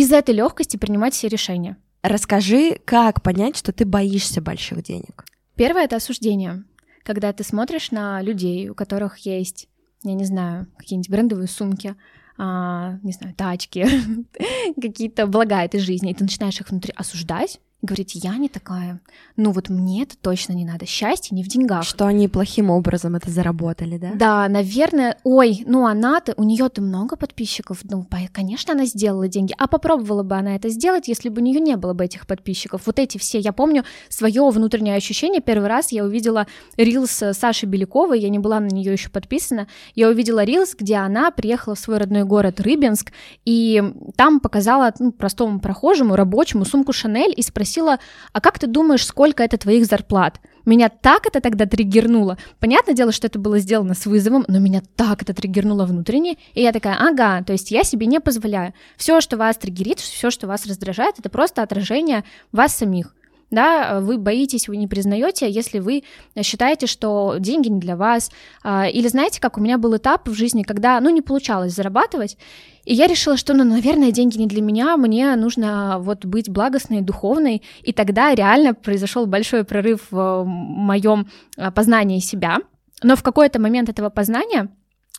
из 0.00 0.12
этой 0.12 0.34
легкости 0.34 0.76
принимать 0.76 1.14
все 1.14 1.28
решения. 1.28 1.78
Расскажи, 2.02 2.78
как 2.84 3.22
понять, 3.22 3.56
что 3.56 3.72
ты 3.72 3.86
боишься 3.86 4.42
больших 4.42 4.82
денег? 4.82 5.24
Первое 5.54 5.84
это 5.84 5.96
осуждение. 5.96 6.64
Когда 7.02 7.32
ты 7.32 7.44
смотришь 7.44 7.90
на 7.90 8.20
людей, 8.20 8.68
у 8.68 8.74
которых 8.74 9.18
есть, 9.18 9.68
я 10.02 10.12
не 10.12 10.24
знаю, 10.24 10.66
какие-нибудь 10.76 11.08
брендовые 11.08 11.48
сумки, 11.48 11.96
а, 12.36 12.98
не 13.02 13.12
знаю, 13.12 13.34
тачки, 13.34 13.86
какие-то 14.80 15.26
блага 15.26 15.64
этой 15.64 15.80
жизни, 15.80 16.10
и 16.10 16.14
ты 16.14 16.24
начинаешь 16.24 16.60
их 16.60 16.68
внутри 16.68 16.92
осуждать, 16.94 17.58
говорить, 17.82 18.14
я 18.14 18.36
не 18.36 18.48
такая. 18.48 19.00
Ну 19.36 19.52
вот 19.52 19.68
мне 19.68 20.02
это 20.02 20.16
точно 20.16 20.54
не 20.54 20.64
надо. 20.64 20.86
Счастье 20.86 21.34
не 21.34 21.44
в 21.44 21.48
деньгах. 21.48 21.84
Что 21.84 22.06
они 22.06 22.26
плохим 22.26 22.70
образом 22.70 23.16
это 23.16 23.30
заработали, 23.30 23.98
да? 23.98 24.12
Да, 24.14 24.48
наверное. 24.48 25.18
Ой, 25.24 25.62
ну 25.66 25.86
она-то, 25.86 26.34
у 26.36 26.44
нее-то 26.44 26.80
много 26.80 27.16
подписчиков. 27.16 27.80
Ну, 27.84 28.06
конечно, 28.32 28.72
она 28.72 28.86
сделала 28.86 29.28
деньги. 29.28 29.54
А 29.58 29.66
попробовала 29.66 30.22
бы 30.22 30.36
она 30.36 30.56
это 30.56 30.68
сделать, 30.68 31.06
если 31.08 31.28
бы 31.28 31.40
у 31.40 31.44
нее 31.44 31.60
не 31.60 31.76
было 31.76 31.92
бы 31.92 32.04
этих 32.04 32.26
подписчиков. 32.26 32.82
Вот 32.86 32.98
эти 32.98 33.18
все. 33.18 33.38
Я 33.38 33.52
помню 33.52 33.84
свое 34.08 34.48
внутреннее 34.48 34.96
ощущение. 34.96 35.40
Первый 35.40 35.68
раз 35.68 35.92
я 35.92 36.04
увидела 36.04 36.46
рилс 36.76 37.22
Саши 37.32 37.66
Беляковой. 37.66 38.20
Я 38.20 38.30
не 38.30 38.38
была 38.38 38.58
на 38.58 38.68
нее 38.68 38.92
еще 38.92 39.10
подписана. 39.10 39.68
Я 39.94 40.08
увидела 40.08 40.44
рилс, 40.44 40.74
где 40.74 40.96
она 40.96 41.30
приехала 41.30 41.74
в 41.74 41.78
свой 41.78 41.98
родной 41.98 42.24
город 42.24 42.60
Рыбинск 42.60 43.12
и 43.44 43.82
там 44.16 44.40
показала 44.40 44.92
ну, 44.98 45.12
простому 45.12 45.60
прохожему, 45.60 46.16
рабочему 46.16 46.64
сумку 46.64 46.92
Шанель 46.92 47.34
и 47.36 47.42
спросила, 47.42 47.65
спросила, 47.66 47.98
а 48.32 48.40
как 48.40 48.58
ты 48.58 48.66
думаешь, 48.66 49.04
сколько 49.04 49.42
это 49.42 49.58
твоих 49.58 49.86
зарплат? 49.86 50.40
Меня 50.64 50.88
так 50.88 51.26
это 51.26 51.40
тогда 51.40 51.66
триггернуло. 51.66 52.38
Понятное 52.58 52.94
дело, 52.94 53.12
что 53.12 53.26
это 53.26 53.38
было 53.38 53.58
сделано 53.58 53.94
с 53.94 54.06
вызовом, 54.06 54.44
но 54.48 54.58
меня 54.58 54.82
так 54.96 55.22
это 55.22 55.34
триггернуло 55.34 55.84
внутренне. 55.84 56.38
И 56.54 56.62
я 56.62 56.72
такая, 56.72 56.96
ага, 56.96 57.42
то 57.44 57.52
есть 57.52 57.70
я 57.70 57.82
себе 57.84 58.06
не 58.06 58.20
позволяю. 58.20 58.72
Все, 58.96 59.20
что 59.20 59.36
вас 59.36 59.56
триггерит, 59.56 60.00
все, 60.00 60.30
что 60.30 60.46
вас 60.46 60.66
раздражает, 60.66 61.18
это 61.18 61.28
просто 61.28 61.62
отражение 61.62 62.24
вас 62.52 62.76
самих. 62.76 63.14
Да, 63.50 64.00
вы 64.00 64.18
боитесь, 64.18 64.68
вы 64.68 64.76
не 64.76 64.88
признаете, 64.88 65.48
если 65.50 65.78
вы 65.78 66.02
считаете, 66.42 66.86
что 66.86 67.36
деньги 67.38 67.68
не 67.68 67.80
для 67.80 67.96
вас, 67.96 68.30
а, 68.62 68.88
или 68.88 69.08
знаете, 69.08 69.40
как 69.40 69.56
у 69.56 69.60
меня 69.60 69.78
был 69.78 69.96
этап 69.96 70.28
в 70.28 70.34
жизни, 70.34 70.62
когда, 70.62 71.00
ну, 71.00 71.10
не 71.10 71.22
получалось 71.22 71.74
зарабатывать, 71.74 72.36
и 72.84 72.94
я 72.94 73.06
решила, 73.06 73.36
что, 73.36 73.54
ну, 73.54 73.64
наверное, 73.64 74.12
деньги 74.12 74.38
не 74.38 74.46
для 74.46 74.62
меня, 74.62 74.96
мне 74.96 75.34
нужно 75.36 75.98
вот 76.00 76.24
быть 76.24 76.48
благостной, 76.48 77.02
духовной, 77.02 77.62
и 77.82 77.92
тогда 77.92 78.34
реально 78.34 78.74
произошел 78.74 79.26
большой 79.26 79.64
прорыв 79.64 80.06
в 80.10 80.44
моем 80.44 81.28
а, 81.56 81.70
познании 81.70 82.18
себя, 82.18 82.58
но 83.02 83.14
в 83.14 83.22
какой-то 83.22 83.60
момент 83.60 83.88
этого 83.88 84.10
познания 84.10 84.68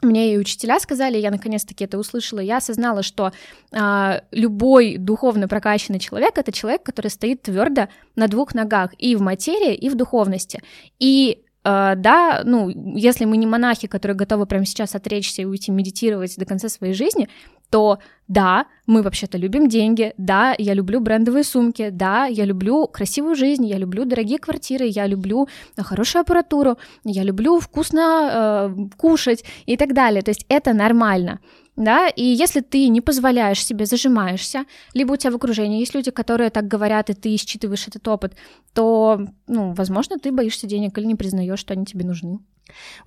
мне 0.02 0.34
и 0.34 0.38
учителя 0.38 0.80
сказали, 0.80 1.18
я 1.18 1.32
наконец-таки 1.32 1.84
это 1.84 1.98
услышала, 1.98 2.40
я 2.40 2.58
осознала, 2.58 3.02
что 3.02 3.32
а, 3.72 4.22
любой 4.32 4.98
духовно 4.98 5.48
прокачанный 5.48 6.00
человек 6.00 6.38
это 6.38 6.52
человек, 6.52 6.84
который 6.84 7.10
стоит 7.10 7.42
твердо 7.42 7.88
на 8.16 8.28
двух 8.28 8.54
ногах 8.54 8.92
и 8.98 9.16
в 9.16 9.22
материи, 9.22 9.74
и 9.74 9.90
в 9.90 9.96
духовности. 9.96 10.62
И 11.00 11.44
а, 11.64 11.96
да, 11.96 12.44
ну, 12.46 12.70
если 12.96 13.26
мы 13.26 13.36
не 13.36 13.46
монахи, 13.46 13.88
которые 13.88 14.16
готовы 14.16 14.46
прямо 14.46 14.66
сейчас 14.66 14.96
отречься 14.96 15.42
и 15.42 15.46
уйти 15.46 15.72
медитировать 15.72 16.38
до 16.38 16.46
конца 16.46 16.70
своей 16.70 16.94
жизни, 16.94 17.28
то 17.70 18.00
да, 18.28 18.66
мы 18.86 19.02
вообще-то 19.02 19.38
любим 19.38 19.70
деньги, 19.70 20.14
да, 20.18 20.54
я 20.58 20.74
люблю 20.74 21.00
брендовые 21.00 21.44
сумки, 21.44 21.90
да, 21.92 22.26
я 22.26 22.46
люблю 22.46 22.88
красивую 22.88 23.36
жизнь, 23.36 23.66
я 23.66 23.78
люблю 23.78 24.06
дорогие 24.06 24.38
квартиры, 24.38 24.86
я 24.86 25.08
люблю 25.08 25.48
хорошую 25.78 26.22
аппаратуру, 26.22 26.78
я 27.06 27.24
люблю 27.24 27.60
вкусно 27.60 28.70
э, 28.70 28.98
кушать 28.98 29.46
и 29.66 29.78
так 29.78 29.94
далее. 29.94 30.22
То 30.22 30.32
есть 30.32 30.46
это 30.50 30.74
нормально. 30.74 31.40
Да, 31.78 32.08
и 32.08 32.24
если 32.24 32.62
ты 32.62 32.88
не 32.88 33.02
позволяешь 33.02 33.64
себе, 33.64 33.86
зажимаешься, 33.86 34.66
либо 34.96 35.14
у 35.14 35.16
тебя 35.16 35.32
в 35.32 35.36
окружении 35.36 35.80
есть 35.80 35.94
люди, 35.94 36.10
которые 36.10 36.50
так 36.50 36.68
говорят, 36.68 37.12
и 37.12 37.14
ты 37.14 37.38
считываешь 37.38 37.88
этот 37.88 38.08
опыт, 38.08 38.34
то, 38.74 39.28
ну, 39.48 39.74
возможно, 39.74 40.18
ты 40.18 40.32
боишься 40.32 40.66
денег 40.66 40.98
или 40.98 41.06
не 41.06 41.16
признаешь, 41.16 41.60
что 41.60 41.74
они 41.74 41.86
тебе 41.86 42.04
нужны. 42.04 42.40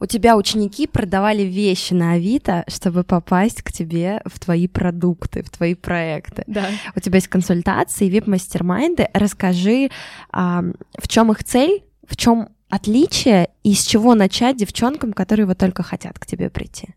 У 0.01 0.07
тебя 0.07 0.37
ученики 0.37 0.87
продавали 0.87 1.43
вещи 1.43 1.93
на 1.93 2.13
Авито, 2.13 2.65
чтобы 2.69 3.05
попасть 3.05 3.63
к 3.63 3.73
тебе 3.73 4.21
в 4.25 4.39
твои 4.39 4.67
продукты, 4.69 5.43
в 5.43 5.51
твои 5.51 5.75
проекты. 5.75 6.45
Да. 6.47 6.67
У 6.95 7.01
тебя 7.01 7.17
есть 7.17 7.29
консультации, 7.29 8.09
вип-мастермайнды. 8.09 9.09
Расскажи, 9.13 9.91
а, 10.31 10.63
в 10.99 11.09
чем 11.09 11.33
их 11.33 11.45
цель, 11.45 11.85
в 12.07 12.17
чем 12.17 12.51
отличие 12.69 13.51
и 13.63 13.75
с 13.75 13.85
чего 13.85 14.15
начать 14.15 14.57
девчонкам, 14.57 15.13
которые 15.13 15.47
вот 15.47 15.59
только 15.59 15.83
хотят 15.83 16.19
к 16.19 16.27
тебе 16.27 16.51
прийти? 16.51 16.95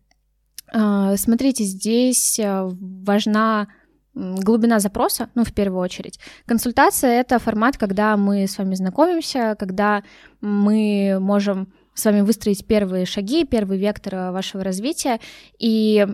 А, 0.72 1.16
смотрите, 1.16 1.64
здесь 1.64 2.38
э, 2.38 2.68
важна 3.04 3.68
глубина 4.14 4.78
запроса, 4.78 5.28
ну, 5.34 5.44
в 5.44 5.52
первую 5.52 5.80
очередь. 5.80 6.20
Консультация— 6.46 7.10
это 7.20 7.38
формат, 7.38 7.76
когда 7.76 8.16
мы 8.16 8.46
с 8.46 8.58
вами 8.58 8.74
знакомимся, 8.74 9.56
когда 9.58 10.04
мы 10.40 11.18
можем 11.20 11.72
с 11.94 12.04
вами 12.04 12.20
выстроить 12.22 12.66
первые 12.66 13.06
шаги, 13.06 13.44
первый 13.44 13.78
вектор 13.78 14.14
э, 14.14 14.30
вашего 14.30 14.64
развития. 14.64 15.20
И 15.58 16.06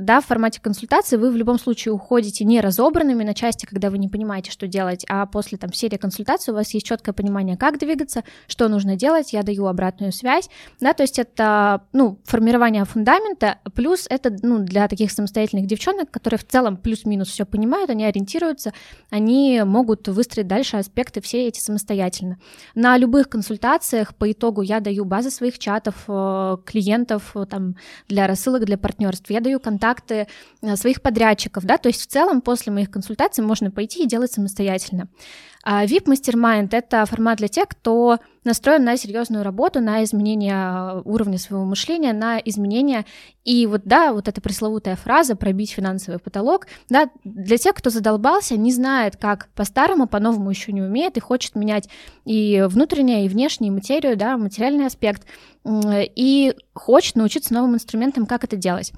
да, 0.00 0.20
в 0.20 0.26
формате 0.26 0.60
консультации 0.62 1.16
вы 1.16 1.30
в 1.30 1.36
любом 1.36 1.58
случае 1.58 1.92
уходите 1.92 2.44
не 2.44 2.60
разобранными 2.60 3.22
на 3.22 3.34
части, 3.34 3.66
когда 3.66 3.90
вы 3.90 3.98
не 3.98 4.08
понимаете, 4.08 4.50
что 4.50 4.66
делать, 4.66 5.04
а 5.08 5.26
после 5.26 5.58
там 5.58 5.72
серии 5.72 5.98
консультаций 5.98 6.52
у 6.52 6.56
вас 6.56 6.72
есть 6.72 6.86
четкое 6.86 7.12
понимание, 7.12 7.56
как 7.56 7.78
двигаться, 7.78 8.24
что 8.46 8.68
нужно 8.68 8.96
делать, 8.96 9.32
я 9.34 9.42
даю 9.42 9.66
обратную 9.66 10.12
связь, 10.12 10.48
да, 10.80 10.94
то 10.94 11.02
есть 11.02 11.18
это, 11.18 11.82
ну, 11.92 12.18
формирование 12.24 12.84
фундамента, 12.86 13.58
плюс 13.74 14.06
это, 14.08 14.34
ну, 14.42 14.60
для 14.60 14.88
таких 14.88 15.12
самостоятельных 15.12 15.66
девчонок, 15.66 16.10
которые 16.10 16.38
в 16.38 16.46
целом 16.46 16.78
плюс-минус 16.78 17.28
все 17.28 17.44
понимают, 17.44 17.90
они 17.90 18.04
ориентируются, 18.04 18.72
они 19.10 19.62
могут 19.64 20.08
выстроить 20.08 20.48
дальше 20.48 20.78
аспекты 20.78 21.20
все 21.20 21.46
эти 21.46 21.60
самостоятельно. 21.60 22.38
На 22.74 22.96
любых 22.96 23.28
консультациях 23.28 24.14
по 24.14 24.32
итогу 24.32 24.62
я 24.62 24.80
даю 24.80 25.04
базы 25.04 25.30
своих 25.30 25.58
чатов, 25.58 26.04
э, 26.08 26.56
клиентов, 26.64 27.32
э, 27.36 27.44
там, 27.44 27.76
для 28.08 28.26
рассылок, 28.26 28.64
для 28.64 28.78
партнерств, 28.78 29.30
я 29.30 29.40
даю 29.40 29.60
контакт 29.60 29.89
контакты 29.90 30.26
э, 30.62 30.76
своих 30.76 31.02
подрядчиков, 31.02 31.64
да, 31.64 31.78
то 31.78 31.88
есть 31.88 32.02
в 32.02 32.06
целом 32.06 32.40
после 32.40 32.72
моих 32.72 32.90
консультаций 32.90 33.44
можно 33.44 33.70
пойти 33.70 34.04
и 34.04 34.06
делать 34.06 34.32
самостоятельно. 34.32 35.08
А 35.62 35.84
VIP 35.84 36.04
Mastermind— 36.06 36.68
это 36.72 37.04
формат 37.04 37.36
для 37.36 37.48
тех, 37.48 37.68
кто 37.68 38.18
настроен 38.44 38.82
на 38.82 38.96
серьезную 38.96 39.44
работу, 39.44 39.80
на 39.80 40.02
изменение 40.04 40.54
э, 40.54 41.02
уровня 41.04 41.38
своего 41.38 41.66
мышления, 41.66 42.14
на 42.14 42.38
изменение. 42.38 43.04
И 43.44 43.66
вот, 43.66 43.82
да, 43.84 44.14
вот 44.14 44.26
эта 44.26 44.40
пресловутая 44.40 44.96
фраза 44.96 45.36
«пробить 45.36 45.72
финансовый 45.72 46.18
потолок», 46.18 46.66
да, 46.88 47.10
для 47.24 47.58
тех, 47.58 47.74
кто 47.74 47.90
задолбался, 47.90 48.56
не 48.56 48.72
знает, 48.72 49.16
как 49.16 49.48
по-старому, 49.54 50.06
по-новому 50.06 50.48
еще 50.48 50.72
не 50.72 50.80
умеет 50.80 51.18
и 51.18 51.20
хочет 51.20 51.54
менять 51.56 51.90
и 52.24 52.64
внутреннее, 52.66 53.26
и 53.26 53.28
внешнее, 53.28 53.68
и 53.68 53.74
материю, 53.74 54.16
да, 54.16 54.38
материальный 54.38 54.86
аспект, 54.86 55.26
и 55.66 56.54
хочет 56.72 57.16
научиться 57.16 57.52
новым 57.52 57.74
инструментам, 57.74 58.24
как 58.24 58.44
это 58.44 58.56
делать. 58.56 58.92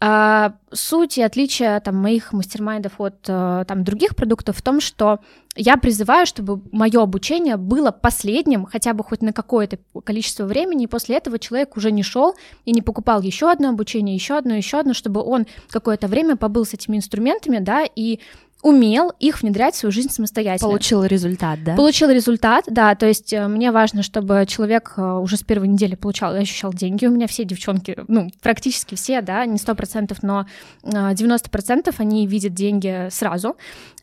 А, 0.00 0.54
суть 0.72 1.18
и 1.18 1.22
отличие 1.22 1.80
там, 1.80 1.96
моих 1.96 2.32
мастер-майндов 2.32 3.00
от 3.00 3.16
э, 3.26 3.64
там, 3.66 3.82
других 3.82 4.14
продуктов 4.14 4.56
в 4.56 4.62
том, 4.62 4.80
что 4.80 5.18
я 5.56 5.76
призываю, 5.76 6.24
чтобы 6.24 6.62
мое 6.70 7.02
обучение 7.02 7.56
было 7.56 7.90
последним, 7.90 8.64
хотя 8.64 8.94
бы 8.94 9.02
хоть 9.02 9.22
на 9.22 9.32
какое-то 9.32 9.78
количество 10.04 10.44
времени, 10.44 10.84
и 10.84 10.86
после 10.86 11.16
этого 11.16 11.40
человек 11.40 11.76
уже 11.76 11.90
не 11.90 12.04
шел 12.04 12.36
и 12.64 12.70
не 12.70 12.80
покупал 12.80 13.22
еще 13.22 13.50
одно 13.50 13.70
обучение, 13.70 14.14
еще 14.14 14.38
одно, 14.38 14.54
еще 14.54 14.78
одно, 14.78 14.94
чтобы 14.94 15.20
он 15.20 15.46
какое-то 15.68 16.06
время 16.06 16.36
побыл 16.36 16.64
с 16.64 16.74
этими 16.74 16.96
инструментами, 16.96 17.58
да, 17.58 17.84
и 17.84 18.20
умел 18.62 19.12
их 19.20 19.42
внедрять 19.42 19.74
в 19.74 19.78
свою 19.78 19.92
жизнь 19.92 20.10
самостоятельно. 20.10 20.68
Получил 20.68 21.04
результат, 21.04 21.62
да? 21.62 21.76
Получил 21.76 22.10
результат, 22.10 22.64
да, 22.68 22.94
то 22.94 23.06
есть 23.06 23.32
э, 23.32 23.46
мне 23.46 23.70
важно, 23.70 24.02
чтобы 24.02 24.44
человек 24.48 24.94
э, 24.96 25.02
уже 25.02 25.36
с 25.36 25.42
первой 25.42 25.68
недели 25.68 25.94
получал 25.94 26.34
и 26.34 26.38
ощущал 26.38 26.72
деньги. 26.72 27.06
У 27.06 27.10
меня 27.10 27.26
все 27.28 27.44
девчонки, 27.44 27.96
ну, 28.08 28.30
практически 28.42 28.94
все, 28.96 29.20
да, 29.22 29.46
не 29.46 29.58
сто 29.58 29.74
процентов, 29.74 30.22
но 30.22 30.46
90% 30.82 31.88
э, 31.88 31.92
они 31.98 32.26
видят 32.26 32.54
деньги 32.54 33.08
сразу. 33.10 33.56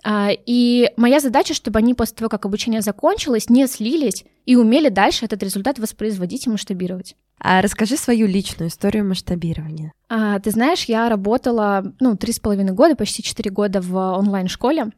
А, 0.03 0.29
и 0.45 0.89
моя 0.97 1.19
задача, 1.19 1.53
чтобы 1.53 1.79
они 1.79 1.93
после 1.93 2.15
того, 2.15 2.29
как 2.29 2.45
обучение 2.45 2.81
закончилось, 2.81 3.49
не 3.49 3.67
слились 3.67 4.23
и 4.45 4.55
умели 4.55 4.89
дальше 4.89 5.25
этот 5.25 5.41
результат 5.43 5.79
воспроизводить 5.79 6.47
и 6.47 6.49
масштабировать. 6.49 7.15
А 7.39 7.61
расскажи 7.61 7.97
свою 7.97 8.27
личную 8.27 8.69
историю 8.69 9.05
масштабирования. 9.05 9.91
А, 10.09 10.39
ты 10.39 10.51
знаешь, 10.51 10.85
я 10.85 11.09
работала, 11.09 11.93
ну, 11.99 12.15
три 12.15 12.33
с 12.33 12.39
половиной 12.39 12.73
года, 12.73 12.95
почти 12.95 13.23
четыре 13.23 13.51
года 13.51 13.81
в 13.81 13.95
онлайн-школе. 13.95 14.91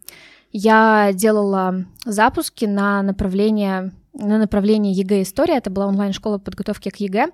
Я 0.52 1.12
делала 1.14 1.86
запуски 2.06 2.66
на 2.66 3.02
направление 3.02 3.92
на 4.20 4.38
направлении 4.38 4.93
ЕГЭ 4.93 5.22
история, 5.22 5.57
это 5.57 5.70
была 5.70 5.88
онлайн-школа 5.88 6.38
подготовки 6.38 6.89
к 6.89 6.97
ЕГЭ. 6.97 7.28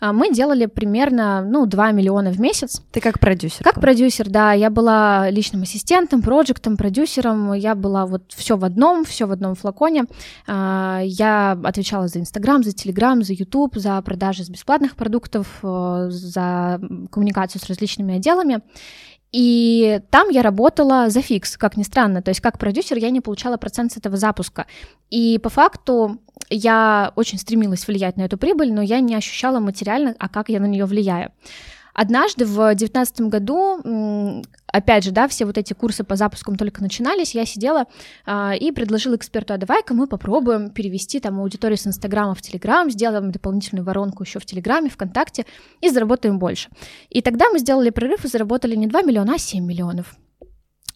А, 0.00 0.12
мы 0.12 0.32
делали 0.32 0.66
примерно, 0.66 1.42
ну, 1.42 1.66
2 1.66 1.92
миллиона 1.92 2.30
в 2.30 2.40
месяц. 2.40 2.82
Ты 2.92 3.00
как 3.00 3.18
продюсер? 3.18 3.64
Как 3.64 3.80
продюсер, 3.80 4.28
да. 4.28 4.52
Я 4.52 4.70
была 4.70 5.30
личным 5.30 5.62
ассистентом, 5.62 6.22
проектом, 6.22 6.76
продюсером. 6.76 7.52
Я 7.52 7.74
была 7.74 8.06
вот 8.06 8.22
все 8.28 8.56
в 8.56 8.64
одном, 8.64 9.04
все 9.04 9.26
в 9.26 9.32
одном 9.32 9.54
флаконе. 9.54 10.04
А, 10.46 11.00
я 11.04 11.58
отвечала 11.64 12.08
за 12.08 12.20
Инстаграм, 12.20 12.62
за 12.62 12.72
Телеграм, 12.72 13.22
за 13.22 13.32
Ютуб, 13.32 13.76
за 13.76 14.00
продажи 14.02 14.44
с 14.44 14.48
бесплатных 14.48 14.96
продуктов, 14.96 15.46
э, 15.62 16.06
за 16.10 16.80
коммуникацию 17.10 17.60
с 17.60 17.66
различными 17.66 18.16
отделами. 18.16 18.60
И 19.32 20.00
там 20.10 20.28
я 20.30 20.42
работала 20.42 21.10
за 21.10 21.20
фикс, 21.20 21.56
как 21.56 21.76
ни 21.76 21.82
странно. 21.82 22.22
То 22.22 22.30
есть 22.30 22.40
как 22.40 22.58
продюсер 22.58 22.96
я 22.96 23.10
не 23.10 23.20
получала 23.20 23.56
процент 23.56 23.92
с 23.92 23.96
этого 23.96 24.16
запуска. 24.16 24.66
И 25.10 25.38
по 25.38 25.50
факту 25.50 26.18
я 26.50 27.12
очень 27.14 27.38
стремилась 27.38 27.86
влиять 27.86 28.16
на 28.16 28.22
эту 28.22 28.38
прибыль, 28.38 28.72
но 28.72 28.80
я 28.80 29.00
не 29.00 29.14
ощущала 29.14 29.60
материально, 29.60 30.14
а 30.18 30.28
как 30.28 30.48
я 30.48 30.60
на 30.60 30.66
нее 30.66 30.86
влияю. 30.86 31.32
Однажды 32.00 32.44
в 32.44 32.54
2019 32.54 33.22
году, 33.22 34.44
опять 34.68 35.02
же, 35.02 35.10
да, 35.10 35.26
все 35.26 35.44
вот 35.46 35.58
эти 35.58 35.72
курсы 35.72 36.04
по 36.04 36.14
запускам 36.14 36.54
только 36.54 36.80
начинались, 36.80 37.34
я 37.34 37.44
сидела 37.44 37.86
а, 38.24 38.54
и 38.54 38.70
предложила 38.70 39.16
эксперту, 39.16 39.52
а 39.52 39.56
давай-ка 39.56 39.94
мы 39.94 40.06
попробуем 40.06 40.70
перевести 40.70 41.18
там 41.18 41.40
аудиторию 41.40 41.76
с 41.76 41.88
Инстаграма 41.88 42.36
в 42.36 42.40
Телеграм, 42.40 42.88
сделаем 42.88 43.32
дополнительную 43.32 43.84
воронку 43.84 44.22
еще 44.22 44.38
в 44.38 44.46
Телеграме, 44.46 44.90
ВКонтакте 44.90 45.44
и 45.80 45.88
заработаем 45.88 46.38
больше. 46.38 46.68
И 47.10 47.20
тогда 47.20 47.50
мы 47.50 47.58
сделали 47.58 47.90
прорыв 47.90 48.24
и 48.24 48.28
заработали 48.28 48.76
не 48.76 48.86
2 48.86 49.02
миллиона, 49.02 49.34
а 49.34 49.38
7 49.38 49.66
миллионов. 49.66 50.14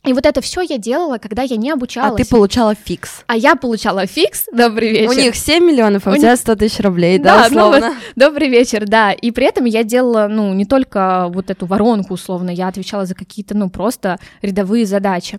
И 0.05 0.13
вот 0.13 0.27
это 0.27 0.41
все 0.41 0.63
я 0.63 0.79
делала, 0.79 1.19
когда 1.19 1.43
я 1.43 1.57
не 1.57 1.71
обучалась. 1.71 2.21
А 2.21 2.25
ты 2.25 2.29
получала 2.29 2.75
фикс. 2.75 3.23
А 3.29 3.37
я 3.37 3.55
получала 3.55 4.07
фикс. 4.07 4.47
Добрый 4.53 4.91
вечер. 4.91 5.11
У 5.11 5.13
них 5.13 5.37
7 5.37 5.65
миллионов, 5.65 6.09
а 6.09 6.11
у, 6.11 6.15
у 6.15 6.17
тебя 6.17 6.37
100 6.37 6.57
тысяч 6.57 6.81
рублей, 6.81 7.19
да, 7.19 7.43
да 7.43 7.47
условно? 7.47 7.79
Ну, 7.79 7.87
вот, 7.87 7.97
добрый 8.17 8.49
вечер, 8.49 8.85
да. 8.87 9.13
И 9.13 9.31
при 9.31 9.47
этом 9.47 9.65
я 9.65 9.85
делала, 9.85 10.27
ну, 10.29 10.53
не 10.55 10.65
только 10.65 11.29
вот 11.33 11.51
эту 11.51 11.67
воронку, 11.67 12.15
условно, 12.15 12.51
я 12.51 12.67
отвечала 12.67 13.07
за 13.07 13.15
какие-то, 13.15 13.57
ну, 13.57 13.71
просто 13.71 14.19
рядовые 14.43 14.87
задачи. 14.87 15.39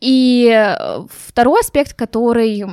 И 0.00 0.48
э, 0.48 1.00
второй 1.10 1.60
аспект, 1.62 1.94
который 1.94 2.64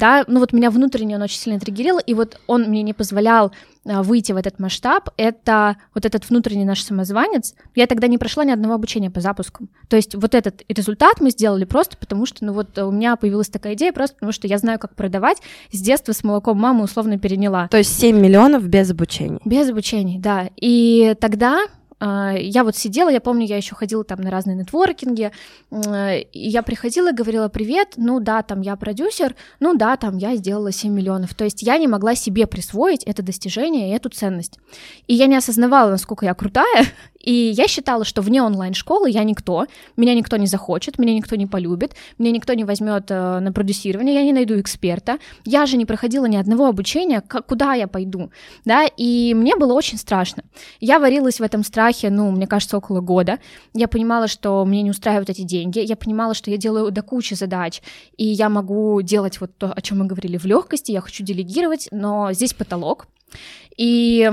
да, 0.00 0.24
ну 0.26 0.40
вот 0.40 0.52
меня 0.52 0.70
внутренне 0.70 1.14
он 1.14 1.22
очень 1.22 1.38
сильно 1.38 1.60
триггерил, 1.60 1.98
и 1.98 2.14
вот 2.14 2.40
он 2.48 2.62
мне 2.64 2.82
не 2.82 2.94
позволял 2.94 3.52
а, 3.84 4.02
выйти 4.02 4.32
в 4.32 4.36
этот 4.36 4.58
масштаб, 4.58 5.10
это 5.16 5.76
вот 5.94 6.04
этот 6.04 6.28
внутренний 6.28 6.64
наш 6.64 6.82
самозванец. 6.82 7.54
Я 7.74 7.86
тогда 7.86 8.08
не 8.08 8.18
прошла 8.18 8.44
ни 8.44 8.50
одного 8.50 8.74
обучения 8.74 9.10
по 9.10 9.20
запускам. 9.20 9.68
То 9.88 9.96
есть 9.96 10.14
вот 10.14 10.34
этот 10.34 10.62
результат 10.68 11.20
мы 11.20 11.30
сделали 11.30 11.64
просто 11.64 11.96
потому, 11.98 12.26
что, 12.26 12.44
ну 12.44 12.52
вот 12.54 12.76
у 12.78 12.90
меня 12.90 13.16
появилась 13.16 13.48
такая 13.48 13.74
идея, 13.74 13.92
просто 13.92 14.16
потому 14.16 14.32
что 14.32 14.48
я 14.48 14.58
знаю, 14.58 14.78
как 14.78 14.96
продавать. 14.96 15.38
С 15.70 15.80
детства 15.80 16.12
с 16.12 16.24
молоком 16.24 16.58
мамы 16.58 16.84
условно 16.84 17.18
переняла. 17.18 17.68
То 17.68 17.78
есть 17.78 17.98
7 18.00 18.18
миллионов 18.18 18.66
без 18.66 18.90
обучения? 18.90 19.38
Без 19.44 19.68
обучения, 19.68 20.18
да. 20.18 20.48
И 20.56 21.14
тогда 21.20 21.60
я 22.00 22.64
вот 22.64 22.76
сидела, 22.76 23.10
я 23.10 23.20
помню, 23.20 23.46
я 23.46 23.56
еще 23.56 23.74
ходила 23.74 24.04
там 24.04 24.20
на 24.20 24.30
разные 24.30 24.56
нетворкинги, 24.56 25.32
и 25.70 26.26
я 26.32 26.62
приходила 26.62 27.10
и 27.10 27.14
говорила, 27.14 27.48
привет, 27.48 27.94
ну 27.96 28.20
да, 28.20 28.42
там 28.42 28.62
я 28.62 28.76
продюсер, 28.76 29.36
ну 29.60 29.74
да, 29.74 29.96
там 29.96 30.16
я 30.16 30.36
сделала 30.36 30.72
7 30.72 30.92
миллионов. 30.92 31.34
То 31.34 31.44
есть 31.44 31.62
я 31.62 31.76
не 31.78 31.88
могла 31.88 32.14
себе 32.14 32.46
присвоить 32.46 33.04
это 33.04 33.22
достижение 33.22 33.90
и 33.90 33.94
эту 33.94 34.08
ценность. 34.08 34.58
И 35.08 35.14
я 35.14 35.26
не 35.26 35.36
осознавала, 35.36 35.90
насколько 35.90 36.24
я 36.24 36.34
крутая, 36.34 36.86
и 37.20 37.32
я 37.32 37.68
считала, 37.68 38.04
что 38.04 38.22
вне 38.22 38.42
онлайн-школы 38.42 39.10
я 39.10 39.24
никто, 39.24 39.66
меня 39.96 40.14
никто 40.14 40.36
не 40.36 40.46
захочет, 40.46 40.98
меня 40.98 41.14
никто 41.14 41.36
не 41.36 41.46
полюбит, 41.46 41.94
меня 42.18 42.32
никто 42.32 42.54
не 42.54 42.64
возьмет 42.64 43.10
э, 43.10 43.40
на 43.40 43.52
продюсирование, 43.52 44.14
я 44.14 44.22
не 44.22 44.32
найду 44.32 44.58
эксперта, 44.60 45.18
я 45.44 45.66
же 45.66 45.76
не 45.76 45.84
проходила 45.84 46.26
ни 46.26 46.36
одного 46.36 46.66
обучения, 46.66 47.20
куда 47.20 47.74
я 47.74 47.86
пойду, 47.86 48.30
да, 48.64 48.86
и 48.96 49.34
мне 49.34 49.56
было 49.56 49.74
очень 49.74 49.98
страшно. 49.98 50.44
Я 50.80 50.98
варилась 50.98 51.40
в 51.40 51.42
этом 51.42 51.62
страхе, 51.62 52.10
ну, 52.10 52.30
мне 52.30 52.46
кажется, 52.46 52.76
около 52.78 53.00
года. 53.00 53.38
Я 53.74 53.88
понимала, 53.88 54.26
что 54.28 54.64
мне 54.64 54.82
не 54.82 54.90
устраивают 54.90 55.30
эти 55.30 55.42
деньги, 55.42 55.80
я 55.80 55.96
понимала, 55.96 56.34
что 56.34 56.50
я 56.50 56.56
делаю 56.56 56.90
до 56.90 57.02
кучи 57.02 57.34
задач, 57.34 57.82
и 58.16 58.24
я 58.24 58.48
могу 58.48 59.00
делать 59.02 59.40
вот 59.40 59.56
то, 59.58 59.72
о 59.72 59.80
чем 59.82 59.98
мы 59.98 60.06
говорили 60.06 60.38
в 60.38 60.46
легкости, 60.46 60.92
я 60.92 61.00
хочу 61.00 61.22
делегировать, 61.22 61.88
но 61.90 62.32
здесь 62.32 62.54
потолок. 62.54 63.06
И 63.76 64.30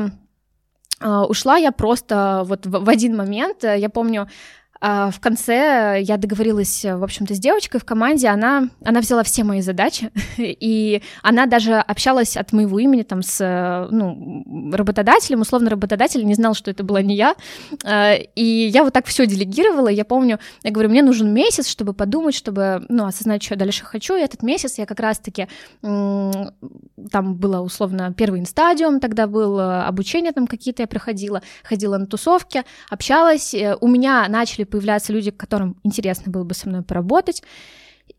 ушла 1.02 1.58
я 1.58 1.72
просто 1.72 2.44
вот 2.46 2.66
в, 2.66 2.90
один 2.90 3.16
момент. 3.16 3.64
Я 3.64 3.90
помню, 3.90 4.28
а, 4.67 4.67
в 4.82 5.16
конце 5.20 6.00
я 6.02 6.18
договорилась, 6.18 6.84
в 6.84 7.04
общем-то, 7.04 7.34
с 7.34 7.40
девочкой 7.40 7.80
в 7.80 7.86
команде, 7.86 8.28
она, 8.28 8.70
она 8.84 9.02
взяла 9.02 9.24
все 9.24 9.44
мои 9.44 9.62
задачи, 9.62 10.12
и 10.38 11.02
она 11.24 11.46
даже 11.46 11.76
общалась 11.76 12.38
от 12.38 12.54
моего 12.54 12.80
имени 12.80 13.04
там 13.04 13.22
с 13.24 13.88
ну, 13.92 14.72
работодателем, 14.72 15.42
условно 15.42 15.70
работодатель 15.70 16.26
не 16.26 16.36
знал, 16.36 16.54
что 16.54 16.72
это 16.72 16.84
была 16.84 17.02
не 17.02 17.16
я, 17.16 17.36
а, 17.84 18.14
и 18.14 18.44
я 18.44 18.84
вот 18.84 18.94
так 18.94 19.06
все 19.06 19.26
делегировала, 19.26 19.88
я 19.88 20.06
помню, 20.06 20.40
я 20.64 20.72
говорю, 20.72 20.90
мне 20.90 21.02
нужен 21.02 21.34
месяц, 21.34 21.68
чтобы 21.68 21.94
подумать, 21.94 22.36
чтобы, 22.36 22.86
ну, 22.90 23.06
осознать, 23.06 23.44
что 23.44 23.56
я 23.56 23.60
дальше 23.60 23.86
хочу, 23.86 24.16
и 24.16 24.22
этот 24.22 24.44
месяц 24.44 24.78
я 24.78 24.86
как 24.86 25.00
раз-таки, 25.00 25.48
там 25.82 27.36
было 27.36 27.62
условно 27.62 28.14
первый 28.16 28.40
инстадиум, 28.40 29.00
тогда 29.00 29.28
было 29.28 29.86
обучение 29.86 30.32
там 30.32 30.48
какие-то 30.48 30.84
я 30.84 30.88
проходила, 30.88 31.42
ходила 31.64 31.98
на 31.98 32.06
тусовки, 32.06 32.64
общалась, 32.90 33.54
э, 33.54 33.76
у 33.80 33.88
меня 33.88 34.28
начали 34.30 34.64
появляются 34.68 35.14
люди, 35.14 35.32
которым 35.32 35.80
интересно 35.84 36.32
было 36.32 36.44
бы 36.44 36.54
со 36.54 36.70
мной 36.70 36.84
поработать. 36.84 37.44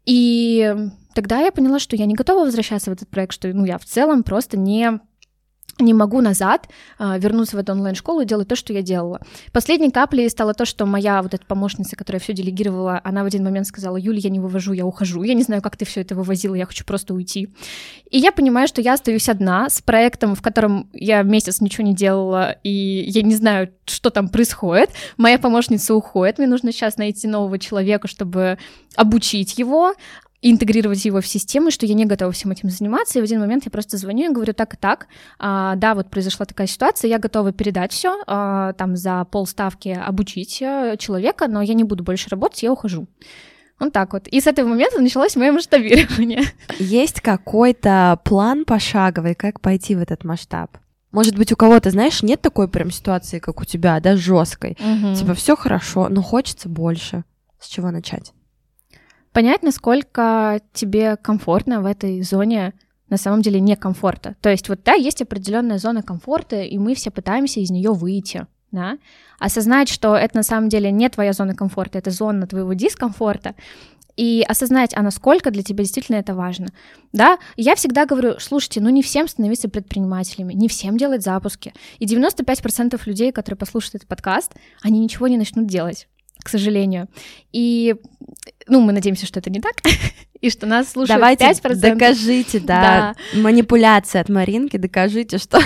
И 0.05 0.75
тогда 1.15 1.41
я 1.41 1.53
поняла, 1.53 1.79
что 1.79 1.97
я 1.97 2.07
не 2.07 2.15
готова 2.15 2.45
возвращаться 2.45 2.91
в 2.91 2.95
этот 2.95 3.09
проект, 3.09 3.33
что 3.33 3.49
ну, 3.53 3.65
я 3.65 3.79
в 3.79 3.85
целом 3.85 4.23
просто 4.23 4.59
не 4.59 5.01
не 5.79 5.95
могу 5.95 6.21
назад 6.21 6.69
а, 6.99 7.19
вернуться 7.19 7.57
в 7.57 7.61
эту 7.61 7.73
онлайн-школу 7.73 8.23
и 8.23 8.25
делать 8.25 8.49
то, 8.49 8.57
что 8.57 8.73
я 8.73 8.83
делала. 8.83 9.21
Последней 9.53 9.91
каплей 9.91 10.29
стало 10.29 10.55
то, 10.55 10.65
что 10.65 10.87
моя 10.87 11.23
вот 11.23 11.35
эта 11.35 11.45
помощница, 11.45 11.97
которая 11.97 12.21
все 12.21 12.33
делегировала, 12.33 13.01
она 13.05 13.23
в 13.23 13.27
один 13.27 13.45
момент 13.45 13.67
сказала, 13.67 13.97
Юля, 13.97 14.21
я 14.23 14.31
не 14.31 14.41
вывожу, 14.41 14.73
я 14.73 14.85
ухожу, 14.87 15.23
я 15.23 15.35
не 15.35 15.43
знаю, 15.43 15.63
как 15.63 15.77
ты 15.77 15.85
все 15.85 16.01
это 16.01 16.15
вывозила, 16.15 16.55
я 16.55 16.67
хочу 16.67 16.85
просто 16.85 17.15
уйти. 17.15 17.49
И 18.11 18.19
я 18.19 18.33
понимаю, 18.33 18.69
что 18.69 18.81
я 18.81 18.95
остаюсь 18.95 19.29
одна 19.29 19.69
с 19.69 19.81
проектом, 19.81 20.35
в 20.35 20.43
котором 20.43 20.89
я 20.93 21.23
месяц 21.23 21.61
ничего 21.61 21.87
не 21.87 21.95
делала, 21.95 22.57
и 22.63 23.05
я 23.09 23.23
не 23.23 23.35
знаю, 23.35 23.71
что 23.85 24.11
там 24.11 24.29
происходит. 24.29 24.91
Моя 25.17 25.39
помощница 25.39 25.95
уходит, 25.95 26.39
мне 26.39 26.47
нужно 26.47 26.73
сейчас 26.73 26.97
найти 26.97 27.29
нового 27.29 27.59
человека, 27.59 28.09
чтобы 28.09 28.59
обучить 28.97 29.59
его, 29.59 29.95
интегрировать 30.41 31.05
его 31.05 31.21
в 31.21 31.27
систему, 31.27 31.71
что 31.71 31.87
я 31.87 31.95
не 31.95 32.05
готова 32.05 32.33
всем 32.33 32.51
этим 32.51 32.71
заниматься. 32.71 33.19
И 33.19 33.23
в 33.23 33.25
один 33.25 33.41
момент 33.41 33.65
я 33.65 33.71
просто 33.71 33.97
звоню 33.97 34.31
и 34.31 34.35
говорю 34.35 34.53
так 34.53 34.75
и 34.75 34.77
так. 34.77 35.09
А, 35.39 35.75
да, 35.77 35.95
вот 35.95 36.11
произошла 36.11 36.47
такая 36.47 36.67
ситуация, 36.67 37.09
я 37.09 37.19
готова 37.19 37.53
передать 37.53 37.93
все, 37.93 38.23
а, 38.27 38.73
там 38.75 38.97
за 38.97 39.25
полставки 39.25 39.89
обучить 39.89 40.63
э, 40.63 40.97
человека, 40.99 41.49
но 41.49 41.61
я 41.63 41.75
не 41.75 41.85
буду 41.85 42.05
больше 42.05 42.29
работать, 42.31 42.63
я 42.63 42.73
ухожу. 42.73 43.09
Вот 43.81 43.93
так 43.93 44.13
вот. 44.13 44.27
И 44.29 44.41
с 44.41 44.47
этого 44.47 44.69
момента 44.69 45.01
началось 45.01 45.37
мое 45.37 45.53
масштабирование. 45.53 46.43
Есть 46.79 47.21
какой-то 47.21 48.21
план 48.25 48.65
пошаговый, 48.65 49.35
как 49.35 49.61
пойти 49.61 49.95
в 49.95 50.03
этот 50.03 50.25
масштаб? 50.25 50.77
Может 51.13 51.37
быть, 51.37 51.53
у 51.53 51.57
кого-то, 51.57 51.91
знаешь, 51.91 52.23
нет 52.23 52.41
такой 52.43 52.69
прям 52.69 52.91
ситуации, 52.91 53.39
как 53.39 53.61
у 53.61 53.65
тебя, 53.65 53.99
да, 54.01 54.17
жесткой. 54.17 54.77
Угу. 54.79 55.15
Типа 55.15 55.35
все 55.35 55.57
хорошо, 55.57 56.09
но 56.09 56.23
хочется 56.23 56.69
больше. 56.69 57.25
С 57.61 57.67
чего 57.69 57.91
начать? 57.91 58.33
Понять, 59.33 59.63
насколько 59.63 60.61
тебе 60.73 61.17
комфортно 61.17 61.81
в 61.81 61.87
этой 61.87 62.23
зоне 62.23 62.75
на 63.09 63.17
самом 63.17 63.43
деле 63.43 63.61
некомфорта. 63.61 64.37
То 64.41 64.51
есть 64.51 64.69
вот 64.69 64.81
да, 64.85 64.93
есть 64.93 65.23
определенная 65.23 65.79
зона 65.79 66.03
комфорта, 66.03 66.63
и 66.63 66.79
мы 66.79 66.95
все 66.95 67.11
пытаемся 67.11 67.61
из 67.61 67.71
нее 67.71 67.93
выйти. 67.93 68.47
Да? 68.71 68.99
Осознать, 69.39 69.89
что 69.89 70.15
это 70.15 70.37
на 70.37 70.43
самом 70.43 70.69
деле 70.69 70.91
не 70.91 71.09
твоя 71.09 71.33
зона 71.33 71.55
комфорта, 71.55 71.99
это 71.99 72.11
зона 72.11 72.47
твоего 72.47 72.75
дискомфорта, 72.75 73.55
и 74.19 74.45
осознать, 74.47 74.95
а 74.97 75.03
насколько 75.03 75.53
для 75.53 75.63
тебя 75.63 75.85
действительно 75.85 76.17
это 76.17 76.35
важно. 76.35 76.67
Да, 77.13 77.39
я 77.57 77.77
всегда 77.77 78.05
говорю, 78.05 78.41
слушайте, 78.41 78.81
ну 78.81 78.91
не 78.91 79.01
всем 79.01 79.29
становиться 79.29 79.69
предпринимателями, 79.69 80.55
не 80.55 80.67
всем 80.67 80.97
делать 80.99 81.23
запуски. 81.23 81.73
И 82.01 82.05
95% 82.05 83.01
людей, 83.07 83.31
которые 83.31 83.57
послушают 83.57 83.95
этот 83.95 84.09
подкаст, 84.09 84.55
они 84.83 84.99
ничего 84.99 85.29
не 85.29 85.39
начнут 85.39 85.69
делать 85.69 86.09
к 86.43 86.49
сожалению. 86.49 87.09
И, 87.53 87.97
ну, 88.67 88.81
мы 88.81 88.93
надеемся, 88.93 89.27
что 89.27 89.41
это 89.41 89.51
не 89.51 89.61
так, 89.61 89.75
и 90.41 90.51
что 90.51 90.67
нас 90.67 90.91
слушают 90.91 91.21
Давайте 91.21 91.45
5%. 91.45 91.75
докажите, 91.75 92.61
да, 92.61 93.15
да. 93.33 93.41
манипуляция 93.41 94.21
от 94.21 94.29
Маринки, 94.29 94.77
докажите, 94.77 95.39
что... 95.39 95.61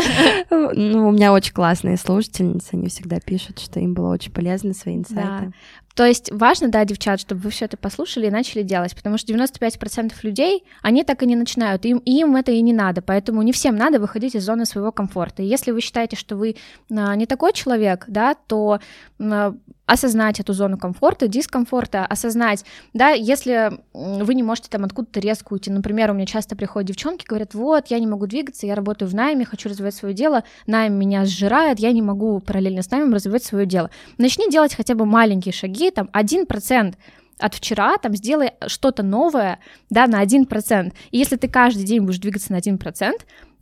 ну, 0.50 1.08
у 1.08 1.12
меня 1.12 1.32
очень 1.32 1.52
классные 1.52 1.96
слушательницы, 1.96 2.70
они 2.72 2.88
всегда 2.88 3.20
пишут, 3.20 3.58
что 3.58 3.80
им 3.80 3.94
было 3.94 4.12
очень 4.12 4.32
полезно 4.32 4.74
свои 4.74 4.96
инсайты. 4.96 5.46
Да. 5.46 5.52
То 5.94 6.04
есть 6.04 6.32
важно, 6.32 6.68
да, 6.68 6.84
девчат, 6.84 7.20
чтобы 7.20 7.42
вы 7.42 7.50
все 7.50 7.66
это 7.66 7.76
послушали 7.76 8.26
и 8.26 8.30
начали 8.30 8.62
делать, 8.62 8.96
потому 8.96 9.16
что 9.16 9.32
95% 9.32 10.12
людей, 10.22 10.64
они 10.82 11.04
так 11.04 11.22
и 11.22 11.26
не 11.26 11.36
начинают, 11.36 11.84
им, 11.84 11.98
им 11.98 12.34
это 12.34 12.50
и 12.50 12.60
не 12.62 12.72
надо, 12.72 13.00
поэтому 13.00 13.42
не 13.42 13.52
всем 13.52 13.76
надо 13.76 14.00
выходить 14.00 14.34
из 14.34 14.44
зоны 14.44 14.66
своего 14.66 14.90
комфорта. 14.90 15.42
И 15.42 15.46
если 15.46 15.70
вы 15.70 15.80
считаете, 15.80 16.16
что 16.16 16.36
вы 16.36 16.56
а, 16.90 17.14
не 17.14 17.26
такой 17.26 17.52
человек, 17.52 18.06
да, 18.08 18.34
то 18.34 18.80
а, 19.20 19.54
осознать 19.86 20.40
эту 20.40 20.52
зону 20.52 20.78
комфорта, 20.78 21.28
дискомфорта, 21.28 22.03
осознать, 22.06 22.64
да, 22.92 23.10
если 23.10 23.78
вы 23.92 24.34
не 24.34 24.42
можете 24.42 24.68
там 24.68 24.84
откуда-то 24.84 25.20
резко 25.20 25.52
уйти, 25.52 25.70
например, 25.70 26.10
у 26.10 26.14
меня 26.14 26.26
часто 26.26 26.56
приходят 26.56 26.88
девчонки, 26.88 27.24
говорят, 27.26 27.54
вот, 27.54 27.88
я 27.88 27.98
не 27.98 28.06
могу 28.06 28.26
двигаться, 28.26 28.66
я 28.66 28.74
работаю 28.74 29.10
в 29.10 29.14
найме, 29.14 29.44
хочу 29.44 29.68
развивать 29.68 29.94
свое 29.94 30.14
дело, 30.14 30.44
найм 30.66 30.94
меня 30.94 31.24
сжирает, 31.24 31.78
я 31.78 31.92
не 31.92 32.02
могу 32.02 32.40
параллельно 32.40 32.82
с 32.82 32.90
наймом 32.90 33.14
развивать 33.14 33.44
свое 33.44 33.66
дело. 33.66 33.90
Начни 34.18 34.50
делать 34.50 34.74
хотя 34.74 34.94
бы 34.94 35.06
маленькие 35.06 35.52
шаги, 35.52 35.90
там, 35.90 36.08
1%, 36.12 36.94
от 37.38 37.54
вчера, 37.54 37.98
там, 37.98 38.14
сделай 38.14 38.52
что-то 38.66 39.02
новое, 39.02 39.58
да, 39.90 40.06
на 40.06 40.22
1%. 40.22 40.92
И 41.10 41.18
если 41.18 41.36
ты 41.36 41.48
каждый 41.48 41.84
день 41.84 42.02
будешь 42.02 42.18
двигаться 42.18 42.52
на 42.52 42.56
1%, 42.56 43.12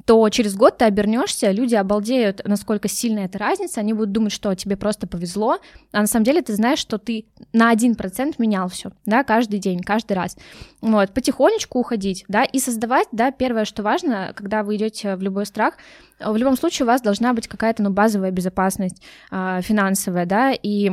то 0.04 0.28
через 0.30 0.56
год 0.56 0.78
ты 0.78 0.84
обернешься, 0.84 1.50
люди 1.50 1.74
обалдеют, 1.74 2.42
насколько 2.44 2.88
сильная 2.88 3.26
эта 3.26 3.38
разница, 3.38 3.80
они 3.80 3.92
будут 3.92 4.12
думать, 4.12 4.32
что 4.32 4.54
тебе 4.54 4.76
просто 4.76 5.06
повезло, 5.06 5.58
а 5.92 6.00
на 6.00 6.06
самом 6.06 6.24
деле 6.24 6.42
ты 6.42 6.54
знаешь, 6.54 6.78
что 6.78 6.98
ты 6.98 7.26
на 7.52 7.72
1% 7.72 8.34
менял 8.38 8.68
все, 8.68 8.92
да, 9.06 9.24
каждый 9.24 9.58
день, 9.58 9.80
каждый 9.80 10.14
раз. 10.14 10.36
Вот, 10.80 11.12
потихонечку 11.12 11.78
уходить, 11.78 12.24
да, 12.28 12.44
и 12.44 12.58
создавать, 12.58 13.08
да, 13.12 13.30
первое, 13.30 13.64
что 13.64 13.82
важно, 13.82 14.32
когда 14.34 14.62
вы 14.62 14.76
идете 14.76 15.16
в 15.16 15.22
любой 15.22 15.46
страх, 15.46 15.74
в 16.18 16.36
любом 16.36 16.56
случае 16.56 16.84
у 16.84 16.88
вас 16.88 17.00
должна 17.00 17.32
быть 17.32 17.48
какая-то, 17.48 17.82
ну, 17.82 17.90
базовая 17.90 18.30
безопасность 18.30 19.02
э, 19.30 19.60
финансовая, 19.62 20.26
да, 20.26 20.52
и 20.52 20.92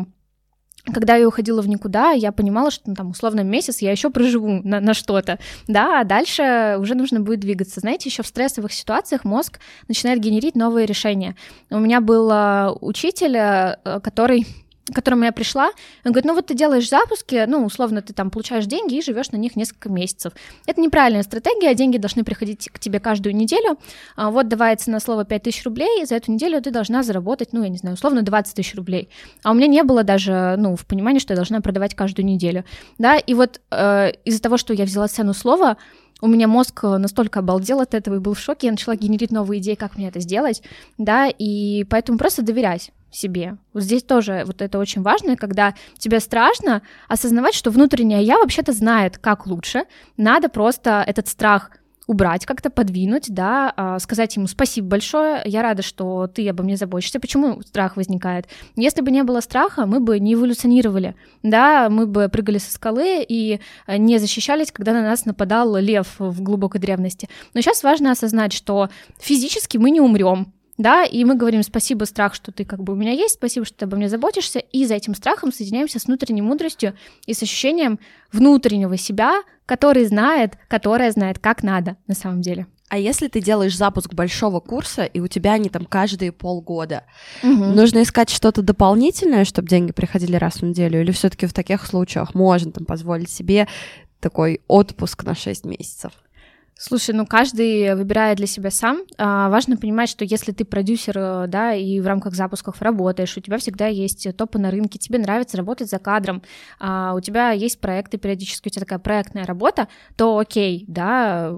когда 0.92 1.16
я 1.16 1.28
уходила 1.28 1.62
в 1.62 1.68
никуда, 1.68 2.12
я 2.12 2.32
понимала, 2.32 2.72
что 2.72 2.90
ну, 2.90 2.96
там 2.96 3.12
условно 3.12 3.42
месяц 3.42 3.80
я 3.80 3.92
еще 3.92 4.10
проживу 4.10 4.62
на, 4.64 4.80
на 4.80 4.94
что-то, 4.94 5.40
да, 5.68 6.02
а 6.02 6.04
дальше 6.04 6.78
уже 6.80 6.96
нужно 6.96 7.20
будет 7.20 7.40
двигаться. 7.40 7.80
Знаете, 7.80 8.10
еще 8.10 8.24
в 8.24 8.28
стрессовых 8.28 8.74
ситуациях 8.74 9.26
мозг 9.26 9.60
начинает 9.88 10.20
генерить 10.20 10.56
новые 10.56 10.86
решения. 10.86 11.36
У 11.70 11.80
меня 11.80 12.02
был 12.02 12.30
э, 12.32 12.72
учитель, 12.82 13.36
э, 13.38 14.00
который 14.02 14.46
к 14.92 14.96
которому 14.96 15.24
я 15.24 15.32
пришла, 15.32 15.72
он 16.04 16.12
говорит, 16.12 16.26
ну 16.26 16.34
вот 16.34 16.48
ты 16.48 16.54
делаешь 16.54 16.90
запуски, 16.90 17.46
ну, 17.48 17.66
условно, 17.66 18.02
ты 18.02 18.14
там 18.14 18.30
получаешь 18.30 18.66
деньги 18.66 18.96
и 18.96 19.02
живешь 19.02 19.32
на 19.32 19.38
них 19.38 19.56
несколько 19.56 19.90
месяцев. 19.90 20.34
Это 20.66 20.82
неправильная 20.82 21.24
стратегия, 21.24 21.74
деньги 21.74 21.98
должны 21.98 22.24
приходить 22.24 22.70
к 22.72 22.80
тебе 22.80 23.00
каждую 23.00 23.36
неделю. 23.36 23.78
А 24.16 24.32
вот 24.32 24.48
давая 24.48 24.76
цена 24.76 25.00
слова 25.00 25.26
5 25.26 25.44
тысяч 25.44 25.64
рублей, 25.64 26.06
за 26.06 26.16
эту 26.16 26.32
неделю 26.32 26.62
ты 26.62 26.72
должна 26.72 27.04
заработать, 27.04 27.54
ну, 27.54 27.64
я 27.64 27.70
не 27.70 27.78
знаю, 27.78 27.96
условно 27.96 28.22
20 28.22 28.56
тысяч 28.56 28.76
рублей. 28.76 29.10
А 29.44 29.52
у 29.52 29.54
меня 29.54 29.68
не 29.68 29.84
было 29.84 30.04
даже, 30.04 30.56
ну, 30.58 30.76
в 30.76 30.86
понимании, 30.86 31.20
что 31.20 31.34
я 31.34 31.36
должна 31.36 31.62
продавать 31.62 31.96
каждую 31.96 32.26
неделю, 32.26 32.66
да, 32.98 33.18
и 33.18 33.34
вот 33.34 33.62
э, 33.72 34.12
из-за 34.26 34.42
того, 34.42 34.58
что 34.58 34.74
я 34.74 34.86
взяла 34.86 35.08
цену 35.08 35.34
слова, 35.34 35.78
у 36.22 36.28
меня 36.28 36.48
мозг 36.48 36.84
настолько 36.84 37.40
обалдел 37.40 37.80
от 37.80 37.94
этого 37.94 38.16
и 38.16 38.20
был 38.20 38.34
в 38.34 38.40
шоке, 38.40 38.68
я 38.68 38.72
начала 38.72 38.96
генерить 38.96 39.32
новые 39.32 39.62
идеи, 39.62 39.76
как 39.76 39.98
мне 39.98 40.10
это 40.10 40.20
сделать, 40.20 40.62
да, 40.98 41.28
и 41.28 41.86
поэтому 41.86 42.18
просто 42.18 42.42
доверять 42.42 42.92
себе. 43.12 43.58
Вот 43.74 43.84
здесь 43.84 44.04
тоже 44.04 44.44
вот 44.46 44.62
это 44.62 44.80
очень 44.80 45.02
важно, 45.02 45.36
когда 45.36 45.74
тебе 45.98 46.20
страшно 46.20 46.82
осознавать, 47.08 47.56
что 47.56 47.72
внутреннее 47.72 48.24
я 48.24 48.38
вообще-то 48.38 48.72
знает, 48.74 49.18
как 49.18 49.48
лучше. 49.48 49.84
Надо 50.18 50.50
просто 50.50 51.04
этот 51.06 51.28
страх 51.28 51.72
убрать, 52.10 52.48
как-то 52.48 52.72
подвинуть, 52.72 53.26
да, 53.28 53.72
а, 53.78 54.00
сказать 54.00 54.36
ему 54.36 54.48
спасибо 54.48 54.88
большое, 54.88 55.44
я 55.46 55.62
рада, 55.62 55.84
что 55.84 56.26
ты 56.26 56.50
обо 56.50 56.64
мне 56.64 56.76
заботишься. 56.76 57.20
Почему 57.20 57.62
страх 57.62 57.98
возникает? 57.98 58.48
Если 58.76 59.02
бы 59.02 59.12
не 59.12 59.22
было 59.22 59.42
страха, 59.42 59.86
мы 59.86 60.00
бы 60.00 60.20
не 60.20 60.34
эволюционировали, 60.34 61.16
да, 61.44 61.88
мы 61.92 62.08
бы 62.08 62.28
прыгали 62.28 62.58
со 62.58 62.74
скалы 62.74 63.24
и 63.30 63.60
не 63.88 64.18
защищались, 64.18 64.72
когда 64.72 64.94
на 64.94 65.04
нас 65.04 65.26
нападал 65.26 65.76
лев 65.76 66.16
в 66.18 66.42
глубокой 66.42 66.82
древности. 66.82 67.30
Но 67.54 67.62
сейчас 67.62 67.84
важно 67.84 68.10
осознать, 68.10 68.54
что 68.54 68.90
физически 69.20 69.78
мы 69.78 69.92
не 69.92 70.02
умрем, 70.02 70.52
да, 70.80 71.04
и 71.04 71.26
мы 71.26 71.36
говорим 71.36 71.62
спасибо, 71.62 72.06
страх, 72.06 72.34
что 72.34 72.54
ты 72.54 72.64
как 72.64 72.82
бы 72.82 72.94
у 72.94 72.96
меня 72.96 73.12
есть, 73.12 73.36
спасибо, 73.36 73.66
что 73.66 73.80
ты 73.80 73.86
обо 73.86 73.98
мне 73.98 74.08
заботишься, 74.08 74.60
и 74.60 74.86
за 74.86 74.96
этим 74.96 75.14
страхом 75.14 75.52
соединяемся 75.52 76.00
с 76.00 76.06
внутренней 76.06 76.42
мудростью 76.42 76.96
и 77.26 77.34
с 77.34 77.44
ощущением 77.44 78.00
внутреннего 78.32 78.96
себя, 78.96 79.44
который 79.66 80.06
знает, 80.06 80.58
которая 80.70 81.12
знает, 81.12 81.38
как 81.38 81.64
надо 81.64 81.98
на 82.08 82.16
самом 82.16 82.42
деле. 82.42 82.66
А 82.88 82.98
если 82.98 83.28
ты 83.28 83.42
делаешь 83.42 83.78
запуск 83.78 84.14
большого 84.14 84.62
курса, 84.62 85.04
и 85.04 85.20
у 85.20 85.28
тебя 85.28 85.54
они 85.54 85.68
там 85.70 85.86
каждые 85.86 86.32
полгода, 86.32 87.04
угу. 87.44 87.66
нужно 87.66 88.02
искать 88.02 88.30
что-то 88.30 88.62
дополнительное, 88.62 89.44
чтобы 89.44 89.68
деньги 89.68 89.92
приходили 89.92 90.38
раз 90.38 90.56
в 90.56 90.64
неделю, 90.64 91.02
или 91.02 91.12
все-таки 91.12 91.46
в 91.46 91.54
таких 91.54 91.86
случаях 91.86 92.34
можно 92.34 92.72
там 92.72 92.86
позволить 92.86 93.30
себе 93.30 93.68
такой 94.22 94.62
отпуск 94.70 95.24
на 95.24 95.36
6 95.36 95.66
месяцев? 95.66 96.14
Слушай, 96.82 97.14
ну 97.14 97.26
каждый 97.26 97.94
выбирает 97.94 98.38
для 98.38 98.48
себя 98.48 98.72
сам. 98.72 99.02
А, 99.18 99.50
важно 99.50 99.76
понимать, 99.76 100.08
что 100.08 100.24
если 100.24 100.54
ты 100.54 100.64
продюсер, 100.64 101.18
э, 101.18 101.48
да, 101.48 101.74
и 101.74 102.00
в 102.00 102.08
рамках 102.08 102.36
запусков 102.36 102.82
работаешь, 102.82 103.36
у 103.36 103.42
тебя 103.42 103.58
всегда 103.58 103.88
есть 103.88 104.26
топы 104.38 104.60
на 104.60 104.72
рынке, 104.72 104.98
тебе 104.98 105.20
нравится 105.20 105.58
работать 105.58 105.90
за 105.90 106.00
кадром, 106.00 106.42
а, 106.80 107.16
у 107.16 107.20
тебя 107.20 107.52
есть 107.52 107.82
проекты 107.82 108.18
периодически, 108.18 108.70
у 108.70 108.72
тебя 108.72 108.84
такая 108.84 109.00
проектная 109.00 109.46
работа, 109.46 109.90
то 110.16 110.38
окей, 110.38 110.86
да, 110.88 111.58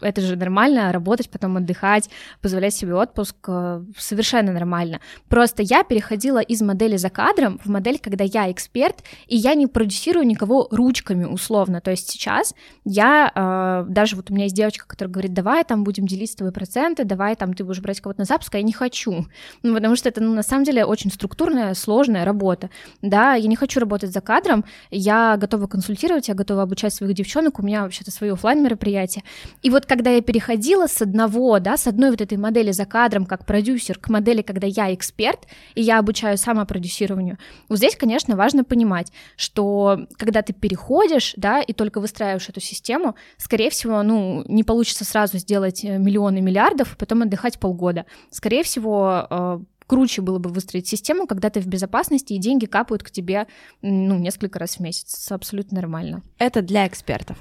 это 0.00 0.20
же 0.20 0.36
нормально, 0.36 0.92
работать, 0.92 1.30
потом 1.30 1.56
отдыхать, 1.56 2.10
позволять 2.42 2.74
себе 2.74 2.94
отпуск, 2.94 3.36
э, 3.48 3.82
совершенно 3.96 4.52
нормально. 4.52 5.00
Просто 5.28 5.62
я 5.62 5.84
переходила 5.84 6.40
из 6.40 6.62
модели 6.62 6.96
за 6.96 7.10
кадром 7.10 7.60
в 7.64 7.68
модель, 7.68 7.98
когда 7.98 8.24
я 8.24 8.50
эксперт, 8.50 9.02
и 9.26 9.36
я 9.36 9.54
не 9.54 9.66
продюсирую 9.66 10.26
никого 10.26 10.68
ручками 10.70 11.24
условно. 11.24 11.80
То 11.80 11.90
есть 11.90 12.10
сейчас 12.10 12.54
я, 12.84 13.30
э, 13.34 13.90
даже 13.90 14.16
вот 14.16 14.30
у 14.30 14.34
меня 14.34 14.44
есть 14.44 14.56
девочка, 14.56 14.86
которая 14.86 15.12
говорит, 15.12 15.32
давай 15.32 15.64
там 15.64 15.84
будем 15.84 16.06
делить 16.06 16.36
тобой 16.36 16.52
проценты, 16.52 17.04
давай 17.04 17.36
там 17.36 17.54
ты 17.54 17.64
будешь 17.64 17.80
брать 17.80 18.00
кого-то 18.00 18.20
на 18.20 18.24
запуск, 18.24 18.54
а 18.54 18.58
я 18.58 18.64
не 18.64 18.72
хочу. 18.72 19.26
Ну, 19.62 19.74
потому 19.74 19.96
что 19.96 20.08
это, 20.08 20.20
ну, 20.20 20.34
на 20.34 20.42
самом 20.42 20.64
деле 20.64 20.84
очень 20.84 21.10
структурная, 21.10 21.74
сложная 21.74 22.24
работа. 22.24 22.70
Да, 23.02 23.34
я 23.34 23.48
не 23.48 23.56
хочу 23.56 23.80
работать 23.80 24.12
за 24.12 24.20
кадром, 24.20 24.64
я 24.90 25.36
готова 25.36 25.66
консультировать, 25.66 26.28
я 26.28 26.34
готова 26.34 26.62
обучать 26.62 26.94
своих 26.94 27.14
девчонок, 27.14 27.58
у 27.58 27.62
меня 27.62 27.82
вообще-то 27.82 28.10
свои 28.10 28.30
офлайн 28.30 28.62
мероприятия. 28.62 29.22
И 29.62 29.70
вот 29.70 29.86
когда 29.90 30.10
я 30.10 30.22
переходила 30.22 30.86
с 30.86 31.02
одного, 31.02 31.58
да, 31.58 31.76
с 31.76 31.88
одной 31.88 32.12
вот 32.12 32.20
этой 32.20 32.38
модели 32.38 32.70
за 32.70 32.86
кадром 32.86 33.26
как 33.26 33.44
продюсер 33.44 33.98
к 33.98 34.08
модели, 34.08 34.40
когда 34.40 34.68
я 34.68 34.94
эксперт, 34.94 35.48
и 35.74 35.82
я 35.82 35.98
обучаю 35.98 36.38
самопродюсированию, 36.38 37.38
вот 37.68 37.78
здесь, 37.78 37.96
конечно, 37.96 38.36
важно 38.36 38.62
понимать, 38.62 39.10
что 39.34 40.06
когда 40.16 40.42
ты 40.42 40.52
переходишь, 40.52 41.34
да, 41.36 41.60
и 41.60 41.72
только 41.72 42.00
выстраиваешь 42.00 42.48
эту 42.48 42.60
систему, 42.60 43.16
скорее 43.36 43.68
всего, 43.70 44.00
ну, 44.04 44.44
не 44.46 44.62
получится 44.62 45.04
сразу 45.04 45.38
сделать 45.38 45.84
э, 45.84 45.98
миллионы 45.98 46.40
миллиардов, 46.40 46.94
и 46.94 46.96
потом 46.96 47.22
отдыхать 47.22 47.58
полгода. 47.58 48.06
Скорее 48.30 48.62
всего, 48.62 49.26
э, 49.28 49.58
круче 49.88 50.22
было 50.22 50.38
бы 50.38 50.50
выстроить 50.50 50.86
систему, 50.86 51.26
когда 51.26 51.50
ты 51.50 51.58
в 51.58 51.66
безопасности, 51.66 52.32
и 52.32 52.38
деньги 52.38 52.66
капают 52.66 53.02
к 53.02 53.10
тебе, 53.10 53.48
ну, 53.82 54.20
несколько 54.20 54.60
раз 54.60 54.76
в 54.76 54.80
месяц. 54.80 55.32
Абсолютно 55.32 55.80
нормально. 55.80 56.22
Это 56.38 56.62
для 56.62 56.86
экспертов. 56.86 57.38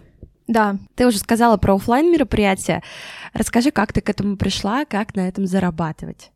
Да. 0.50 0.78
Ты 0.95 1.06
уже 1.06 1.20
сказала 1.20 1.58
про 1.58 1.76
офлайн 1.76 2.12
мероприятия. 2.12 2.82
Расскажи, 3.34 3.70
как 3.70 3.93
ты 3.93 4.02
к 4.02 4.10
этому 4.10 4.36
пришла, 4.36 4.84
как 4.84 5.16
на 5.16 5.28
этом 5.28 5.45
зарабатывать? 5.45 6.32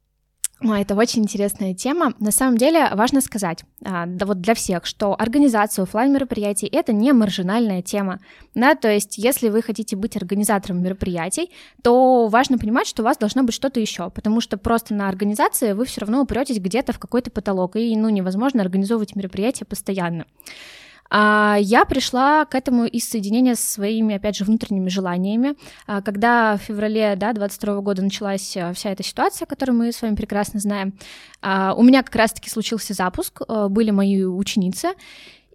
Это 0.61 0.95
очень 0.95 1.23
интересная 1.23 1.73
тема. 1.73 2.13
На 2.19 2.31
самом 2.31 2.57
деле 2.57 2.89
важно 2.93 3.21
сказать, 3.21 3.65
а, 3.83 4.05
да 4.05 4.25
вот 4.27 4.39
для 4.39 4.53
всех, 4.53 4.85
что 4.85 5.19
организация 5.19 5.83
офлайн 5.83 6.13
мероприятий 6.13 6.67
это 6.67 6.93
не 6.93 7.11
маржинальная 7.11 7.81
тема, 7.81 8.19
да, 8.55 8.75
то 8.75 8.89
есть 8.89 9.17
если 9.17 9.49
вы 9.49 9.61
хотите 9.61 9.97
быть 9.97 10.15
организатором 10.15 10.81
мероприятий, 10.81 11.51
то 11.81 12.27
важно 12.27 12.57
понимать, 12.57 12.87
что 12.87 13.01
у 13.01 13.05
вас 13.05 13.17
должно 13.17 13.43
быть 13.43 13.55
что-то 13.55 13.81
еще, 13.81 14.09
потому 14.11 14.39
что 14.39 14.57
просто 14.57 14.93
на 14.93 15.09
организации 15.09 15.73
вы 15.73 15.85
все 15.85 16.01
равно 16.01 16.21
упретесь 16.21 16.59
где-то 16.59 16.93
в 16.93 16.99
какой-то 16.99 17.29
потолок, 17.29 17.75
и 17.75 17.97
ну 17.97 18.07
невозможно 18.07 18.61
организовывать 18.61 19.17
мероприятия 19.17 19.65
постоянно. 19.65 20.25
А, 21.09 21.57
я 21.59 21.85
пришла 21.85 22.45
к 22.45 22.55
этому 22.55 22.85
из 22.85 23.07
соединения 23.07 23.55
со 23.55 23.67
своими, 23.67 24.15
опять 24.15 24.35
же, 24.35 24.45
внутренними 24.45 24.89
желаниями. 24.89 25.55
А, 25.85 26.01
когда 26.01 26.57
в 26.57 26.61
феврале 26.61 27.15
да, 27.15 27.33
22 27.33 27.81
года 27.81 28.01
началась 28.01 28.57
а, 28.57 28.73
вся 28.73 28.91
эта 28.91 29.03
ситуация, 29.03 29.45
которую 29.45 29.77
мы 29.77 29.91
с 29.91 30.01
вами 30.01 30.15
прекрасно 30.15 30.59
знаем, 30.59 30.93
у 31.43 31.83
меня 31.83 32.03
как 32.03 32.15
раз-таки 32.15 32.49
случился 32.49 32.93
запуск, 32.93 33.41
были 33.69 33.91
мои 33.91 34.23
ученицы, 34.23 34.93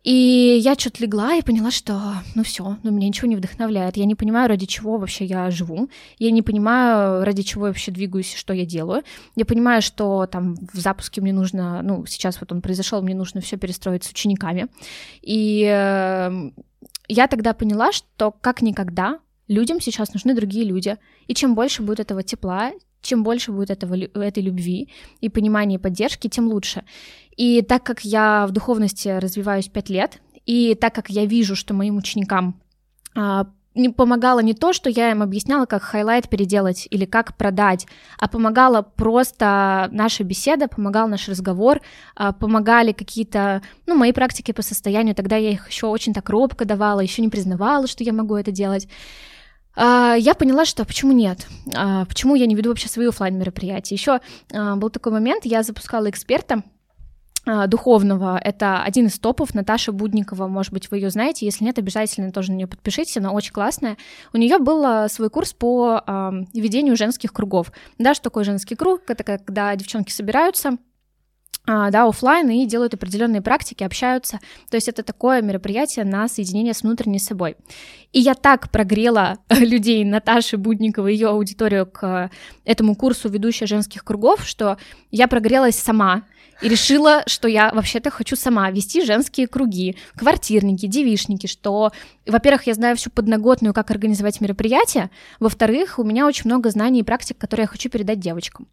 и 0.05 0.59
я 0.63 0.75
что-то 0.75 1.03
легла 1.03 1.35
и 1.35 1.43
поняла, 1.43 1.71
что 1.71 2.01
ну 2.35 2.43
все, 2.43 2.79
ну 2.83 2.91
меня 2.91 3.09
ничего 3.09 3.29
не 3.29 3.37
вдохновляет. 3.37 3.97
Я 3.97 4.05
не 4.05 4.15
понимаю, 4.15 4.49
ради 4.49 4.67
чего 4.67 4.97
вообще 4.97 5.25
я 5.25 5.51
живу. 5.51 5.89
Я 6.19 6.31
не 6.31 6.43
понимаю, 6.43 7.25
ради 7.25 7.43
чего 7.43 7.67
я 7.67 7.73
вообще 7.73 7.91
двигаюсь, 7.91 8.35
что 8.35 8.53
я 8.53 8.65
делаю. 8.65 9.03
Я 9.37 9.45
понимаю, 9.45 9.83
что 9.83 10.27
там 10.27 10.55
в 10.73 10.79
запуске 10.79 11.21
мне 11.21 11.33
нужно, 11.33 11.83
ну 11.83 12.07
сейчас 12.07 12.41
вот 12.41 12.53
он 12.53 12.63
произошел, 12.63 13.03
мне 13.03 13.15
нужно 13.15 13.41
все 13.41 13.57
перестроить 13.57 14.05
с 14.05 14.11
учениками. 14.11 14.69
И 15.21 15.65
э, 15.65 16.51
я 17.09 17.27
тогда 17.27 17.53
поняла, 17.53 17.93
что 17.93 18.31
как 18.31 18.63
никогда 18.63 19.19
людям 19.49 19.81
сейчас 19.81 20.13
нужны 20.13 20.35
другие 20.35 20.65
люди. 20.65 20.97
И 21.27 21.35
чем 21.35 21.55
больше 21.55 21.83
будет 21.83 22.01
этого 22.01 22.23
тепла, 22.23 22.71
чем 23.03 23.23
больше 23.23 23.53
будет 23.53 23.71
этого, 23.71 23.95
этой 23.95 24.43
любви 24.43 24.91
и 25.21 25.29
понимания 25.29 25.77
и 25.77 25.79
поддержки, 25.79 26.29
тем 26.29 26.49
лучше. 26.49 26.85
И 27.37 27.63
так 27.63 27.85
как 27.85 28.01
я 28.01 28.47
в 28.47 28.53
духовности 28.53 29.09
развиваюсь 29.09 29.69
пять 29.69 29.91
лет, 29.91 30.21
и 30.47 30.75
так 30.75 30.95
как 30.95 31.11
я 31.11 31.27
вижу, 31.27 31.55
что 31.55 31.75
моим 31.75 31.97
ученикам 31.99 32.61
а, 33.15 33.47
не 33.75 33.89
помогало 33.89 34.41
не 34.41 34.55
то, 34.55 34.73
что 34.73 34.91
я 34.91 35.11
им 35.11 35.23
объясняла, 35.23 35.67
как 35.67 35.83
highlight 35.83 36.29
переделать 36.29 36.89
или 36.91 37.05
как 37.05 37.37
продать, 37.37 37.87
а 38.19 38.29
помогала 38.29 38.83
просто 38.83 39.89
наша 39.93 40.25
беседа, 40.25 40.69
помогал 40.69 41.09
наш 41.09 41.29
разговор, 41.29 41.81
а, 42.17 42.33
помогали 42.33 42.93
какие-то, 42.93 43.63
ну, 43.87 43.95
мои 43.95 44.13
практики 44.13 44.53
по 44.53 44.63
состоянию, 44.63 45.15
тогда 45.15 45.37
я 45.37 45.51
их 45.51 45.69
еще 45.69 45.87
очень 45.87 46.13
так 46.13 46.29
робко 46.29 46.65
давала, 46.65 47.01
еще 47.01 47.23
не 47.23 47.29
признавала, 47.29 47.87
что 47.87 48.05
я 48.05 48.13
могу 48.13 48.35
это 48.35 48.51
делать. 48.51 48.89
А, 49.81 50.17
я 50.19 50.35
поняла, 50.35 50.65
что 50.65 50.85
почему 50.85 51.13
нет, 51.13 51.47
а, 51.75 52.05
почему 52.05 52.35
я 52.35 52.47
не 52.47 52.57
веду 52.57 52.71
вообще 52.71 52.89
свои 52.89 53.07
офлайн 53.07 53.39
мероприятия. 53.39 53.95
Еще 53.95 54.21
был 54.51 54.91
такой 54.91 55.13
момент, 55.13 55.45
я 55.45 55.63
запускала 55.63 56.11
эксперта, 56.11 56.65
а, 57.49 57.67
духовного. 57.67 58.39
Это 58.39 58.83
один 58.83 59.07
из 59.07 59.19
топов 59.19 59.55
Наташа 59.55 59.93
Будникова, 59.93 60.49
может 60.49 60.73
быть, 60.73 60.91
вы 60.91 60.99
ее 60.99 61.09
знаете. 61.09 61.47
Если 61.47 61.65
нет, 61.65 61.79
обязательно 61.79 62.31
тоже 62.31 62.53
на 62.53 62.57
нее 62.57 62.67
подпишитесь, 62.67 63.17
она 63.17 63.33
очень 63.33 63.53
классная. 63.53 63.97
У 64.35 64.37
нее 64.37 64.59
был 64.59 64.85
а, 64.85 65.09
свой 65.09 65.31
курс 65.31 65.55
по 65.55 66.03
э, 66.07 66.31
ведению 66.53 66.97
женских 66.97 67.33
кругов. 67.33 67.73
Да, 67.97 68.13
что 68.13 68.25
такое 68.25 68.45
женский 68.45 68.75
круг? 68.75 69.03
Это 69.09 69.25
когда 69.25 69.75
девчонки 69.77 70.11
собираются 70.11 70.73
а, 70.73 70.77
да, 71.69 72.07
офлайн 72.07 72.49
и 72.49 72.65
делают 72.65 72.95
определенные 72.95 73.43
практики, 73.43 73.85
общаются. 73.85 74.41
То 74.71 74.77
есть 74.77 74.89
это 74.89 75.03
такое 75.03 75.43
мероприятие 75.43 76.07
на 76.07 76.27
соединение 76.27 76.73
с 76.73 76.83
внутренней 76.83 77.19
собой. 77.19 77.57
И 78.13 78.21
я 78.21 78.35
так 78.35 78.71
прогрела 78.71 79.39
людей 79.51 80.03
Наташи 80.05 80.57
Будниковой, 80.57 81.13
ее 81.13 81.29
аудиторию 81.29 81.85
к 81.85 82.31
этому 82.65 82.97
курсу 82.97 83.29
ведущая 83.29 83.67
женских 83.67 84.03
кругов, 84.03 84.47
что 84.47 84.79
я 85.11 85.29
прогрелась 85.29 85.77
сама 85.77 86.23
и 86.63 86.69
решила, 86.69 87.23
что 87.27 87.49
я 87.49 87.71
вообще-то 87.73 88.11
хочу 88.11 88.35
сама 88.35 88.71
вести 88.71 89.05
женские 89.05 89.47
круги, 89.47 89.97
квартирники, 90.17 90.87
девишники, 90.87 91.47
что, 91.47 91.93
во-первых, 92.27 92.67
я 92.67 92.75
знаю 92.75 92.97
всю 92.97 93.11
подноготную, 93.11 93.75
как 93.75 93.91
организовать 93.91 94.41
мероприятие, 94.41 95.11
во-вторых, 95.39 95.99
у 95.99 96.05
меня 96.05 96.27
очень 96.27 96.47
много 96.47 96.71
знаний 96.71 97.01
и 97.01 97.05
практик, 97.05 97.37
которые 97.39 97.65
я 97.65 97.69
хочу 97.69 97.91
передать 97.91 98.21
девочкам. 98.21 98.67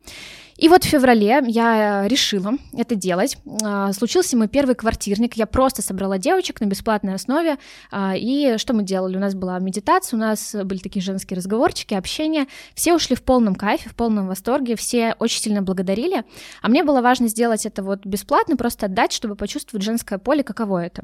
И 0.58 0.70
вот 0.70 0.86
в 0.86 0.88
феврале 0.88 1.44
я 1.48 2.08
решила 2.08 2.54
это 2.78 2.96
делать. 2.96 3.38
А, 3.62 3.92
случился 3.92 4.38
мой 4.38 4.48
первый 4.48 4.76
квартирник. 4.76 5.34
Я 5.34 5.48
просто 5.48 5.82
собрала 5.82 6.18
девочек 6.18 6.62
на 6.62 6.66
бесплатной 6.66 7.14
основе. 7.14 7.58
А, 7.92 8.16
и 8.16 8.58
что 8.58 8.74
мы 8.74 8.84
делали? 8.84 9.18
У 9.18 9.20
нас 9.20 9.36
была 9.36 9.60
медитация, 9.60 10.16
у 10.16 10.20
нас 10.20 10.56
были 10.64 10.80
такие 10.80 11.04
женские 11.04 11.36
разговорчики, 11.38 11.94
общение. 11.94 12.48
Все 12.74 12.94
ушли 12.94 13.18
в 13.18 13.24
полном 13.24 13.56
кайфе, 13.56 13.90
в 13.90 13.96
полном 13.96 14.28
восторге, 14.28 14.78
все 14.78 15.16
очень 15.20 15.42
сильно 15.42 15.62
благодарили. 15.62 16.24
А 16.62 16.70
мне 16.70 16.84
было 16.84 17.02
важно 17.02 17.28
сделать 17.28 17.66
это 17.66 17.84
вот 17.84 18.06
бесплатно, 18.06 18.56
просто 18.56 18.86
отдать, 18.86 19.12
чтобы 19.12 19.36
почувствовать 19.36 19.84
женское 19.84 20.20
поле, 20.20 20.44
каково 20.44 20.86
это. 20.86 21.04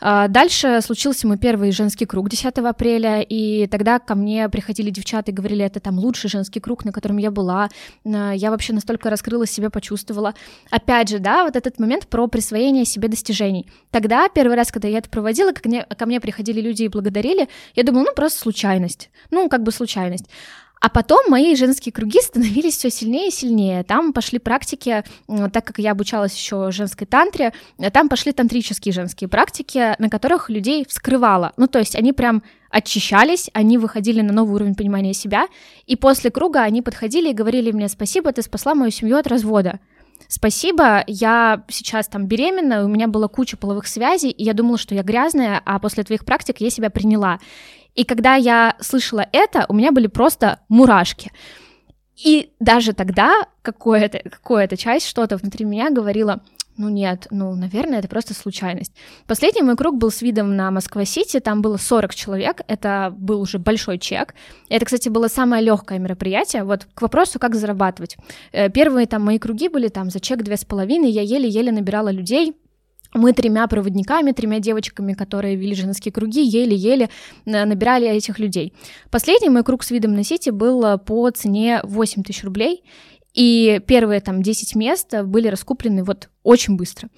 А, 0.00 0.28
дальше 0.28 0.80
случился 0.82 1.26
мой 1.26 1.38
первый 1.38 1.72
женский 1.72 2.06
круг 2.06 2.28
10 2.28 2.58
апреля, 2.58 3.20
и 3.20 3.66
тогда 3.66 3.98
ко 3.98 4.14
мне 4.14 4.48
приходили 4.48 4.90
девчата 4.90 5.30
и 5.30 5.34
говорили, 5.34 5.64
это 5.64 5.80
там 5.80 5.98
лучший 5.98 6.30
женский 6.30 6.60
круг, 6.60 6.84
на 6.84 6.92
котором 6.92 7.16
я 7.16 7.30
была, 7.30 7.68
а, 8.04 8.32
я 8.32 8.50
вообще 8.50 8.72
настолько 8.72 9.10
раскрылась, 9.10 9.50
себя 9.50 9.70
почувствовала. 9.70 10.34
Опять 10.70 11.08
же, 11.08 11.18
да, 11.18 11.44
вот 11.44 11.56
этот 11.56 11.78
момент 11.78 12.06
про 12.06 12.26
присвоение 12.28 12.84
себе 12.84 13.08
достижений. 13.08 13.66
Тогда, 13.90 14.28
первый 14.28 14.56
раз, 14.56 14.70
когда 14.70 14.88
я 14.88 14.98
это 14.98 15.08
проводила, 15.08 15.52
ко 15.52 15.68
мне, 15.68 15.84
ко 15.84 16.06
мне 16.06 16.20
приходили 16.20 16.60
люди 16.60 16.84
и 16.84 16.88
благодарили, 16.88 17.48
я 17.74 17.82
думала, 17.82 18.04
ну, 18.04 18.14
просто 18.14 18.38
случайность, 18.40 19.10
ну, 19.30 19.48
как 19.48 19.62
бы 19.62 19.72
случайность. 19.72 20.26
А 20.80 20.88
потом 20.88 21.28
мои 21.28 21.56
женские 21.56 21.92
круги 21.92 22.20
становились 22.20 22.76
все 22.76 22.90
сильнее 22.90 23.28
и 23.28 23.32
сильнее. 23.32 23.82
Там 23.82 24.12
пошли 24.12 24.38
практики, 24.38 25.02
так 25.52 25.64
как 25.64 25.78
я 25.78 25.92
обучалась 25.92 26.34
еще 26.34 26.70
женской 26.70 27.06
тантре, 27.06 27.52
там 27.92 28.08
пошли 28.08 28.32
тантрические 28.32 28.92
женские 28.92 29.28
практики, 29.28 29.94
на 29.98 30.08
которых 30.08 30.50
людей 30.50 30.86
вскрывало. 30.88 31.52
Ну, 31.56 31.66
то 31.66 31.78
есть 31.78 31.96
они 31.96 32.12
прям 32.12 32.42
очищались, 32.70 33.50
они 33.54 33.78
выходили 33.78 34.20
на 34.20 34.32
новый 34.32 34.56
уровень 34.56 34.74
понимания 34.74 35.14
себя, 35.14 35.46
и 35.86 35.96
после 35.96 36.30
круга 36.30 36.62
они 36.62 36.82
подходили 36.82 37.30
и 37.30 37.34
говорили 37.34 37.72
мне 37.72 37.88
«Спасибо, 37.88 38.30
ты 38.32 38.42
спасла 38.42 38.74
мою 38.74 38.90
семью 38.90 39.16
от 39.16 39.26
развода». 39.26 39.80
Спасибо, 40.26 41.04
я 41.06 41.64
сейчас 41.68 42.08
там 42.08 42.26
беременна, 42.26 42.84
у 42.84 42.88
меня 42.88 43.06
была 43.06 43.28
куча 43.28 43.56
половых 43.56 43.86
связей, 43.86 44.30
и 44.30 44.44
я 44.44 44.52
думала, 44.52 44.76
что 44.76 44.94
я 44.94 45.02
грязная, 45.02 45.62
а 45.64 45.78
после 45.78 46.02
твоих 46.02 46.24
практик 46.24 46.60
я 46.60 46.70
себя 46.70 46.90
приняла. 46.90 47.38
И 47.98 48.04
когда 48.04 48.36
я 48.36 48.76
слышала 48.78 49.26
это, 49.32 49.66
у 49.68 49.74
меня 49.74 49.90
были 49.90 50.06
просто 50.06 50.60
мурашки. 50.68 51.32
И 52.14 52.52
даже 52.60 52.92
тогда 52.92 53.48
какое-то, 53.62 54.20
какое-то 54.20 54.76
часть, 54.76 55.08
что-то 55.08 55.36
внутри 55.36 55.64
меня 55.64 55.90
говорила, 55.90 56.40
ну 56.76 56.90
нет, 56.90 57.26
ну, 57.32 57.56
наверное, 57.56 57.98
это 57.98 58.06
просто 58.06 58.34
случайность. 58.34 58.92
Последний 59.26 59.62
мой 59.62 59.76
круг 59.76 59.96
был 59.96 60.12
с 60.12 60.22
видом 60.22 60.54
на 60.54 60.70
Москва-Сити, 60.70 61.40
там 61.40 61.60
было 61.60 61.76
40 61.76 62.14
человек, 62.14 62.60
это 62.68 63.12
был 63.18 63.40
уже 63.40 63.58
большой 63.58 63.98
чек. 63.98 64.36
Это, 64.68 64.84
кстати, 64.84 65.08
было 65.08 65.26
самое 65.26 65.60
легкое 65.60 65.98
мероприятие. 65.98 66.62
Вот 66.62 66.86
к 66.94 67.02
вопросу, 67.02 67.40
как 67.40 67.56
зарабатывать. 67.56 68.16
Э, 68.52 68.70
первые 68.70 69.08
там 69.08 69.24
мои 69.24 69.40
круги 69.40 69.68
были 69.68 69.88
там 69.88 70.10
за 70.10 70.20
чек 70.20 70.44
две 70.44 70.56
с 70.56 70.64
половиной, 70.64 71.10
я 71.10 71.22
еле-еле 71.22 71.72
набирала 71.72 72.12
людей, 72.12 72.54
мы 73.14 73.32
тремя 73.32 73.66
проводниками, 73.66 74.32
тремя 74.32 74.60
девочками, 74.60 75.14
которые 75.14 75.56
вели 75.56 75.74
женские 75.74 76.12
круги, 76.12 76.42
еле-еле 76.42 77.08
э, 77.46 77.64
набирали 77.64 78.08
этих 78.08 78.38
людей. 78.38 78.72
Последний 79.10 79.48
мой 79.48 79.64
круг 79.64 79.82
с 79.82 79.90
видом 79.90 80.14
на 80.14 80.24
Сити 80.24 80.50
был 80.50 80.84
э, 80.84 80.98
по 80.98 81.30
цене 81.30 81.80
8 81.84 82.22
тысяч 82.22 82.44
рублей, 82.44 82.82
и 83.34 83.80
первые 83.86 84.20
там 84.20 84.42
10 84.42 84.74
мест 84.74 85.14
были 85.24 85.48
раскуплены 85.48 86.04
вот 86.04 86.28
очень 86.42 86.76
быстро. 86.76 87.08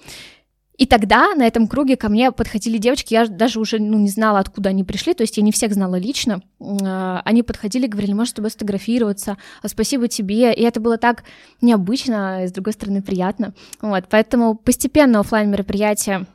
И 0.81 0.87
тогда 0.87 1.35
на 1.35 1.45
этом 1.45 1.67
круге 1.67 1.95
ко 1.95 2.09
мне 2.09 2.31
подходили 2.31 2.79
девочки, 2.79 3.13
я 3.13 3.27
даже 3.27 3.59
уже 3.59 3.77
ну, 3.77 3.99
не 3.99 4.09
знала, 4.09 4.39
откуда 4.39 4.69
они 4.69 4.83
пришли, 4.83 5.13
то 5.13 5.21
есть 5.21 5.37
я 5.37 5.43
не 5.43 5.51
всех 5.51 5.73
знала 5.73 5.93
лично. 5.93 6.41
А, 6.59 7.21
они 7.23 7.43
подходили, 7.43 7.85
говорили, 7.85 8.13
можешь 8.13 8.31
с 8.31 8.33
тобой 8.33 8.49
сфотографироваться, 8.49 9.37
а, 9.61 9.67
спасибо 9.67 10.07
тебе. 10.07 10.51
И 10.51 10.63
это 10.63 10.79
было 10.79 10.97
так 10.97 11.23
необычно, 11.61 12.45
и 12.45 12.47
с 12.47 12.51
другой 12.51 12.73
стороны 12.73 13.03
приятно. 13.03 13.53
Вот, 13.79 14.05
поэтому 14.09 14.55
постепенно 14.55 15.19
офлайн 15.19 15.51
мероприятия 15.51 16.25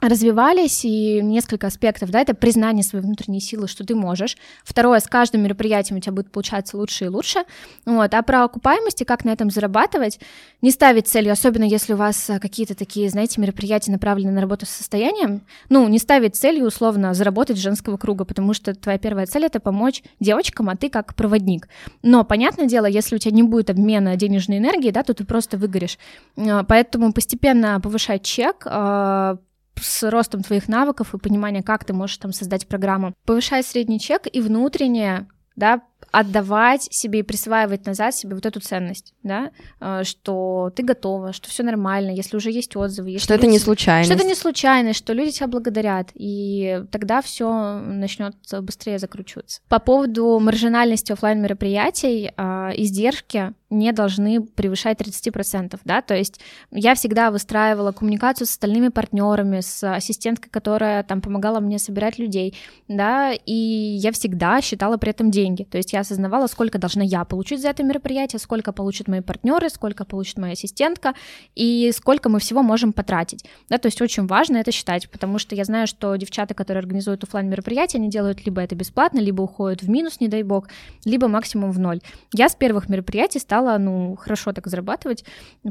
развивались, 0.00 0.84
и 0.84 1.20
несколько 1.22 1.66
аспектов, 1.66 2.10
да, 2.10 2.20
это 2.20 2.34
признание 2.34 2.82
своей 2.82 3.04
внутренней 3.04 3.40
силы, 3.40 3.68
что 3.68 3.84
ты 3.84 3.94
можешь. 3.94 4.36
Второе, 4.64 5.00
с 5.00 5.06
каждым 5.06 5.42
мероприятием 5.42 5.98
у 5.98 6.00
тебя 6.00 6.12
будет 6.12 6.30
получаться 6.30 6.76
лучше 6.76 7.06
и 7.06 7.08
лучше. 7.08 7.40
Вот. 7.84 8.12
А 8.14 8.22
про 8.22 8.44
окупаемость 8.44 9.02
и 9.02 9.04
как 9.04 9.24
на 9.24 9.30
этом 9.30 9.50
зарабатывать, 9.50 10.18
не 10.62 10.70
ставить 10.70 11.08
целью, 11.08 11.32
особенно 11.32 11.64
если 11.64 11.92
у 11.92 11.96
вас 11.96 12.30
э, 12.30 12.38
какие-то 12.38 12.74
такие, 12.74 13.08
знаете, 13.10 13.40
мероприятия 13.40 13.92
направлены 13.92 14.32
на 14.32 14.40
работу 14.40 14.66
с 14.66 14.70
состоянием, 14.70 15.42
ну, 15.68 15.86
не 15.88 15.98
ставить 15.98 16.36
целью, 16.36 16.66
условно, 16.66 17.14
заработать 17.14 17.58
женского 17.58 17.96
круга, 17.96 18.24
потому 18.24 18.54
что 18.54 18.74
твоя 18.74 18.98
первая 18.98 19.26
цель— 19.26 19.44
это 19.46 19.60
помочь 19.60 20.02
девочкам, 20.18 20.70
а 20.70 20.76
ты 20.76 20.88
как 20.88 21.14
проводник. 21.14 21.68
Но, 22.02 22.24
понятное 22.24 22.66
дело, 22.66 22.86
если 22.86 23.16
у 23.16 23.18
тебя 23.18 23.34
не 23.34 23.42
будет 23.42 23.70
обмена 23.70 24.16
денежной 24.16 24.58
энергии, 24.58 24.90
да, 24.90 25.02
то 25.02 25.14
ты 25.14 25.24
просто 25.24 25.56
выгоришь. 25.56 25.98
Э, 26.36 26.62
поэтому 26.66 27.12
постепенно 27.12 27.80
повышать 27.80 28.22
чек, 28.22 28.66
э, 28.66 29.36
с 29.82 30.08
ростом 30.08 30.42
твоих 30.42 30.68
навыков 30.68 31.14
и 31.14 31.18
понимания, 31.18 31.62
как 31.62 31.84
ты 31.84 31.92
можешь 31.92 32.18
там 32.18 32.32
создать 32.32 32.66
программу. 32.66 33.14
Повышай 33.24 33.62
средний 33.62 34.00
чек 34.00 34.26
и 34.32 34.40
внутреннее, 34.40 35.26
да, 35.56 35.82
отдавать 36.12 36.88
себе 36.90 37.20
и 37.20 37.22
присваивать 37.22 37.86
назад 37.86 38.14
себе 38.14 38.34
вот 38.34 38.46
эту 38.46 38.60
ценность, 38.60 39.14
да, 39.22 39.50
э, 39.80 40.02
что 40.04 40.72
ты 40.74 40.82
готова, 40.82 41.32
что 41.32 41.48
все 41.48 41.62
нормально, 41.62 42.10
если 42.10 42.36
уже 42.36 42.50
есть 42.50 42.74
отзывы, 42.76 43.10
если 43.10 43.24
что 43.24 43.34
люди... 43.34 43.44
это 43.44 43.52
не 43.52 43.58
случайно, 43.58 44.04
что 44.04 44.14
это 44.14 44.24
не 44.24 44.34
случайно, 44.34 44.92
что 44.92 45.12
люди 45.12 45.32
тебя 45.32 45.46
благодарят, 45.46 46.08
и 46.14 46.82
тогда 46.90 47.22
все 47.22 47.78
начнет 47.78 48.34
быстрее 48.60 48.98
закручиваться. 48.98 49.60
По 49.68 49.78
поводу 49.78 50.38
маржинальности 50.40 51.12
офлайн 51.12 51.40
мероприятий, 51.40 52.32
э, 52.36 52.70
издержки 52.76 53.54
не 53.70 53.92
должны 53.92 54.42
превышать 54.42 55.00
30%, 55.00 55.78
да, 55.84 56.02
то 56.02 56.14
есть 56.14 56.40
я 56.72 56.94
всегда 56.94 57.30
выстраивала 57.30 57.92
коммуникацию 57.92 58.46
с 58.46 58.50
остальными 58.50 58.88
партнерами, 58.88 59.60
с 59.60 59.82
ассистенткой, 59.94 60.50
которая 60.50 61.04
там 61.04 61.20
помогала 61.20 61.60
мне 61.60 61.78
собирать 61.78 62.18
людей, 62.18 62.56
да, 62.88 63.32
и 63.32 63.52
я 63.52 64.10
всегда 64.12 64.60
считала 64.60 64.96
при 64.96 65.10
этом 65.10 65.30
деньги, 65.30 65.62
то 65.62 65.78
есть 65.78 65.92
я 65.92 66.00
осознавала, 66.00 66.48
сколько 66.48 66.78
должна 66.78 67.04
я 67.04 67.24
получить 67.24 67.62
за 67.62 67.68
это 67.68 67.84
мероприятие, 67.84 68.40
сколько 68.40 68.72
получат 68.72 69.06
мои 69.06 69.20
партнеры, 69.20 69.70
сколько 69.70 70.04
получит 70.04 70.38
моя 70.38 70.54
ассистентка 70.54 71.14
и 71.54 71.92
сколько 71.94 72.28
мы 72.28 72.40
всего 72.40 72.62
можем 72.62 72.92
потратить, 72.92 73.44
да, 73.68 73.78
то 73.78 73.86
есть 73.86 74.02
очень 74.02 74.26
важно 74.26 74.56
это 74.56 74.72
считать, 74.72 75.08
потому 75.10 75.38
что 75.38 75.54
я 75.54 75.64
знаю, 75.64 75.86
что 75.86 76.16
девчата, 76.16 76.54
которые 76.54 76.80
организуют 76.80 77.22
офлайн 77.22 77.48
мероприятия, 77.48 77.98
они 77.98 78.10
делают 78.10 78.44
либо 78.44 78.60
это 78.60 78.74
бесплатно, 78.74 79.20
либо 79.20 79.42
уходят 79.42 79.82
в 79.82 79.88
минус, 79.88 80.18
не 80.18 80.26
дай 80.26 80.42
бог, 80.42 80.66
либо 81.04 81.28
максимум 81.28 81.70
в 81.70 81.78
ноль. 81.78 82.00
Я 82.32 82.48
с 82.48 82.56
первых 82.56 82.88
мероприятий 82.88 83.38
стала 83.38 83.59
стала, 83.60 83.78
ну, 83.78 84.16
хорошо 84.16 84.52
так 84.52 84.66
зарабатывать, 84.66 85.24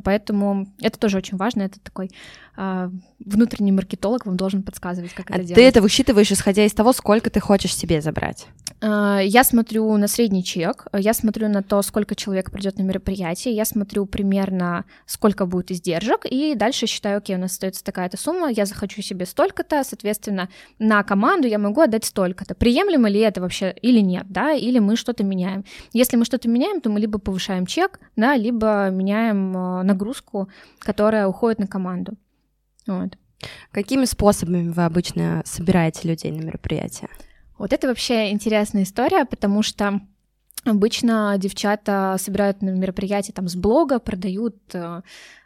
поэтому 0.04 0.68
это 0.80 1.00
тоже 1.00 1.18
очень 1.18 1.38
важно, 1.38 1.64
это 1.64 1.80
такой 1.80 2.12
а, 2.62 2.92
внутренний 3.20 3.72
маркетолог 3.72 4.26
вам 4.26 4.36
должен 4.36 4.64
подсказывать, 4.64 5.14
как 5.14 5.32
а 5.32 5.36
это 5.36 5.42
ты 5.42 5.48
делать. 5.48 5.56
Ты 5.56 5.68
это 5.68 5.82
высчитываешь, 5.82 6.30
исходя 6.30 6.66
из 6.66 6.74
того, 6.74 6.92
сколько 6.92 7.30
ты 7.30 7.40
хочешь 7.40 7.74
себе 7.74 8.02
забрать? 8.02 8.48
А, 8.82 9.20
я 9.20 9.46
смотрю 9.46 9.96
на 9.96 10.10
средний 10.10 10.44
чек, 10.44 10.88
я 10.94 11.14
смотрю 11.14 11.48
на 11.48 11.64
то, 11.64 11.82
сколько 11.82 12.16
человек 12.16 12.52
придет 12.52 12.78
на 12.78 12.84
мероприятие, 12.84 13.54
я 13.54 13.64
смотрю 13.64 14.06
примерно, 14.06 14.84
сколько 15.06 15.46
будет 15.46 15.72
издержек, 15.72 16.26
и 16.26 16.54
дальше 16.54 16.86
считаю, 16.86 17.20
окей, 17.20 17.38
у 17.38 17.40
нас 17.40 17.52
остается 17.52 17.82
такая-то 17.82 18.18
сумма, 18.18 18.50
я 18.52 18.66
захочу 18.66 19.02
себе 19.02 19.26
столько-то, 19.26 19.82
соответственно, 19.86 20.50
на 20.80 21.02
команду 21.04 21.48
я 21.48 21.60
могу 21.60 21.80
отдать 21.80 22.04
столько-то. 22.04 22.56
Приемлемо 22.56 23.10
ли 23.10 23.22
это 23.22 23.40
вообще 23.40 23.74
или 23.82 24.02
нет, 24.02 24.26
да, 24.28 24.52
или 24.52 24.80
мы 24.80 24.98
что-то 24.98 25.24
меняем. 25.24 25.64
Если 25.94 26.18
мы 26.18 26.26
что-то 26.26 26.50
меняем, 26.50 26.82
то 26.82 26.90
мы 26.90 27.00
либо 27.00 27.20
повышаем 27.20 27.66
чек, 27.66 27.79
да, 28.16 28.36
либо 28.36 28.90
меняем 28.90 29.56
а, 29.56 29.84
нагрузку, 29.84 30.50
которая 30.80 31.28
уходит 31.28 31.60
на 31.60 31.68
команду. 31.68 32.14
Вот. 32.88 33.18
Какими 33.72 34.06
способами 34.06 34.70
вы 34.70 34.84
обычно 34.84 35.42
собираете 35.46 36.08
людей 36.08 36.32
на 36.32 36.42
мероприятия? 36.42 37.10
Вот 37.58 37.74
это 37.74 37.88
вообще 37.88 38.32
интересная 38.32 38.84
история, 38.84 39.26
потому 39.26 39.64
что 39.64 40.02
обычно 40.66 41.36
девчата 41.38 42.16
собирают 42.20 42.62
на 42.62 42.70
мероприятия 42.70 43.34
там 43.34 43.48
с 43.48 43.56
блога, 43.56 44.00
продают 44.00 44.56
э, 44.74 45.02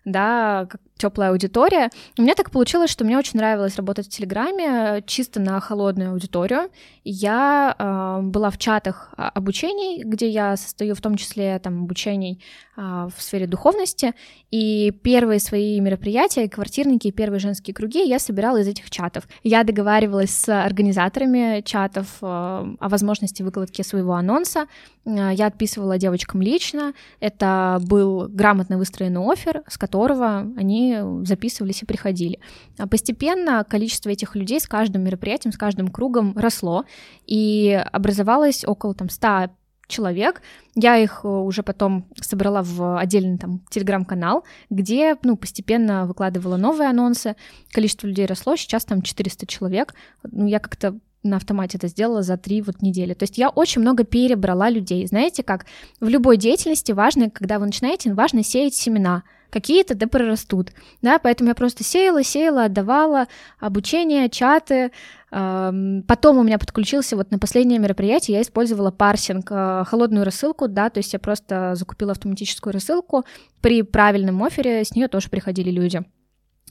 да, 0.05 0.67
как 0.69 0.81
теплая 0.97 1.31
аудитория. 1.31 1.89
У 2.17 2.21
меня 2.21 2.33
так 2.35 2.51
получилось, 2.51 2.89
что 2.89 3.03
мне 3.03 3.17
очень 3.17 3.37
нравилось 3.37 3.75
работать 3.75 4.07
в 4.07 4.09
Телеграме 4.09 5.03
чисто 5.05 5.41
на 5.41 5.59
холодную 5.59 6.11
аудиторию. 6.11 6.69
Я 7.03 7.75
э, 7.77 8.21
была 8.21 8.49
в 8.49 8.57
чатах 8.57 9.13
а, 9.17 9.29
обучений, 9.29 10.03
где 10.03 10.29
я 10.29 10.55
состою 10.55 10.95
в 10.95 11.01
том 11.01 11.17
числе 11.17 11.59
там 11.59 11.83
обучений 11.83 12.41
э, 12.77 12.81
в 12.81 13.21
сфере 13.21 13.47
духовности, 13.47 14.13
и 14.51 14.91
первые 15.03 15.39
свои 15.39 15.79
мероприятия, 15.81 16.47
квартирники, 16.47 17.11
первые 17.11 17.39
женские 17.39 17.73
круги 17.73 18.07
я 18.07 18.19
собирала 18.19 18.57
из 18.61 18.67
этих 18.67 18.89
чатов. 18.89 19.27
Я 19.43 19.63
договаривалась 19.63 20.31
с 20.31 20.47
организаторами 20.47 21.61
чатов 21.61 22.07
э, 22.21 22.25
о 22.25 22.89
возможности 22.89 23.43
выкладки 23.43 23.81
своего 23.81 24.13
анонса. 24.13 24.67
Э, 25.05 25.31
я 25.33 25.47
отписывала 25.47 25.97
девочкам 25.97 26.41
лично. 26.41 26.93
Это 27.19 27.79
был 27.81 28.27
грамотно 28.29 28.77
выстроенный 28.77 29.21
офер, 29.21 29.63
с 29.67 29.77
которого 29.77 30.39
они 30.57 30.97
записывались 31.23 31.83
и 31.83 31.85
приходили. 31.85 32.39
А 32.77 32.87
постепенно 32.87 33.65
количество 33.67 34.09
этих 34.09 34.35
людей 34.35 34.59
с 34.59 34.67
каждым 34.67 35.03
мероприятием, 35.03 35.51
с 35.51 35.57
каждым 35.57 35.89
кругом 35.89 36.37
росло, 36.37 36.85
и 37.25 37.71
образовалось 37.91 38.63
около 38.65 38.93
там 38.93 39.09
100 39.09 39.51
человек. 39.87 40.41
Я 40.75 40.97
их 40.97 41.21
э, 41.23 41.27
уже 41.27 41.63
потом 41.63 42.07
собрала 42.19 42.63
в 42.63 42.97
отдельный 42.97 43.37
там 43.37 43.61
телеграм-канал, 43.69 44.43
где, 44.69 45.15
ну, 45.23 45.37
постепенно 45.37 46.05
выкладывала 46.05 46.57
новые 46.57 46.89
анонсы. 46.89 47.35
Количество 47.71 48.07
людей 48.07 48.25
росло, 48.25 48.55
сейчас 48.55 48.85
там 48.85 49.01
400 49.01 49.45
человек. 49.45 49.93
Ну, 50.23 50.47
я 50.47 50.59
как-то 50.59 50.97
на 51.23 51.37
автомате 51.37 51.77
это 51.77 51.87
сделала 51.87 52.21
за 52.21 52.37
три 52.37 52.61
вот 52.61 52.81
недели. 52.81 53.13
То 53.13 53.23
есть 53.23 53.37
я 53.37 53.49
очень 53.49 53.81
много 53.81 54.03
перебрала 54.03 54.69
людей. 54.69 55.05
Знаете, 55.07 55.43
как 55.43 55.65
в 55.99 56.07
любой 56.07 56.37
деятельности 56.37 56.91
важно, 56.91 57.29
когда 57.29 57.59
вы 57.59 57.65
начинаете, 57.65 58.13
важно 58.13 58.43
сеять 58.43 58.75
семена 58.75 59.23
какие-то 59.49 59.93
да 59.93 60.07
прорастут, 60.07 60.71
да, 61.03 61.19
поэтому 61.19 61.49
я 61.49 61.53
просто 61.53 61.83
сеяла, 61.83 62.23
сеяла, 62.23 62.65
отдавала 62.65 63.27
обучение, 63.59 64.27
чаты, 64.27 64.91
Потом 65.33 66.37
у 66.37 66.43
меня 66.43 66.59
подключился 66.59 67.15
вот 67.15 67.31
на 67.31 67.39
последнее 67.39 67.79
мероприятие, 67.79 68.35
я 68.35 68.43
использовала 68.43 68.91
парсинг, 68.91 69.47
э, 69.49 69.83
холодную 69.87 70.25
рассылку, 70.25 70.67
да, 70.67 70.91
то 70.91 70.99
есть 70.99 71.11
я 71.13 71.17
просто 71.17 71.73
закупила 71.73 72.11
автоматическую 72.11 72.71
рассылку, 72.71 73.25
при 73.59 73.81
правильном 73.81 74.43
офере 74.43 74.83
с 74.83 74.95
нее 74.95 75.07
тоже 75.07 75.29
приходили 75.29 75.71
люди. 75.71 76.03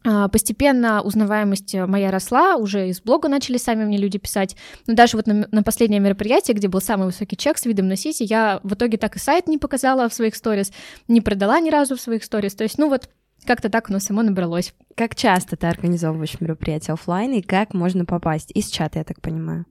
А, 0.05 0.29
постепенно 0.29 1.03
узнаваемость 1.03 1.75
моя 1.75 2.11
росла, 2.11 2.57
уже 2.57 2.89
из 2.89 3.01
блога 3.01 3.29
начали 3.29 3.57
сами 3.57 3.85
мне 3.85 3.99
люди 3.99 4.19
писать. 4.19 4.57
Но 4.87 4.95
даже 4.95 5.17
вот 5.17 5.27
на, 5.27 5.47
на 5.51 5.63
последнее 5.63 6.01
мероприятие, 6.01 6.57
где 6.57 6.69
был 6.69 6.81
самый 6.81 7.07
высокий 7.07 7.37
чек 7.37 7.59
с 7.59 7.67
видом 7.67 7.89
на 7.89 7.97
сити, 7.97 8.25
я 8.25 8.61
в 8.63 8.75
итоге 8.75 8.99
так 8.99 9.17
и 9.17 9.19
сайт 9.19 9.47
не 9.47 9.59
показала 9.59 10.09
в 10.09 10.15
своих 10.15 10.35
сторис, 10.35 10.73
не 11.09 11.21
продала 11.21 11.61
ни 11.61 11.71
разу 11.71 11.97
в 11.97 12.01
своих 12.01 12.25
сторис. 12.25 12.55
То 12.55 12.65
есть, 12.65 12.79
ну 12.79 12.89
вот 12.89 13.09
как-то 13.47 13.69
так 13.71 13.91
оно 13.91 13.99
само 13.99 14.23
набралось. 14.23 14.75
Как 14.97 15.15
часто 15.15 15.57
ты 15.57 15.67
организовываешь 15.67 16.41
мероприятия 16.41 16.93
офлайн 16.93 17.33
и 17.33 17.43
как 17.43 17.75
можно 17.75 18.05
попасть? 18.05 18.51
Из 18.53 18.69
чата, 18.69 19.01
я 19.01 19.05
так 19.05 19.21
понимаю. 19.21 19.67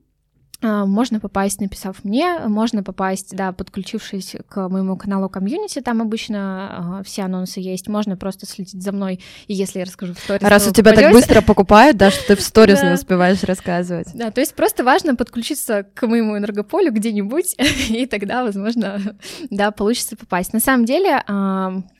А, 0.62 0.86
можно 0.86 1.18
попасть, 1.18 1.60
написав 1.60 2.04
мне, 2.04 2.38
можно 2.46 2.82
попасть, 2.84 3.34
да, 3.34 3.52
подключившись 3.52 4.36
к 4.48 4.68
моему 4.68 4.96
каналу 4.96 5.28
комьюнити, 5.28 5.80
там 5.80 6.00
обычно 6.00 7.00
э, 7.00 7.04
все 7.04 7.22
анонсы 7.22 7.60
есть, 7.60 7.88
можно 7.88 8.16
просто 8.16 8.46
следить 8.46 8.80
за 8.80 8.92
мной, 8.92 9.20
и 9.48 9.54
если 9.54 9.80
я 9.80 9.84
расскажу 9.84 10.14
в 10.14 10.18
сторис... 10.18 10.42
Раз 10.42 10.68
у 10.68 10.72
тебя 10.72 10.92
так 10.92 11.12
быстро 11.12 11.40
покупают, 11.40 11.96
да, 11.96 12.10
что 12.10 12.28
ты 12.28 12.36
в 12.36 12.40
сторис 12.40 12.82
не 12.82 12.92
успеваешь 12.92 13.42
рассказывать. 13.42 14.08
Да, 14.14 14.30
то 14.30 14.40
есть 14.40 14.54
просто 14.54 14.84
важно 14.84 15.16
подключиться 15.16 15.84
к 15.94 16.06
моему 16.06 16.38
энергополю 16.38 16.92
где-нибудь, 16.92 17.56
и 17.88 18.06
тогда, 18.06 18.44
возможно, 18.44 19.00
да, 19.50 19.72
получится 19.72 20.16
попасть. 20.16 20.52
На 20.52 20.60
самом 20.60 20.84
деле, 20.84 21.22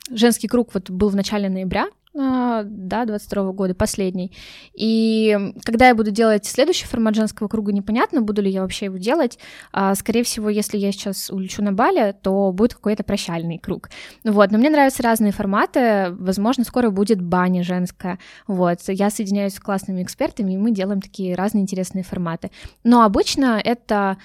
женский 0.09 0.47
круг 0.47 0.69
вот 0.73 0.89
был 0.89 1.09
в 1.09 1.15
начале 1.15 1.49
ноября, 1.49 1.87
а, 1.87 2.02
да, 2.13 3.05
22 3.05 3.51
года, 3.53 3.73
последний. 3.73 4.31
И 4.73 5.53
когда 5.63 5.87
я 5.87 5.95
буду 5.95 6.11
делать 6.11 6.45
следующий 6.45 6.85
формат 6.85 7.15
женского 7.15 7.47
круга, 7.47 7.71
непонятно, 7.71 8.21
буду 8.21 8.41
ли 8.41 8.51
я 8.51 8.61
вообще 8.61 8.85
его 8.85 8.97
делать. 8.97 9.39
А, 9.71 9.95
скорее 9.95 10.23
всего, 10.23 10.49
если 10.49 10.77
я 10.77 10.91
сейчас 10.91 11.31
улечу 11.31 11.63
на 11.63 11.73
Бали, 11.73 12.15
то 12.21 12.51
будет 12.51 12.75
какой-то 12.75 13.03
прощальный 13.03 13.57
круг. 13.57 13.89
Вот, 14.23 14.51
но 14.51 14.59
мне 14.59 14.69
нравятся 14.69 15.01
разные 15.01 15.31
форматы. 15.31 16.09
Возможно, 16.11 16.63
скоро 16.63 16.91
будет 16.91 17.21
баня 17.21 17.63
женская. 17.63 18.19
Вот, 18.47 18.79
я 18.87 19.09
соединяюсь 19.09 19.55
с 19.55 19.59
классными 19.59 20.03
экспертами, 20.03 20.53
и 20.53 20.57
мы 20.57 20.71
делаем 20.71 21.01
такие 21.01 21.35
разные 21.35 21.63
интересные 21.63 22.03
форматы. 22.03 22.51
Но 22.83 23.03
обычно 23.03 23.59
это 23.63 24.17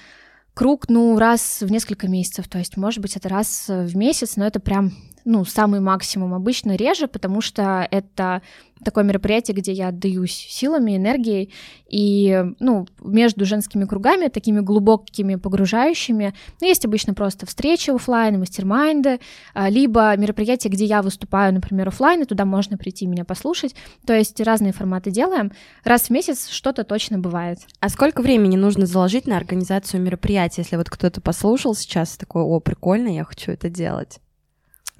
круг, 0.59 0.89
ну, 0.89 1.17
раз 1.17 1.61
в 1.61 1.71
несколько 1.71 2.09
месяцев, 2.09 2.49
то 2.49 2.57
есть, 2.57 2.75
может 2.75 2.99
быть, 2.99 3.15
это 3.15 3.29
раз 3.29 3.69
в 3.69 3.95
месяц, 3.95 4.35
но 4.35 4.45
это 4.45 4.59
прям 4.59 4.91
ну, 5.23 5.45
самый 5.45 5.79
максимум. 5.79 6.33
Обычно 6.33 6.75
реже, 6.75 7.07
потому 7.07 7.39
что 7.39 7.87
это 7.89 8.41
такое 8.83 9.03
мероприятие, 9.03 9.55
где 9.55 9.71
я 9.71 9.89
отдаюсь 9.89 10.33
силами, 10.33 10.97
энергией, 10.97 11.51
и, 11.89 12.43
ну, 12.59 12.87
между 13.01 13.45
женскими 13.45 13.85
кругами, 13.85 14.27
такими 14.27 14.59
глубокими, 14.59 15.35
погружающими, 15.35 16.33
ну, 16.61 16.67
есть 16.67 16.85
обычно 16.85 17.13
просто 17.13 17.45
встречи 17.45 17.89
офлайн, 17.89 18.39
мастер-майнды, 18.39 19.19
а, 19.53 19.69
либо 19.69 20.15
мероприятия, 20.17 20.69
где 20.69 20.85
я 20.85 21.01
выступаю, 21.01 21.53
например, 21.53 21.87
офлайн, 21.87 22.21
и 22.21 22.25
туда 22.25 22.45
можно 22.45 22.77
прийти 22.77 23.07
меня 23.07 23.25
послушать, 23.25 23.75
то 24.05 24.13
есть 24.13 24.39
разные 24.39 24.73
форматы 24.73 25.11
делаем, 25.11 25.51
раз 25.83 26.03
в 26.03 26.09
месяц 26.11 26.49
что-то 26.49 26.83
точно 26.83 27.17
бывает. 27.17 27.59
А 27.79 27.89
сколько 27.89 28.21
времени 28.21 28.55
нужно 28.55 28.85
заложить 28.85 29.27
на 29.27 29.37
организацию 29.37 30.01
мероприятия, 30.01 30.61
если 30.61 30.75
вот 30.75 30.89
кто-то 30.89 31.21
послушал 31.21 31.75
сейчас 31.75 32.17
такой, 32.17 32.43
о, 32.43 32.59
прикольно, 32.59 33.09
я 33.09 33.23
хочу 33.23 33.51
это 33.51 33.69
делать? 33.69 34.19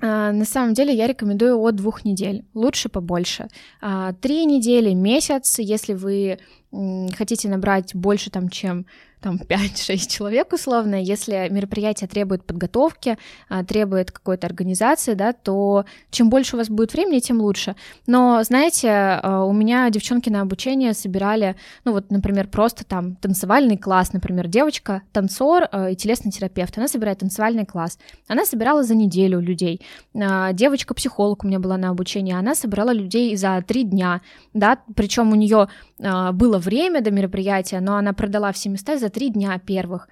А, 0.02 0.32
на 0.32 0.46
самом 0.46 0.74
деле 0.74 0.94
я 0.94 1.08
рекомендую 1.08 1.60
от 1.60 1.76
двух 1.76 2.06
недель, 2.06 2.46
лучше 2.54 2.90
побольше. 2.90 3.48
А, 3.82 4.14
три 4.14 4.46
недели, 4.46 4.94
месяц, 4.94 5.60
если 5.60 5.94
вы 5.94 6.40
хотите 6.72 7.50
набрать 7.50 7.96
больше, 7.96 8.30
там, 8.30 8.50
чем 8.50 8.86
там 9.22 9.36
5-6 9.50 10.10
человек 10.10 10.54
условно, 10.54 11.02
если 11.02 11.48
мероприятие 11.50 12.08
требует 12.08 12.46
подготовки, 12.46 13.18
а, 13.50 13.64
требует 13.64 14.12
какой-то 14.12 14.48
организации, 14.48 15.14
да, 15.14 15.34
то 15.34 15.86
чем 16.12 16.30
больше 16.30 16.56
у 16.56 16.60
вас 16.60 16.70
будет 16.70 16.94
времени, 16.94 17.20
тем 17.20 17.42
лучше. 17.42 17.76
Но, 18.08 18.42
знаете, 18.44 18.90
а, 18.90 19.44
у 19.44 19.54
меня 19.54 19.90
девчонки 19.90 20.30
на 20.30 20.42
обучение 20.42 20.94
собирали, 20.94 21.56
ну 21.86 21.94
вот, 21.94 22.12
например, 22.12 22.48
просто 22.48 22.86
там 22.86 23.16
танцевальный 23.16 23.78
класс, 23.78 24.14
например, 24.14 24.48
девочка, 24.48 25.02
танцор 25.12 25.68
а, 25.72 25.90
и 25.90 25.96
телесный 25.96 26.32
терапевт, 26.32 26.78
она 26.78 26.88
собирает 26.88 27.20
танцевальный 27.20 27.66
класс. 27.66 27.98
Она 28.28 28.46
собирала 28.46 28.84
за 28.84 28.96
неделю 28.96 29.40
людей. 29.40 29.82
Девочка-психолог 30.14 31.44
у 31.44 31.48
меня 31.48 31.60
была 31.60 31.78
на 31.78 31.90
обучении, 31.90 32.34
она 32.34 32.56
собирала 32.56 32.92
людей 32.92 33.36
за 33.36 33.64
три 33.68 33.84
дня, 33.84 34.22
да, 34.54 34.80
причем 34.96 35.32
у 35.32 35.36
нее 35.36 35.68
было 36.00 36.58
время 36.58 37.02
до 37.02 37.12
мероприятия, 37.12 37.82
но 37.82 37.98
она 37.98 38.14
продала 38.14 38.52
все 38.52 38.70
места 38.70 38.98
за 38.98 39.10
три 39.10 39.30
дня 39.30 39.60
первых. 39.60 40.08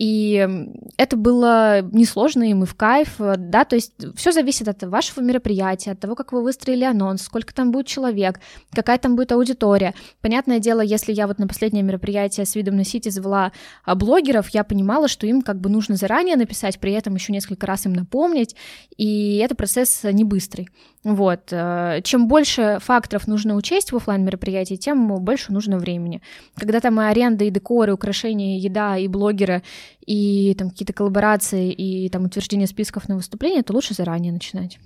И 0.00 0.48
это 0.96 1.16
было 1.18 1.82
несложно 1.82 2.44
и 2.44 2.54
в 2.54 2.74
кайф, 2.74 3.16
да, 3.18 3.66
то 3.66 3.76
есть 3.76 3.92
все 4.16 4.32
зависит 4.32 4.66
от 4.66 4.82
вашего 4.84 5.22
мероприятия, 5.22 5.90
от 5.90 6.00
того, 6.00 6.14
как 6.14 6.32
вы 6.32 6.42
выстроили 6.42 6.84
анонс, 6.84 7.20
сколько 7.20 7.52
там 7.52 7.70
будет 7.70 7.86
человек, 7.86 8.40
какая 8.72 8.96
там 8.96 9.14
будет 9.14 9.30
аудитория. 9.32 9.92
Понятное 10.22 10.58
дело, 10.58 10.80
если 10.80 11.12
я 11.12 11.26
вот 11.26 11.38
на 11.38 11.46
последнее 11.46 11.82
мероприятие 11.82 12.46
с 12.46 12.54
видом 12.54 12.76
на 12.76 12.84
Сити 12.84 13.10
звала 13.10 13.52
а, 13.84 13.94
блогеров, 13.94 14.48
я 14.48 14.64
понимала, 14.64 15.06
что 15.06 15.26
им 15.26 15.42
как 15.42 15.60
бы 15.60 15.68
нужно 15.68 15.96
заранее 15.96 16.36
написать, 16.36 16.80
при 16.80 16.92
этом 16.92 17.14
еще 17.16 17.34
несколько 17.34 17.66
раз 17.66 17.84
им 17.84 17.92
напомнить, 17.92 18.56
и 18.96 19.36
это 19.36 19.54
процесс 19.54 20.00
не 20.04 20.24
быстрый. 20.24 20.70
Вот. 21.02 21.48
Э, 21.50 22.00
чем 22.04 22.28
больше 22.28 22.78
факторов 22.80 23.26
нужно 23.26 23.54
учесть 23.54 23.92
в 23.92 23.96
офлайн 23.96 24.24
мероприятии, 24.24 24.74
тем 24.74 25.08
больше 25.22 25.52
нужно 25.52 25.78
времени. 25.78 26.20
Когда 26.56 26.80
там 26.80 27.00
и 27.00 27.04
аренда, 27.04 27.44
и 27.44 27.50
декоры, 27.50 27.94
украшения, 27.94 28.58
и 28.58 28.60
еда, 28.60 28.98
и 28.98 29.08
блогеры, 29.08 29.62
и 30.04 30.54
там 30.58 30.70
какие-то 30.70 30.92
коллаборации, 30.92 31.72
и 31.72 32.08
там 32.08 32.24
утверждение 32.24 32.66
списков 32.66 33.08
на 33.08 33.16
выступление, 33.16 33.62
то 33.62 33.72
лучше 33.72 33.94
заранее 33.94 34.32
начинать. 34.32 34.78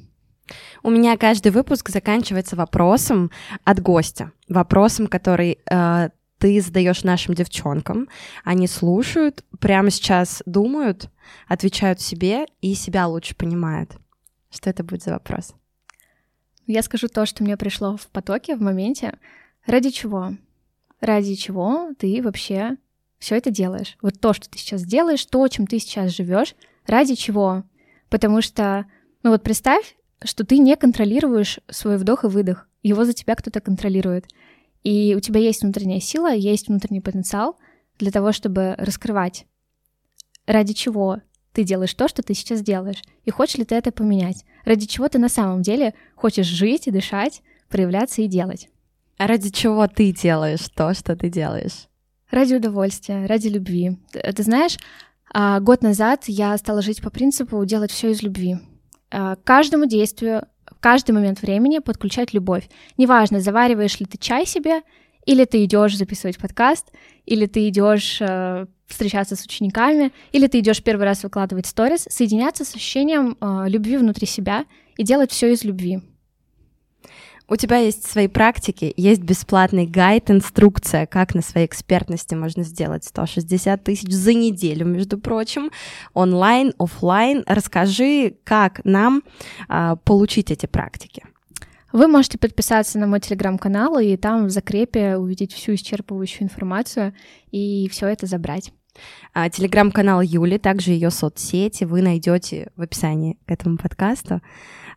У 0.83 0.91
меня 0.91 1.17
каждый 1.17 1.53
выпуск 1.53 1.89
заканчивается 1.89 2.57
вопросом 2.57 3.31
от 3.65 3.81
гостя. 3.81 4.33
Вопросом, 4.49 5.07
который 5.07 5.59
э, 5.71 6.11
ты 6.39 6.61
задаешь 6.61 7.05
нашим 7.05 7.35
девчонкам. 7.35 8.09
Они 8.45 8.67
слушают, 8.67 9.45
прямо 9.61 9.91
сейчас 9.91 10.43
думают, 10.45 11.09
отвечают 11.49 12.01
себе 12.01 12.47
и 12.61 12.75
себя 12.75 13.07
лучше 13.07 13.35
понимают. 13.35 13.97
Что 14.51 14.71
это 14.71 14.85
будет 14.85 15.03
за 15.03 15.13
вопрос? 15.13 15.55
Я 16.67 16.83
скажу 16.83 17.09
то, 17.09 17.27
что 17.27 17.43
мне 17.43 17.57
пришло 17.57 17.97
в 17.97 18.07
потоке, 18.09 18.57
в 18.57 18.61
моменте. 18.61 19.19
Ради 19.67 19.91
чего? 19.91 20.35
Ради 21.01 21.35
чего 21.35 21.91
ты 21.99 22.23
вообще 22.23 22.77
все 23.19 23.37
это 23.37 23.51
делаешь? 23.51 23.97
Вот 24.03 24.21
то, 24.21 24.33
что 24.33 24.49
ты 24.49 24.59
сейчас 24.59 24.83
делаешь, 24.85 25.25
то, 25.27 25.47
чем 25.49 25.67
ты 25.67 25.79
сейчас 25.79 26.13
живешь, 26.13 26.55
ради 26.87 27.15
чего? 27.15 27.65
Потому 28.09 28.43
что, 28.43 28.87
ну 29.23 29.31
вот 29.31 29.43
представь, 29.43 29.97
что 30.23 30.45
ты 30.45 30.59
не 30.59 30.77
контролируешь 30.77 31.61
свой 31.71 31.97
вдох 31.97 32.25
и 32.25 32.29
выдох. 32.29 32.69
Его 32.83 33.05
за 33.05 33.13
тебя 33.13 33.35
кто-то 33.35 33.61
контролирует. 33.61 34.27
И 34.83 35.15
у 35.17 35.21
тебя 35.21 35.41
есть 35.41 35.63
внутренняя 35.63 36.01
сила, 36.01 36.35
есть 36.35 36.69
внутренний 36.69 37.01
потенциал 37.01 37.57
для 37.99 38.11
того, 38.11 38.33
чтобы 38.33 38.75
раскрывать. 38.79 39.47
Ради 40.47 40.75
чего 40.75 41.21
ты 41.53 41.65
делаешь 41.65 41.95
то, 41.95 42.09
что 42.09 42.23
ты 42.23 42.35
сейчас 42.35 42.61
делаешь, 42.61 43.03
и 43.25 43.31
хочешь 43.31 43.57
ли 43.57 43.65
ты 43.65 43.77
это 43.77 43.93
поменять? 43.93 44.45
Ради 44.65 44.87
чего 44.87 45.09
ты 45.09 45.19
на 45.19 45.29
самом 45.29 45.63
деле 45.63 45.95
хочешь 46.15 46.47
жить 46.47 46.87
и 46.87 46.91
дышать, 46.91 47.43
проявляться 47.69 48.23
и 48.23 48.27
делать? 48.27 48.69
А 49.17 49.27
ради 49.27 49.51
чего 49.51 49.87
ты 49.87 50.13
делаешь 50.13 50.69
то, 50.75 50.93
что 50.93 51.17
ты 51.17 51.31
делаешь? 51.31 51.89
Ради 52.35 52.55
удовольствия, 52.55 53.27
ради 53.27 53.47
любви. 53.47 53.97
Ты, 54.11 54.21
ты 54.33 54.43
знаешь, 54.43 54.77
а, 55.33 55.61
год 55.61 55.83
назад 55.83 56.25
я 56.27 56.59
стала 56.59 56.83
жить 56.83 57.01
по 57.01 57.09
принципу 57.09 57.65
делать 57.65 57.93
все 57.93 58.11
из 58.11 58.25
любви. 58.25 58.57
А, 59.13 59.37
каждому 59.37 59.87
действию, 59.87 60.49
каждый 60.81 61.13
момент 61.13 61.43
времени 61.43 61.79
подключать 61.79 62.35
любовь. 62.35 62.69
Неважно, 62.97 63.39
завариваешь 63.39 64.01
ли 64.01 64.07
ты 64.07 64.19
чай 64.19 64.47
себе, 64.47 64.83
или 65.25 65.45
ты 65.45 65.65
идешь 65.65 65.97
записывать 65.97 66.39
подкаст, 66.39 66.91
или 67.25 67.47
ты 67.47 67.69
идешь 67.69 68.19
э, 68.21 68.67
встречаться 68.89 69.37
с 69.37 69.45
учениками, 69.45 70.11
или 70.33 70.49
ты 70.49 70.59
идешь 70.59 70.83
первый 70.83 71.05
раз 71.05 71.23
выкладывать 71.23 71.67
сторис, 71.67 72.09
соединяться 72.11 72.65
с 72.65 72.75
ощущением 72.75 73.37
э, 73.41 73.67
любви 73.69 73.97
внутри 73.97 74.27
себя 74.27 74.65
и 74.97 75.05
делать 75.05 75.31
все 75.31 75.53
из 75.53 75.63
любви. 75.63 76.03
У 77.47 77.57
тебя 77.57 77.77
есть 77.77 78.11
свои 78.11 78.27
практики, 78.27 78.95
есть 78.97 79.21
бесплатный 79.21 79.87
гайд, 79.87 80.31
инструкция, 80.31 81.05
как 81.05 81.35
на 81.35 81.43
своей 81.43 81.67
экспертности 81.67 82.35
можно 82.35 82.63
сделать 82.63 83.05
160 83.05 83.85
тысяч 83.85 84.11
за 84.11 84.33
неделю, 84.33 84.87
между 84.87 85.19
прочим, 85.19 85.71
онлайн, 86.15 86.73
офлайн. 86.79 87.45
Расскажи, 87.47 88.37
как 88.45 88.83
нам 88.85 89.23
а, 89.69 89.97
получить 89.97 90.51
эти 90.51 90.65
практики. 90.65 91.23
Вы 91.93 92.09
можете 92.09 92.39
подписаться 92.39 92.99
на 92.99 93.07
мой 93.07 93.21
телеграм-канал 93.21 93.99
и 93.99 94.17
там 94.17 94.47
в 94.47 94.51
закрепе 94.51 95.17
увидеть 95.17 95.53
всю 95.53 95.75
исчерпывающую 95.75 96.43
информацию 96.43 97.15
и 97.51 97.89
все 97.91 98.09
это 98.09 98.27
забрать. 98.27 98.73
А, 99.33 99.51
телеграм-канал 99.51 100.21
Юли, 100.23 100.59
также 100.59 100.93
ее 100.93 101.11
соцсети 101.11 101.85
вы 101.85 102.01
найдете 102.03 102.71
в 102.77 102.83
описании 102.83 103.39
к 103.47 103.51
этому 103.51 103.77
подкасту. 103.77 104.41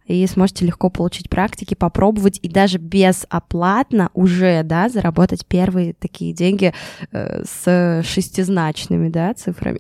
И 0.08 0.26
сможете 0.28 0.66
легко 0.66 0.90
получить 0.90 1.30
практики, 1.30 1.74
попробовать 1.74 2.40
и 2.42 2.50
даже 2.50 2.78
безоплатно 2.78 4.10
уже, 4.14 4.64
да, 4.64 4.90
заработать 4.90 5.46
первые 5.46 5.94
такие 5.94 6.34
деньги 6.34 6.74
э, 7.12 7.44
с 7.44 8.04
шестизначными, 8.06 9.10
да, 9.10 9.34
цифрами. 9.34 9.80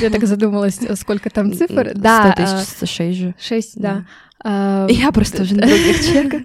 Я 0.00 0.10
так 0.10 0.24
задумалась, 0.26 0.80
сколько 0.94 1.28
там 1.30 1.52
цифр. 1.52 1.92
Да, 1.94 2.32
100 2.32 2.42
тысяч, 2.42 2.90
6 2.90 3.18
же. 3.18 3.34
6, 3.38 3.80
да. 3.80 4.04
А, 4.46 4.86
Я 4.90 5.10
просто 5.10 5.42
уже 5.42 5.54
на 5.54 5.66
других 5.66 6.00
чеках. 6.04 6.42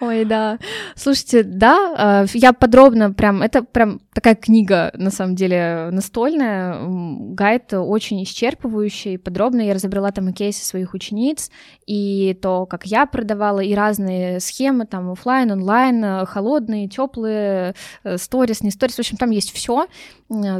Ой, 0.00 0.24
да. 0.24 0.58
Слушайте, 0.96 1.42
да, 1.42 1.94
а, 1.96 2.24
я 2.32 2.54
подробно 2.54 3.12
прям, 3.12 3.42
это 3.42 3.62
прям 3.62 4.00
такая 4.14 4.34
книга, 4.34 4.90
на 4.94 5.10
самом 5.10 5.34
деле, 5.34 5.88
настольная, 5.90 6.78
гайд 7.34 7.74
очень 7.74 8.22
исчерпывающий, 8.22 9.18
подробно 9.18 9.60
я 9.60 9.74
разобрала 9.74 10.12
там 10.12 10.30
и 10.30 10.32
кейсы 10.32 10.64
своих 10.64 10.94
учениц, 10.94 11.50
и 11.86 12.38
то, 12.40 12.64
как 12.64 12.86
я 12.86 13.04
продавала, 13.04 13.60
и 13.60 13.74
разные 13.74 14.40
схемы, 14.40 14.86
там, 14.86 15.10
офлайн, 15.10 15.50
онлайн, 15.50 16.24
холодные, 16.24 16.88
теплые, 16.88 17.74
э, 18.04 18.16
сторис, 18.16 18.62
не 18.62 18.70
сторис, 18.70 18.96
в 18.96 18.98
общем, 18.98 19.18
там 19.18 19.30
есть 19.30 19.52
все. 19.52 19.86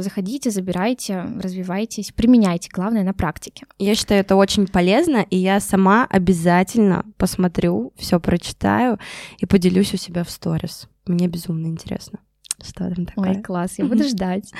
Заходите, 0.01 0.51
забирайте, 0.51 1.25
развивайтесь, 1.41 2.11
применяйте, 2.11 2.69
главное, 2.71 3.03
на 3.03 3.13
практике. 3.13 3.65
Я 3.79 3.95
считаю, 3.95 4.21
это 4.21 4.35
очень 4.35 4.67
полезно, 4.67 5.25
и 5.29 5.37
я 5.37 5.59
сама 5.59 6.05
обязательно 6.09 7.05
посмотрю, 7.17 7.93
все 7.97 8.19
прочитаю 8.19 8.99
и 9.39 9.45
поделюсь 9.45 9.93
у 9.93 9.97
себя 9.97 10.23
в 10.23 10.29
сторис. 10.29 10.87
Мне 11.05 11.27
безумно 11.27 11.67
интересно. 11.67 12.19
Что 12.63 12.89
там 12.93 13.05
такое? 13.05 13.35
Ой, 13.35 13.41
класс, 13.41 13.73
я 13.77 13.85
буду 13.89 14.03
ждать. 14.03 14.51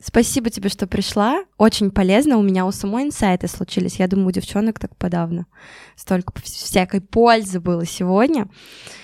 Спасибо 0.00 0.50
тебе, 0.50 0.68
что 0.68 0.86
пришла. 0.86 1.44
Очень 1.58 1.90
полезно. 1.90 2.38
У 2.38 2.42
меня 2.42 2.64
у 2.64 2.72
самой 2.72 3.04
инсайты 3.04 3.48
случились. 3.48 3.96
Я 3.96 4.06
думаю, 4.06 4.28
у 4.28 4.32
девчонок 4.32 4.78
так 4.78 4.96
подавно. 4.96 5.46
Столько 5.96 6.32
всякой 6.42 7.00
пользы 7.00 7.60
было 7.60 7.84
сегодня. 7.84 8.48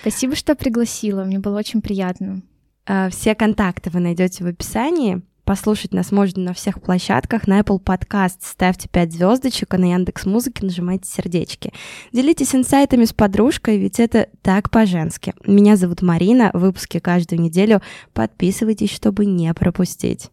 Спасибо, 0.01 0.35
что 0.35 0.55
пригласила. 0.55 1.23
Мне 1.23 1.39
было 1.39 1.57
очень 1.57 1.81
приятно. 1.81 2.41
А, 2.85 3.09
все 3.09 3.35
контакты 3.35 3.89
вы 3.89 3.99
найдете 3.99 4.43
в 4.43 4.47
описании. 4.47 5.21
Послушать 5.47 5.93
нас 5.93 6.11
можно 6.11 6.43
на 6.43 6.53
всех 6.53 6.81
площадках, 6.81 7.47
на 7.47 7.61
Apple 7.61 7.81
Podcast 7.81 8.39
ставьте 8.41 8.89
5 8.89 9.13
звездочек, 9.13 9.73
а 9.73 9.77
на 9.77 9.93
Яндекс 9.93 10.25
Музыке 10.25 10.65
нажимайте 10.65 11.09
сердечки. 11.09 11.71
Делитесь 12.11 12.53
инсайтами 12.53 13.05
с 13.05 13.13
подружкой, 13.13 13.77
ведь 13.77 13.97
это 13.97 14.27
так 14.41 14.69
по-женски. 14.69 15.33
Меня 15.45 15.77
зовут 15.77 16.01
Марина, 16.01 16.51
выпуски 16.53 16.99
каждую 16.99 17.39
неделю. 17.39 17.81
Подписывайтесь, 18.11 18.91
чтобы 18.91 19.25
не 19.25 19.53
пропустить. 19.53 20.31